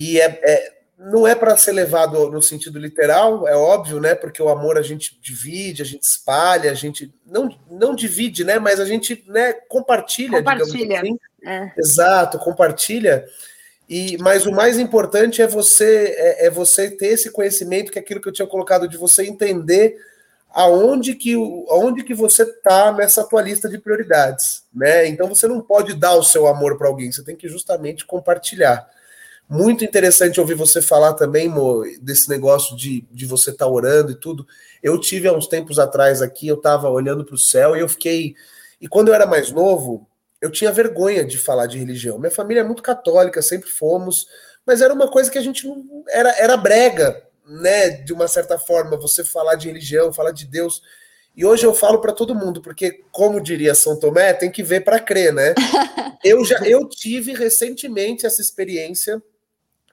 [0.00, 4.16] E é, não é para ser levado no sentido literal, é óbvio, né?
[4.16, 8.58] Porque o amor a gente divide, a gente espalha, a gente não, não divide, né?
[8.58, 11.00] Mas a gente né, compartilha, compartilha.
[11.00, 11.18] Assim.
[11.46, 11.72] É.
[11.78, 13.24] Exato, compartilha.
[13.88, 18.02] E, mas o mais importante é você é, é, você ter esse conhecimento, que é
[18.02, 19.96] aquilo que eu tinha colocado, de você entender
[20.50, 21.34] aonde que,
[21.68, 24.64] aonde que você está nessa tua lista de prioridades.
[24.74, 25.06] Né?
[25.06, 28.86] Então você não pode dar o seu amor para alguém, você tem que justamente compartilhar.
[29.48, 34.12] Muito interessante ouvir você falar também, Mo, desse negócio de, de você estar tá orando
[34.12, 34.46] e tudo.
[34.82, 37.88] Eu tive há uns tempos atrás aqui, eu estava olhando para o céu e eu
[37.88, 38.34] fiquei.
[38.78, 40.06] E quando eu era mais novo,
[40.38, 42.18] eu tinha vergonha de falar de religião.
[42.18, 44.26] Minha família é muito católica, sempre fomos,
[44.66, 46.04] mas era uma coisa que a gente não.
[46.10, 47.88] Era, era brega, né?
[47.88, 50.82] De uma certa forma, você falar de religião, falar de Deus.
[51.34, 54.84] E hoje eu falo para todo mundo, porque, como diria São Tomé, tem que ver
[54.84, 55.54] para crer, né?
[56.22, 59.22] eu já eu tive recentemente essa experiência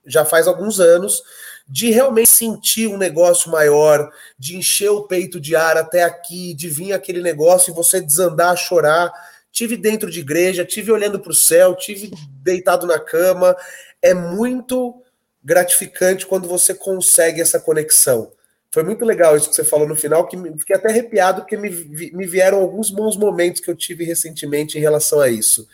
[0.05, 1.21] já faz alguns anos,
[1.67, 6.69] de realmente sentir um negócio maior, de encher o peito de ar até aqui, de
[6.69, 9.11] vir aquele negócio e você desandar a chorar.
[9.51, 12.11] Tive dentro de igreja, tive olhando para o céu, tive
[12.43, 13.55] deitado na cama.
[14.01, 15.01] É muito
[15.43, 18.31] gratificante quando você consegue essa conexão.
[18.71, 21.69] Foi muito legal isso que você falou no final, que fiquei até arrepiado, porque me,
[21.69, 25.65] me vieram alguns bons momentos que eu tive recentemente em relação a isso.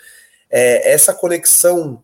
[0.49, 2.03] É, essa conexão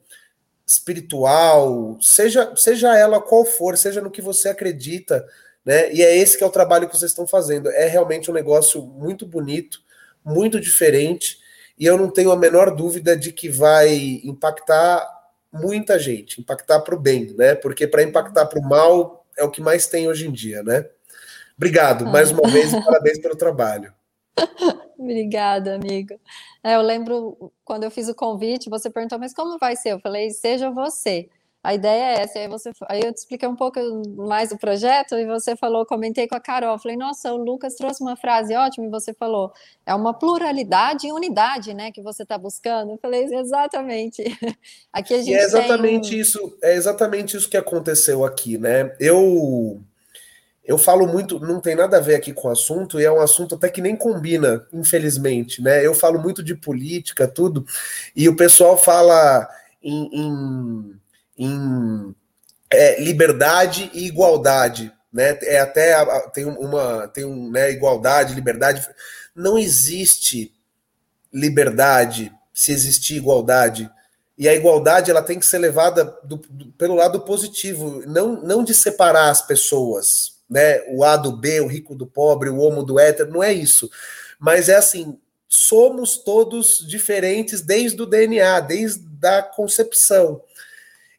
[0.67, 5.25] espiritual, seja, seja ela qual for, seja no que você acredita,
[5.65, 5.93] né?
[5.93, 7.69] E é esse que é o trabalho que vocês estão fazendo.
[7.69, 9.79] É realmente um negócio muito bonito,
[10.23, 11.39] muito diferente,
[11.79, 15.07] e eu não tenho a menor dúvida de que vai impactar
[15.51, 17.55] muita gente, impactar para o bem, né?
[17.55, 20.85] Porque para impactar para o mal é o que mais tem hoje em dia, né?
[21.55, 23.93] Obrigado mais uma vez e parabéns pelo trabalho.
[24.97, 26.19] Obrigada, amigo.
[26.63, 29.93] É, eu lembro quando eu fiz o convite, você perguntou, mas como vai ser?
[29.93, 31.29] Eu falei, seja você.
[31.63, 32.39] A ideia é essa.
[32.39, 33.77] Aí, você, aí eu te expliquei um pouco
[34.15, 36.73] mais do projeto e você falou, comentei com a Carol.
[36.73, 39.51] Eu falei, nossa, o Lucas trouxe uma frase ótima e você falou,
[39.85, 42.91] é uma pluralidade e unidade, né, que você está buscando.
[42.93, 44.23] Eu falei, exatamente.
[44.93, 46.19] Aqui a gente e é exatamente um...
[46.19, 46.57] isso.
[46.63, 48.95] É exatamente isso que aconteceu aqui, né?
[48.99, 49.81] Eu
[50.67, 53.21] eu falo muito, não tem nada a ver aqui com o assunto, e é um
[53.21, 55.83] assunto até que nem combina, infelizmente, né?
[55.85, 57.65] Eu falo muito de política, tudo,
[58.13, 59.47] e o pessoal fala
[59.81, 60.99] em, em,
[61.37, 62.15] em
[62.69, 65.39] é, liberdade e igualdade, né?
[65.43, 65.95] É até
[66.33, 68.85] tem uma tem um né, igualdade, liberdade.
[69.33, 70.53] Não existe
[71.33, 73.89] liberdade se existir igualdade.
[74.37, 78.63] E a igualdade ela tem que ser levada do, do, pelo lado positivo, não, não
[78.63, 80.81] de separar as pessoas, né?
[80.89, 83.89] O A do B, o rico do pobre, o homo do hétero, não é isso.
[84.39, 90.41] Mas é assim, somos todos diferentes desde o DNA, desde a concepção.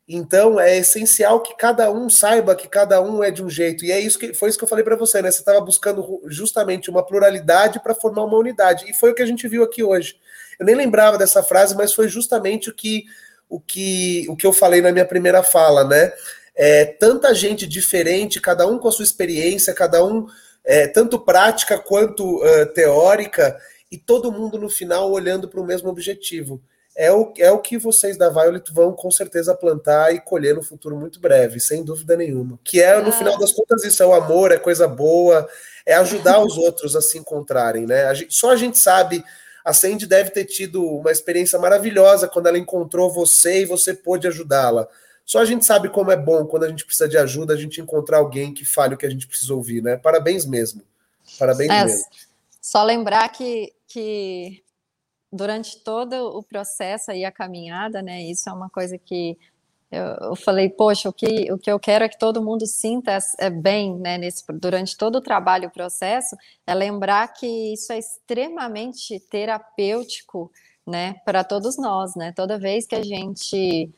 [0.08, 3.84] Então é essencial que cada um saiba que cada um é de um jeito.
[3.84, 5.30] E é isso que foi isso que eu falei para você, né?
[5.30, 8.90] Você estava buscando justamente uma pluralidade para formar uma unidade.
[8.90, 10.16] E foi o que a gente viu aqui hoje.
[10.58, 13.04] Eu nem lembrava dessa frase, mas foi justamente o que
[13.50, 16.10] o que o que eu falei na minha primeira fala, né?
[16.58, 20.26] É, tanta gente diferente, cada um com a sua experiência, cada um
[20.64, 23.56] é, tanto prática quanto uh, teórica,
[23.90, 26.60] e todo mundo no final olhando para o mesmo objetivo
[26.98, 30.64] é o, é o que vocês da Violet vão com certeza plantar e colher no
[30.64, 32.58] futuro muito breve, sem dúvida nenhuma.
[32.64, 33.12] Que é, no ah.
[33.12, 35.48] final das contas, isso é o amor, é coisa boa,
[35.86, 38.06] é ajudar os outros a se encontrarem, né?
[38.06, 39.24] A gente, só a gente sabe.
[39.64, 44.26] A Sandy deve ter tido uma experiência maravilhosa quando ela encontrou você e você pôde
[44.26, 44.88] ajudá-la.
[45.28, 47.82] Só a gente sabe como é bom quando a gente precisa de ajuda, a gente
[47.82, 49.94] encontrar alguém que fale o que a gente precisa ouvir, né?
[49.98, 50.80] Parabéns mesmo.
[51.38, 52.04] Parabéns é, mesmo.
[52.62, 54.64] Só lembrar que, que
[55.30, 58.22] durante todo o processo e a caminhada, né?
[58.22, 59.36] Isso é uma coisa que
[59.90, 63.18] eu, eu, falei, poxa, o que, o que eu quero é que todo mundo sinta
[63.38, 66.36] é bem, né, nesse, durante todo o trabalho e o processo,
[66.66, 70.50] é lembrar que isso é extremamente terapêutico,
[70.86, 73.90] né, para todos nós, né, toda vez que a gente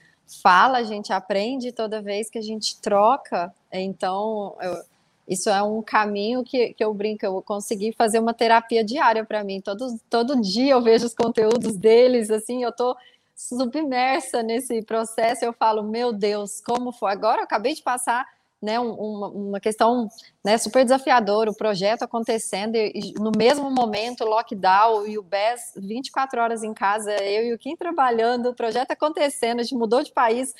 [0.42, 4.82] fala, a gente aprende, toda vez que a gente troca, então, eu,
[5.28, 9.44] isso é um caminho que, que eu brinco, eu consegui fazer uma terapia diária para
[9.44, 9.60] mim.
[9.60, 12.96] Todo, todo dia eu vejo os conteúdos deles, assim, eu tô
[13.36, 17.12] submersa nesse processo, eu falo, meu Deus, como foi?
[17.12, 18.26] Agora eu acabei de passar
[18.60, 20.08] né, uma, uma questão
[20.44, 26.40] né, super desafiadora, o projeto acontecendo, e, no mesmo momento, lockdown e o BES 24
[26.40, 30.12] horas em casa, eu e o Kim trabalhando, o projeto acontecendo, a gente mudou de
[30.12, 30.54] país,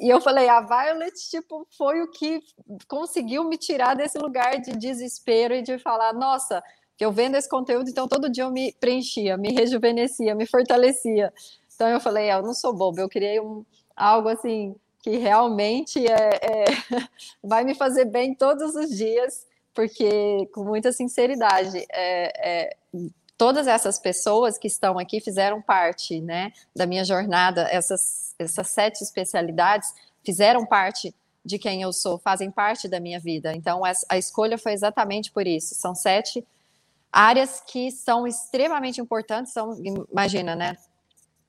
[0.00, 2.42] e eu falei, a Violet, tipo, foi o que
[2.88, 6.62] conseguiu me tirar desse lugar de desespero e de falar, nossa,
[6.98, 11.32] eu vendo esse conteúdo, então todo dia eu me preenchia, me rejuvenescia, me fortalecia.
[11.74, 13.64] Então eu falei, ah, eu não sou boba, eu criei um,
[13.94, 14.74] algo assim
[15.06, 16.64] que realmente é, é
[17.40, 22.76] vai me fazer bem todos os dias, porque com muita sinceridade, é, é
[23.38, 29.04] todas essas pessoas que estão aqui fizeram parte, né, da minha jornada, essas, essas sete
[29.04, 31.14] especialidades fizeram parte
[31.44, 33.54] de quem eu sou, fazem parte da minha vida.
[33.54, 35.76] Então, a escolha foi exatamente por isso.
[35.76, 36.44] São sete
[37.12, 39.72] áreas que são extremamente importantes, são,
[40.10, 40.76] imagina, né,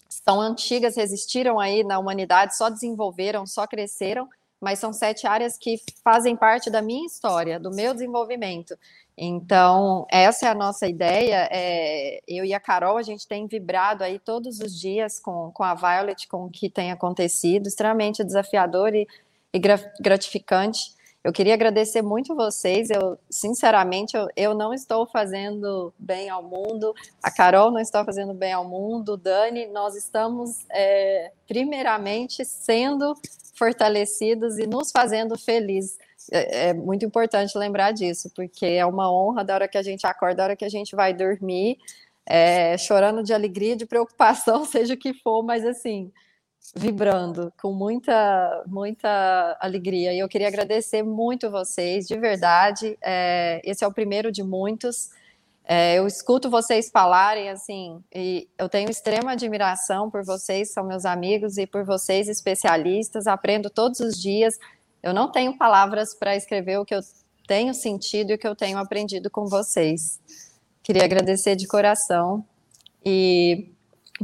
[0.10, 4.28] são antigas, resistiram aí na humanidade, só desenvolveram, só cresceram,
[4.60, 8.78] mas são sete áreas que fazem parte da minha história, do meu desenvolvimento.
[9.18, 11.48] Então, essa é a nossa ideia.
[11.52, 15.64] É, eu e a Carol, a gente tem vibrado aí todos os dias com, com
[15.64, 19.08] a Violet, com o que tem acontecido, extremamente desafiador e,
[19.54, 19.60] e
[20.00, 20.97] gratificante.
[21.28, 22.90] Eu queria agradecer muito vocês.
[22.90, 26.94] Eu, sinceramente, eu, eu não estou fazendo bem ao mundo.
[27.22, 29.18] A Carol não está fazendo bem ao mundo.
[29.18, 33.14] Dani, nós estamos, é, primeiramente, sendo
[33.54, 35.98] fortalecidos e nos fazendo felizes
[36.32, 40.08] é, é, muito importante lembrar disso, porque é uma honra da hora que a gente
[40.08, 41.78] acorda, da hora que a gente vai dormir,
[42.26, 46.10] é, chorando de alegria, de preocupação, seja o que for, mas assim,
[46.76, 50.14] vibrando com muita, muita alegria.
[50.14, 52.98] E eu queria agradecer muito vocês, de verdade.
[53.02, 55.10] É, esse é o primeiro de muitos.
[55.64, 61.06] É, eu escuto vocês falarem assim, e eu tenho extrema admiração por vocês, são meus
[61.06, 64.57] amigos, e por vocês, especialistas, aprendo todos os dias.
[65.03, 67.02] Eu não tenho palavras para escrever o que eu
[67.45, 70.19] tenho sentido e o que eu tenho aprendido com vocês.
[70.81, 72.45] Queria agradecer de coração
[73.06, 73.69] e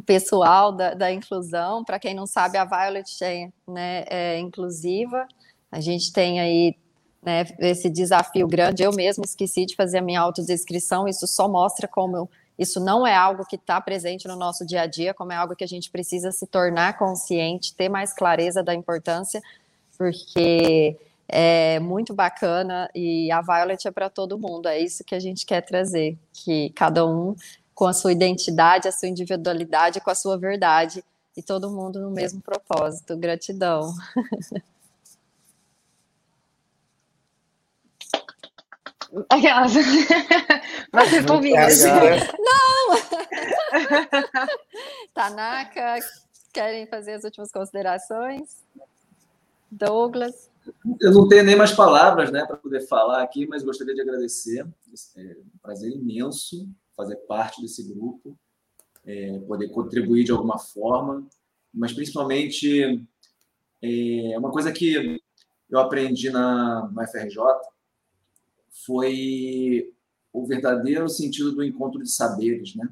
[0.02, 1.84] pessoal da, da inclusão.
[1.84, 5.28] Para quem não sabe, a Violet é, né, é inclusiva.
[5.72, 6.76] A gente tem aí
[7.22, 8.84] né, esse desafio grande.
[8.84, 11.08] Eu mesma esqueci de fazer a minha autodescrição.
[11.08, 14.82] Isso só mostra como eu, isso não é algo que está presente no nosso dia
[14.82, 18.62] a dia, como é algo que a gente precisa se tornar consciente, ter mais clareza
[18.62, 19.42] da importância
[19.98, 20.98] porque
[21.28, 24.68] é muito bacana e a Violet é para todo mundo.
[24.68, 27.36] É isso que a gente quer trazer, que cada um
[27.74, 31.04] com a sua identidade, a sua individualidade, com a sua verdade
[31.36, 33.18] e todo mundo no mesmo propósito.
[33.18, 33.94] Gratidão.
[39.30, 39.74] Aquelas.
[40.94, 41.22] Você
[42.40, 42.98] Não!
[45.14, 46.00] Tanaka,
[46.52, 48.64] querem fazer as últimas considerações?
[49.70, 50.52] Douglas.
[51.02, 54.68] eu não tenho nem mais palavras né, para poder falar aqui, mas gostaria de agradecer.
[55.18, 58.38] É um prazer imenso fazer parte desse grupo,
[59.06, 61.28] é, poder contribuir de alguma forma,
[61.74, 63.06] mas principalmente
[63.82, 65.20] é, uma coisa que
[65.70, 67.06] eu aprendi na, na
[68.86, 69.94] foi
[70.32, 72.90] o verdadeiro sentido do encontro de saberes, né?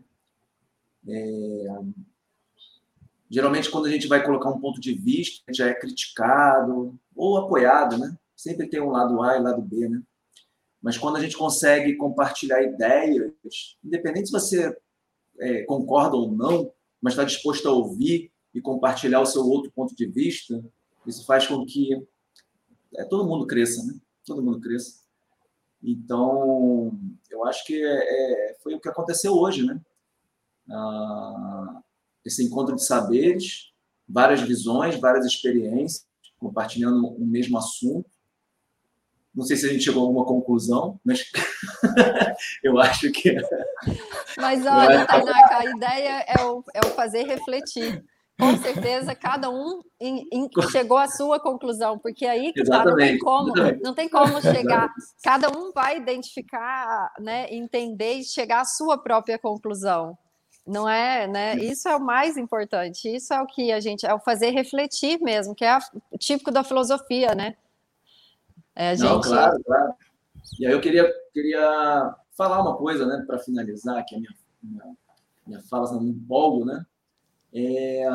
[1.08, 1.68] É,
[3.30, 7.98] geralmente, quando a gente vai colocar um ponto de vista, já é criticado ou apoiado,
[7.98, 8.18] né?
[8.36, 10.02] Sempre tem um lado A e lado B, né?
[10.82, 14.76] Mas quando a gente consegue compartilhar ideias, independente se você
[15.40, 16.72] é, concorda ou não,
[17.02, 20.64] mas está disposto a ouvir e compartilhar o seu outro ponto de vista,
[21.06, 21.90] isso faz com que
[22.96, 23.94] é, todo mundo cresça, né?
[24.26, 25.02] Todo mundo cresça.
[25.84, 26.98] Então,
[27.30, 29.80] eu acho que é, é foi o que aconteceu hoje, né?
[30.70, 31.82] Ah,
[32.24, 33.72] esse encontro de saberes,
[34.08, 36.06] várias visões, várias experiências,
[36.38, 38.10] compartilhando o mesmo assunto.
[39.34, 41.24] Não sei se a gente chegou a alguma conclusão, mas
[42.64, 43.36] eu acho que.
[44.38, 48.04] Mas olha, Tainaka, a ideia é o, é o fazer refletir
[48.42, 53.18] com certeza cada um em, em, chegou à sua conclusão, porque aí tá, não tem
[53.20, 53.54] como,
[53.84, 54.92] não tem como chegar.
[55.24, 60.18] Cada um vai identificar, né, entender e chegar à sua própria conclusão.
[60.66, 61.56] Não é, né?
[61.56, 63.08] Isso é o mais importante.
[63.08, 65.78] Isso é o que a gente é o fazer refletir mesmo, que é
[66.12, 67.56] o típico da filosofia, né?
[68.76, 69.08] É, a gente...
[69.08, 69.94] Não, claro, claro.
[70.60, 74.34] E aí eu queria, queria falar uma coisa, né, para finalizar aqui a minha,
[74.64, 74.96] minha,
[75.48, 76.86] minha fala, senão me empolgo, né?
[77.54, 78.08] É,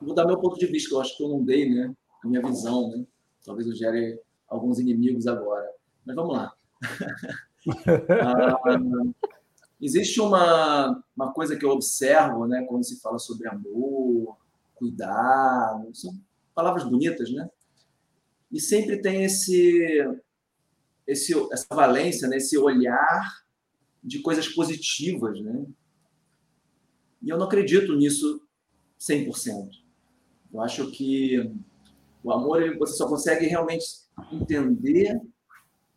[0.00, 1.94] vou dar meu ponto de vista, que eu acho que eu não dei, né?
[2.22, 3.04] A minha visão, né?
[3.44, 5.70] Talvez eu gere alguns inimigos agora.
[6.04, 6.52] Mas vamos lá.
[8.22, 8.58] ah,
[9.80, 12.64] existe uma, uma coisa que eu observo, né?
[12.68, 14.36] Quando se fala sobre amor,
[14.74, 16.12] cuidado, são
[16.54, 17.48] palavras bonitas, né?
[18.50, 19.98] E sempre tem esse,
[21.06, 22.36] esse essa valência, né?
[22.36, 23.44] esse olhar
[24.02, 25.66] de coisas positivas, né?
[27.20, 28.42] E eu não acredito nisso
[28.98, 29.70] 100%.
[30.52, 31.50] Eu acho que
[32.22, 33.84] o amor você só consegue realmente
[34.32, 35.20] entender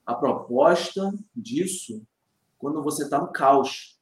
[0.06, 2.06] a proposta disso
[2.58, 4.00] quando você está no caos.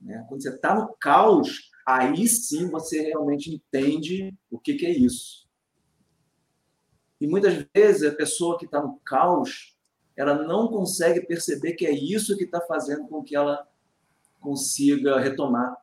[0.00, 0.24] Né?
[0.28, 5.41] Quando você está no caos, aí sim você realmente entende o que, que é isso.
[7.22, 9.76] E muitas vezes a pessoa que está no caos,
[10.16, 13.64] ela não consegue perceber que é isso que está fazendo com que ela
[14.40, 15.76] consiga retomar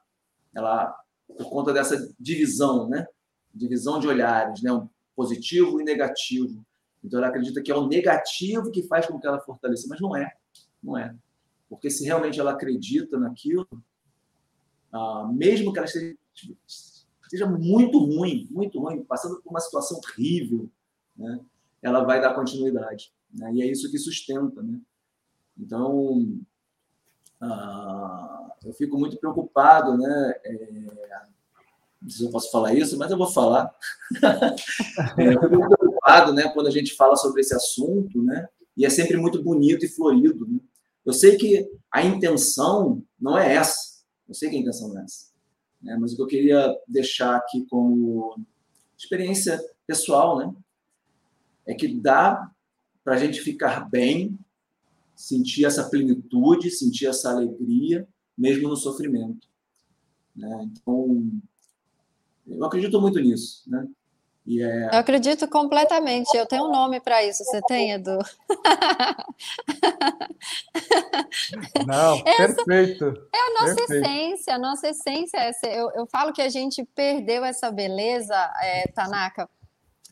[0.53, 0.93] ela
[1.25, 3.07] por conta dessa divisão, né?
[3.55, 4.73] Divisão de olhares, né?
[4.73, 6.61] Um positivo e negativo.
[7.01, 10.13] Então ela acredita que é o negativo que faz com que ela fortaleça, mas não
[10.17, 10.33] é,
[10.83, 11.15] não é.
[11.69, 13.65] Porque se realmente ela acredita naquilo,
[14.91, 16.17] ah, mesmo que ela esteja,
[17.21, 20.69] esteja muito ruim, muito ruim, passando por uma situação horrível,
[21.19, 21.39] né?
[21.81, 23.53] Ela vai dar continuidade, né?
[23.53, 24.79] E é isso que sustenta, né?
[25.57, 26.39] Então,
[27.41, 30.33] ah, eu fico muito preocupado, né?
[30.43, 30.89] É,
[32.01, 33.73] não sei se eu posso falar isso, mas eu vou falar.
[35.17, 36.49] é, eu fico preocupado, né?
[36.53, 38.47] Quando a gente fala sobre esse assunto, né?
[38.75, 40.47] E é sempre muito bonito e florido.
[40.47, 40.59] Né?
[41.05, 43.99] Eu sei que a intenção não é essa.
[44.27, 45.29] Eu sei que a intenção não é essa.
[45.81, 45.97] Né?
[45.99, 48.39] Mas o que eu queria deixar aqui como
[48.97, 50.53] experiência pessoal, né?
[51.69, 52.49] É que dá
[53.03, 54.35] para a gente ficar bem
[55.15, 59.47] sentir essa plenitude, sentir essa alegria, mesmo no sofrimento.
[60.35, 60.67] Né?
[60.71, 61.29] Então,
[62.47, 63.61] eu acredito muito nisso.
[63.67, 63.87] Né?
[64.45, 64.85] E é...
[64.85, 66.35] Eu acredito completamente.
[66.35, 67.43] Eu tenho um nome para isso.
[67.43, 68.17] Você tem, Edu?
[71.85, 73.05] Não, Essa perfeito.
[73.05, 74.05] É a nossa perfeito.
[74.05, 74.55] essência.
[74.55, 78.33] A nossa essência é eu, eu falo que a gente perdeu essa beleza,
[78.63, 79.47] é, Tanaka.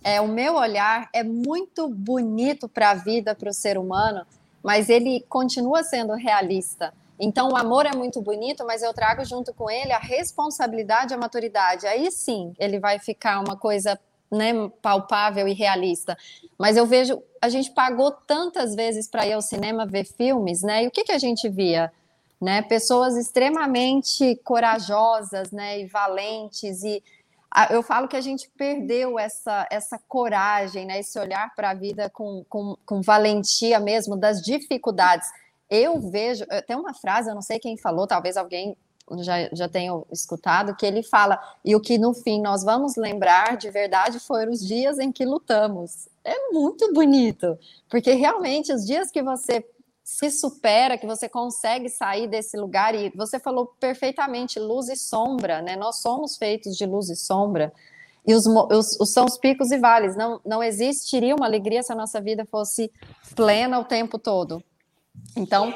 [0.03, 4.25] É, o meu olhar é muito bonito para a vida, para o ser humano,
[4.63, 6.93] mas ele continua sendo realista.
[7.19, 11.15] Então, o amor é muito bonito, mas eu trago junto com ele a responsabilidade e
[11.15, 11.87] a maturidade.
[11.87, 13.99] Aí sim, ele vai ficar uma coisa
[14.31, 16.17] né, palpável e realista.
[16.57, 20.83] Mas eu vejo, a gente pagou tantas vezes para ir ao cinema ver filmes, né?
[20.83, 21.91] E o que, que a gente via?
[22.39, 27.03] Né, pessoas extremamente corajosas, né, e valentes e
[27.69, 32.09] eu falo que a gente perdeu essa, essa coragem, né, esse olhar para a vida
[32.09, 35.27] com, com, com valentia mesmo das dificuldades.
[35.69, 38.77] Eu vejo, tem uma frase, eu não sei quem falou, talvez alguém
[39.19, 43.57] já, já tenha escutado, que ele fala, e o que no fim nós vamos lembrar
[43.57, 46.09] de verdade foram os dias em que lutamos.
[46.23, 47.57] É muito bonito,
[47.89, 49.65] porque realmente os dias que você
[50.07, 52.95] se supera, que você consegue sair desse lugar.
[52.95, 55.75] E você falou perfeitamente luz e sombra, né?
[55.75, 57.73] Nós somos feitos de luz e sombra.
[58.25, 60.15] E os, os, os, são os picos e vales.
[60.15, 62.89] Não, não existiria uma alegria se a nossa vida fosse
[63.35, 64.63] plena o tempo todo.
[65.35, 65.73] Então,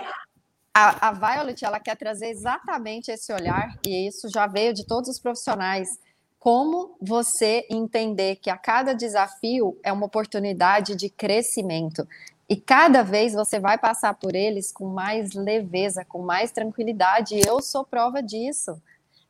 [0.74, 5.10] a, a Violet, ela quer trazer exatamente esse olhar, e isso já veio de todos
[5.10, 6.00] os profissionais,
[6.40, 12.08] como você entender que a cada desafio é uma oportunidade de crescimento.
[12.52, 17.36] E cada vez você vai passar por eles com mais leveza, com mais tranquilidade.
[17.36, 18.78] E eu sou prova disso.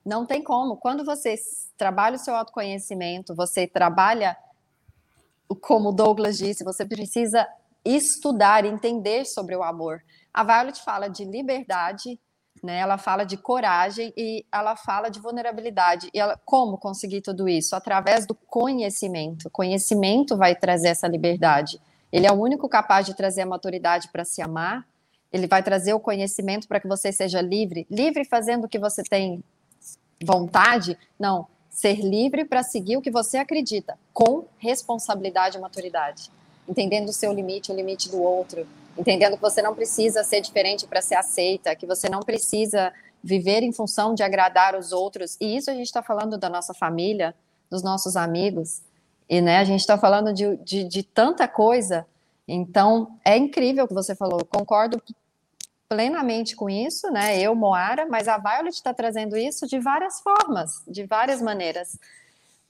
[0.04, 0.76] Não tem como.
[0.76, 1.36] Quando você
[1.78, 4.36] trabalha o seu autoconhecimento, você trabalha,
[5.62, 7.48] como o Douglas disse, você precisa
[7.86, 10.02] estudar, entender sobre o amor.
[10.34, 12.20] A Violet fala de liberdade,
[12.64, 12.80] né?
[12.80, 16.10] Ela fala de coragem e ela fala de vulnerabilidade.
[16.12, 17.76] E ela, como conseguir tudo isso?
[17.76, 19.48] Através do conhecimento.
[19.52, 21.80] Conhecimento vai trazer essa liberdade.
[22.12, 24.86] Ele é o único capaz de trazer a maturidade para se amar.
[25.32, 29.02] Ele vai trazer o conhecimento para que você seja livre, livre fazendo o que você
[29.02, 29.44] tem
[30.24, 30.98] vontade.
[31.18, 36.30] Não, ser livre para seguir o que você acredita, com responsabilidade e maturidade.
[36.68, 38.68] Entendendo o seu limite, o limite do outro,
[38.98, 42.94] entendendo que você não precisa ser diferente para ser aceita, que você não precisa
[43.24, 45.38] viver em função de agradar os outros.
[45.40, 47.34] E isso a gente está falando da nossa família,
[47.70, 48.82] dos nossos amigos.
[49.32, 52.06] E né, a gente está falando de, de, de, tanta coisa,
[52.46, 55.02] então é incrível o que você falou, concordo
[55.88, 57.40] plenamente com isso, né?
[57.40, 61.98] Eu, Moara, mas a Violet está trazendo isso de várias formas, de várias maneiras.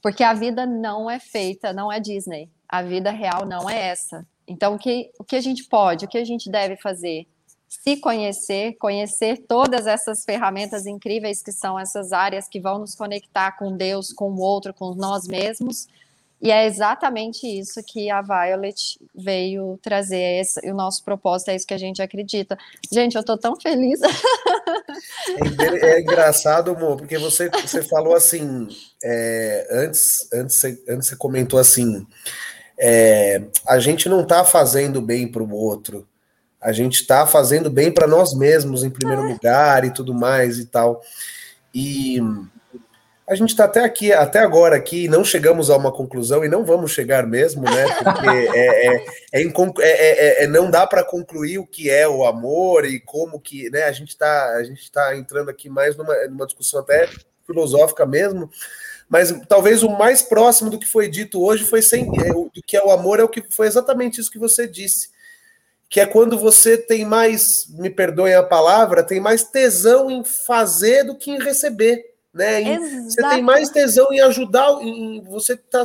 [0.03, 2.47] Porque a vida não é feita, não é Disney.
[2.69, 4.23] A vida real não é essa.
[4.47, 7.25] Então, o que, o que a gente pode, o que a gente deve fazer?
[7.67, 13.53] Se conhecer, conhecer todas essas ferramentas incríveis que são essas áreas que vão nos conectar
[13.53, 15.87] com Deus, com o outro, com nós mesmos,
[16.41, 20.41] e é exatamente isso que a Violet veio trazer.
[20.41, 22.57] Esse, o nosso propósito é isso que a gente acredita.
[22.91, 23.99] Gente, eu estou tão feliz.
[25.59, 28.67] É, é, engraçado, amor, porque você, você falou assim,
[29.03, 32.05] é, antes, antes, você, antes você comentou assim,
[32.77, 36.07] é, a gente não está fazendo bem para o outro,
[36.59, 39.33] a gente está fazendo bem para nós mesmos em primeiro é.
[39.33, 41.01] lugar e tudo mais e tal.
[41.73, 42.19] E
[43.31, 46.65] a gente está até aqui, até agora aqui, não chegamos a uma conclusão e não
[46.65, 47.85] vamos chegar mesmo, né?
[48.03, 49.43] Porque é, é, é,
[49.79, 53.83] é, é não dá para concluir o que é o amor e como que, né?
[53.83, 57.07] A gente está a gente tá entrando aqui mais numa, numa discussão até
[57.47, 58.51] filosófica mesmo,
[59.07, 62.83] mas talvez o mais próximo do que foi dito hoje foi sem do que é
[62.83, 65.09] o amor é o que foi exatamente isso que você disse,
[65.89, 71.05] que é quando você tem mais, me perdoem a palavra, tem mais tesão em fazer
[71.05, 72.79] do que em receber né?
[73.03, 75.83] você tem mais tesão em ajudar, em, você tá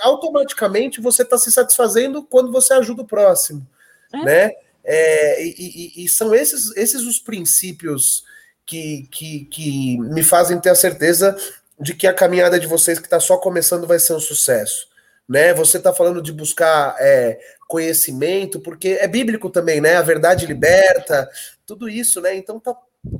[0.00, 3.66] automaticamente você está se satisfazendo quando você ajuda o próximo,
[4.12, 4.24] é.
[4.24, 4.52] né?
[4.84, 5.54] É, e,
[5.98, 8.24] e, e, são esses, esses os princípios
[8.64, 11.36] que, que, que me fazem ter a certeza
[11.78, 14.88] de que a caminhada de vocês que está só começando vai ser um sucesso.
[15.28, 15.52] Né?
[15.52, 19.96] Você está falando de buscar é, conhecimento, porque é bíblico também, né?
[19.96, 21.28] A verdade liberta,
[21.66, 22.34] tudo isso, né?
[22.34, 22.74] Então tá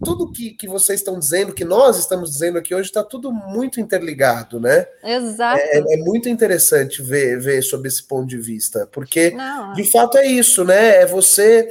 [0.04, 3.80] tudo que, que vocês estão dizendo, que nós estamos dizendo aqui hoje, está tudo muito
[3.80, 4.86] interligado, né?
[5.02, 5.60] Exato.
[5.60, 9.72] É, é, muito interessante ver, ver sob esse ponto de vista, porque Não.
[9.72, 11.02] de fato é isso, né?
[11.02, 11.68] É você.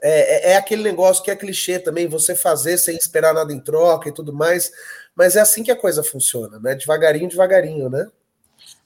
[0.00, 3.58] É, é, é aquele negócio que é clichê também, você fazer sem esperar nada em
[3.58, 4.70] troca e tudo mais,
[5.14, 6.76] mas é assim que a coisa funciona, né?
[6.76, 8.08] Devagarinho, devagarinho, né?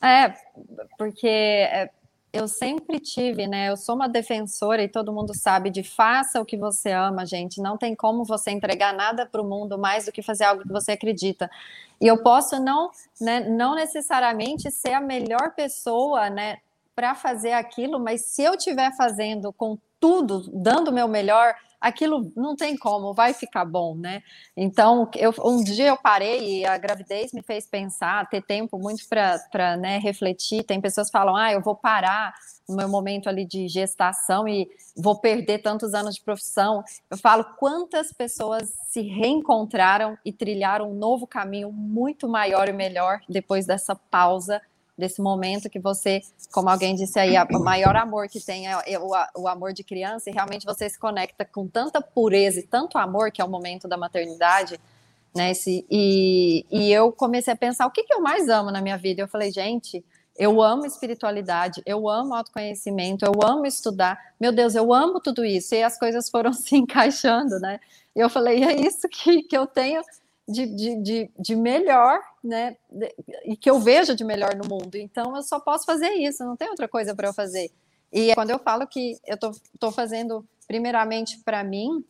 [0.03, 0.35] É,
[0.97, 1.91] porque é,
[2.33, 3.69] eu sempre tive, né?
[3.69, 7.61] Eu sou uma defensora e todo mundo sabe de faça o que você ama, gente.
[7.61, 10.73] Não tem como você entregar nada para o mundo mais do que fazer algo que
[10.73, 11.51] você acredita.
[12.01, 12.91] E eu posso não,
[13.21, 16.59] né, não necessariamente ser a melhor pessoa, né,
[16.95, 22.33] para fazer aquilo, mas se eu estiver fazendo com tudo, dando o meu melhor, aquilo
[22.37, 24.23] não tem como, vai ficar bom, né?
[24.57, 29.03] Então, eu, um dia eu parei e a gravidez me fez pensar, ter tempo muito
[29.09, 30.63] para né, refletir.
[30.63, 32.33] Tem pessoas que falam, ah, eu vou parar
[32.69, 36.85] no meu momento ali de gestação e vou perder tantos anos de profissão.
[37.11, 43.21] Eu falo quantas pessoas se reencontraram e trilharam um novo caminho muito maior e melhor
[43.29, 44.63] depois dessa pausa
[44.97, 46.21] desse momento que você,
[46.53, 50.29] como alguém disse aí, o maior amor que tem é, o, o, amor de criança,
[50.29, 53.89] e realmente você se conecta com tanta pureza e tanto amor, que é o momento
[53.89, 54.79] da maternidade,
[55.35, 55.51] né?
[55.51, 58.99] Esse, e, e eu comecei a pensar o que, que eu mais amo na minha
[58.99, 59.23] vida.
[59.23, 60.05] Eu falei, gente,
[60.37, 64.19] eu amo espiritualidade, eu amo autoconhecimento, eu amo estudar.
[64.39, 65.75] Meu Deus, eu amo tudo isso.
[65.75, 67.81] E as coisas foram se encaixando, né?
[68.15, 70.03] E eu falei, é isso que, que eu tenho
[70.53, 72.77] de, de, de, de melhor, né?
[73.45, 74.97] E que eu vejo de melhor no mundo.
[74.97, 77.71] Então eu só posso fazer isso, não tem outra coisa para eu fazer.
[78.13, 79.39] E quando eu falo que eu
[79.81, 82.05] tô fazendo primeiramente para mim,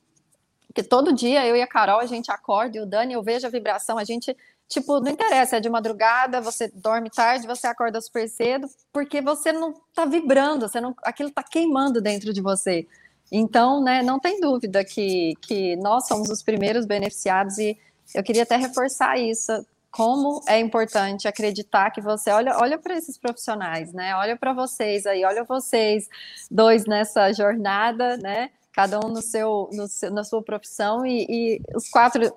[0.75, 3.47] que todo dia eu e a Carol a gente acorda e o Dani eu vejo
[3.47, 4.37] a vibração, a gente
[4.73, 9.53] Tipo, não interessa, é de madrugada, você dorme tarde, você acorda super cedo, porque você
[9.53, 12.89] não está vibrando, você não, aquilo está queimando dentro de você.
[13.31, 17.79] Então, né, não tem dúvida que, que nós somos os primeiros beneficiados e
[18.15, 23.19] eu queria até reforçar isso, como é importante acreditar que você olha, olha para esses
[23.19, 24.17] profissionais, né?
[24.17, 26.09] Olha para vocês aí, olha vocês
[26.51, 28.51] dois nessa jornada, né?
[28.73, 32.35] Cada um no seu, no seu na sua profissão e, e os quatro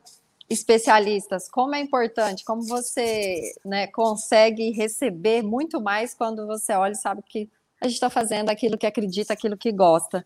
[0.50, 6.96] especialistas, como é importante, como você né, consegue receber muito mais quando você olha e
[6.96, 7.50] sabe que
[7.82, 10.26] a gente está fazendo aquilo que acredita, aquilo que gosta.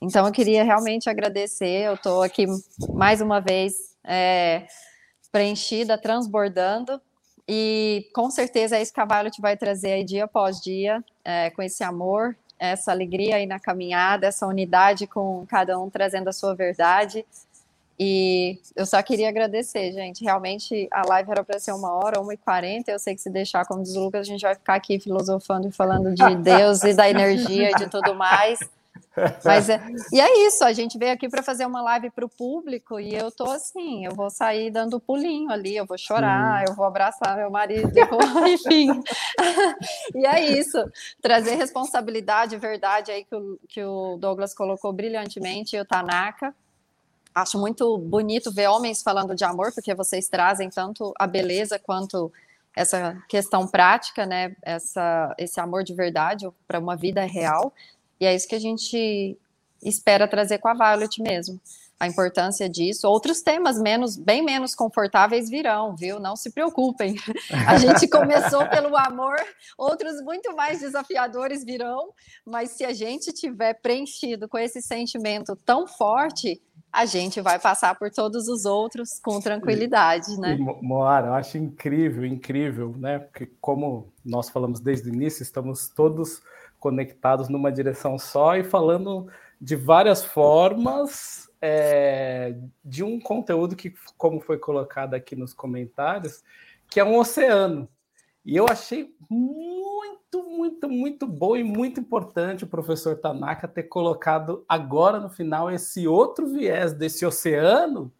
[0.00, 1.86] Então, eu queria realmente agradecer.
[1.86, 2.46] Eu estou aqui
[2.92, 4.66] mais uma vez é,
[5.30, 7.00] preenchida, transbordando,
[7.46, 11.84] e com certeza esse cavalo te vai trazer aí dia após dia, é, com esse
[11.84, 17.24] amor, essa alegria aí na caminhada, essa unidade com cada um trazendo a sua verdade.
[18.00, 20.22] E eu só queria agradecer, gente.
[20.22, 22.92] Realmente a live era para ser uma hora, uma e quarenta.
[22.92, 25.68] Eu sei que se deixar, como diz o Lucas, a gente vai ficar aqui filosofando
[25.68, 28.60] e falando de Deus e da energia e de tudo mais.
[29.44, 29.80] Mas é,
[30.12, 33.14] e é isso, a gente veio aqui para fazer uma live para o público e
[33.14, 37.36] eu tô assim, eu vou sair dando pulinho ali, eu vou chorar, eu vou abraçar
[37.36, 37.92] meu marido,
[38.48, 39.02] enfim.
[40.14, 40.78] e é isso,
[41.20, 46.54] trazer responsabilidade, verdade aí que o, que o Douglas colocou brilhantemente, e o Tanaka.
[47.34, 52.32] Acho muito bonito ver homens falando de amor, porque vocês trazem tanto a beleza quanto
[52.74, 54.56] essa questão prática, né?
[54.62, 57.72] Essa, esse amor de verdade para uma vida real.
[58.20, 59.36] E é isso que a gente
[59.82, 61.60] espera trazer com a Violet mesmo.
[62.00, 63.08] A importância disso.
[63.08, 66.20] Outros temas menos, bem menos confortáveis virão, viu?
[66.20, 67.16] Não se preocupem.
[67.66, 69.36] A gente começou pelo amor,
[69.76, 72.12] outros muito mais desafiadores virão,
[72.46, 76.62] mas se a gente tiver preenchido com esse sentimento tão forte,
[76.92, 80.56] a gente vai passar por todos os outros com tranquilidade, né?
[80.80, 83.18] Moara, eu acho incrível, incrível, né?
[83.18, 86.40] Porque como nós falamos desde o início, estamos todos
[86.78, 89.28] conectados numa direção só e falando
[89.60, 96.42] de várias formas é, de um conteúdo que, como foi colocado aqui nos comentários,
[96.88, 97.88] que é um oceano.
[98.44, 104.64] E eu achei muito, muito, muito bom e muito importante o professor Tanaka ter colocado
[104.68, 108.12] agora no final esse outro viés desse oceano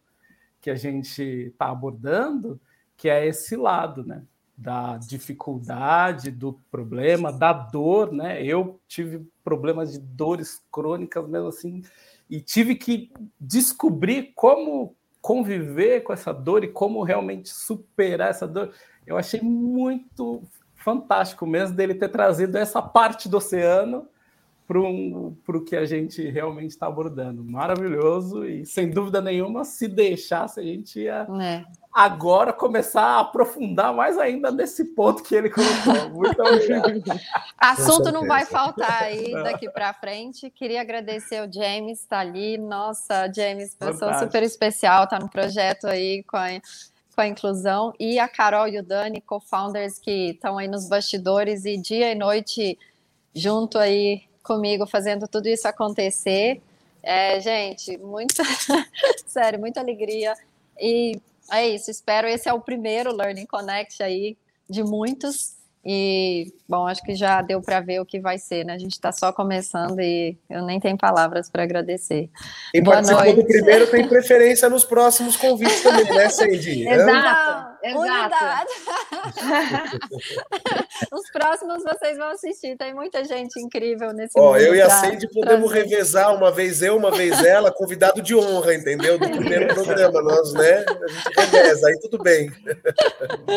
[0.61, 2.59] que a gente está abordando,
[2.97, 4.23] que é esse lado, né?
[4.59, 8.43] Da dificuldade, do problema, da dor, né?
[8.43, 11.81] Eu tive problemas de dores crônicas mesmo assim
[12.29, 13.09] e tive que
[13.39, 18.73] descobrir como conviver com essa dor e como realmente superar essa dor.
[19.07, 20.43] Eu achei muito
[20.75, 24.07] fantástico mesmo dele ter trazido essa parte do oceano
[24.67, 24.77] para
[25.57, 27.43] o que a gente realmente está abordando.
[27.43, 33.93] Maravilhoso e, sem dúvida nenhuma, se deixasse, a gente ia é agora começar a aprofundar
[33.93, 36.09] mais ainda nesse ponto que ele colocou.
[36.11, 37.01] Muito obrigado.
[37.57, 40.49] Assunto não vai faltar aí daqui para frente.
[40.49, 42.57] Queria agradecer o James, está ali.
[42.57, 44.25] Nossa, James, pessoa Fantástico.
[44.25, 46.49] super especial, está no projeto aí com a,
[47.15, 47.93] com a inclusão.
[47.99, 52.15] E a Carol e o Dani, co-founders, que estão aí nos bastidores e dia e
[52.15, 52.77] noite
[53.33, 56.61] junto aí comigo, fazendo tudo isso acontecer.
[57.01, 58.43] É, gente, muita,
[59.25, 60.35] sério, muita alegria.
[60.79, 61.19] E
[61.51, 62.27] é isso, espero.
[62.27, 64.37] Esse é o primeiro Learning Connect aí
[64.69, 65.57] de muitos.
[65.83, 68.73] E, bom, acho que já deu para ver o que vai ser, né?
[68.73, 72.29] A gente está só começando e eu nem tenho palavras para agradecer.
[72.73, 73.37] E Boa participou noite.
[73.37, 76.83] do primeiro tem preferência nos próximos convites também, né, Sandy?
[76.89, 78.73] Exato, exato.
[81.11, 85.27] Os próximos vocês vão assistir, tem muita gente incrível nesse Ó, eu e a Sandy
[85.31, 85.87] podemos trazer.
[85.87, 89.17] revezar, uma vez eu, uma vez ela, convidado de honra, entendeu?
[89.17, 90.85] Do primeiro programa, nós, né?
[90.87, 92.51] A gente reveza, aí tudo bem.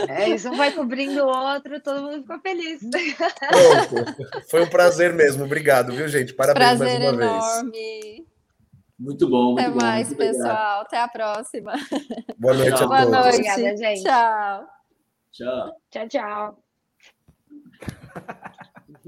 [0.09, 2.81] É, isso um vai cobrindo o outro, todo mundo ficou feliz.
[2.81, 4.49] Pronto.
[4.49, 5.44] Foi um prazer mesmo.
[5.44, 6.32] Obrigado, viu, gente?
[6.35, 7.70] Parabéns prazer mais uma enorme.
[7.73, 8.31] vez.
[9.02, 9.54] Muito bom.
[9.54, 10.82] Muito Até bom, mais, pessoal.
[10.82, 11.72] Até a próxima.
[12.38, 12.92] Boa noite tchau.
[12.92, 13.10] a todos.
[13.10, 13.34] Boa noite.
[13.34, 14.02] Obrigada, gente.
[14.04, 14.68] Tchau.
[15.32, 15.76] Tchau.
[15.90, 16.62] Tchau, tchau.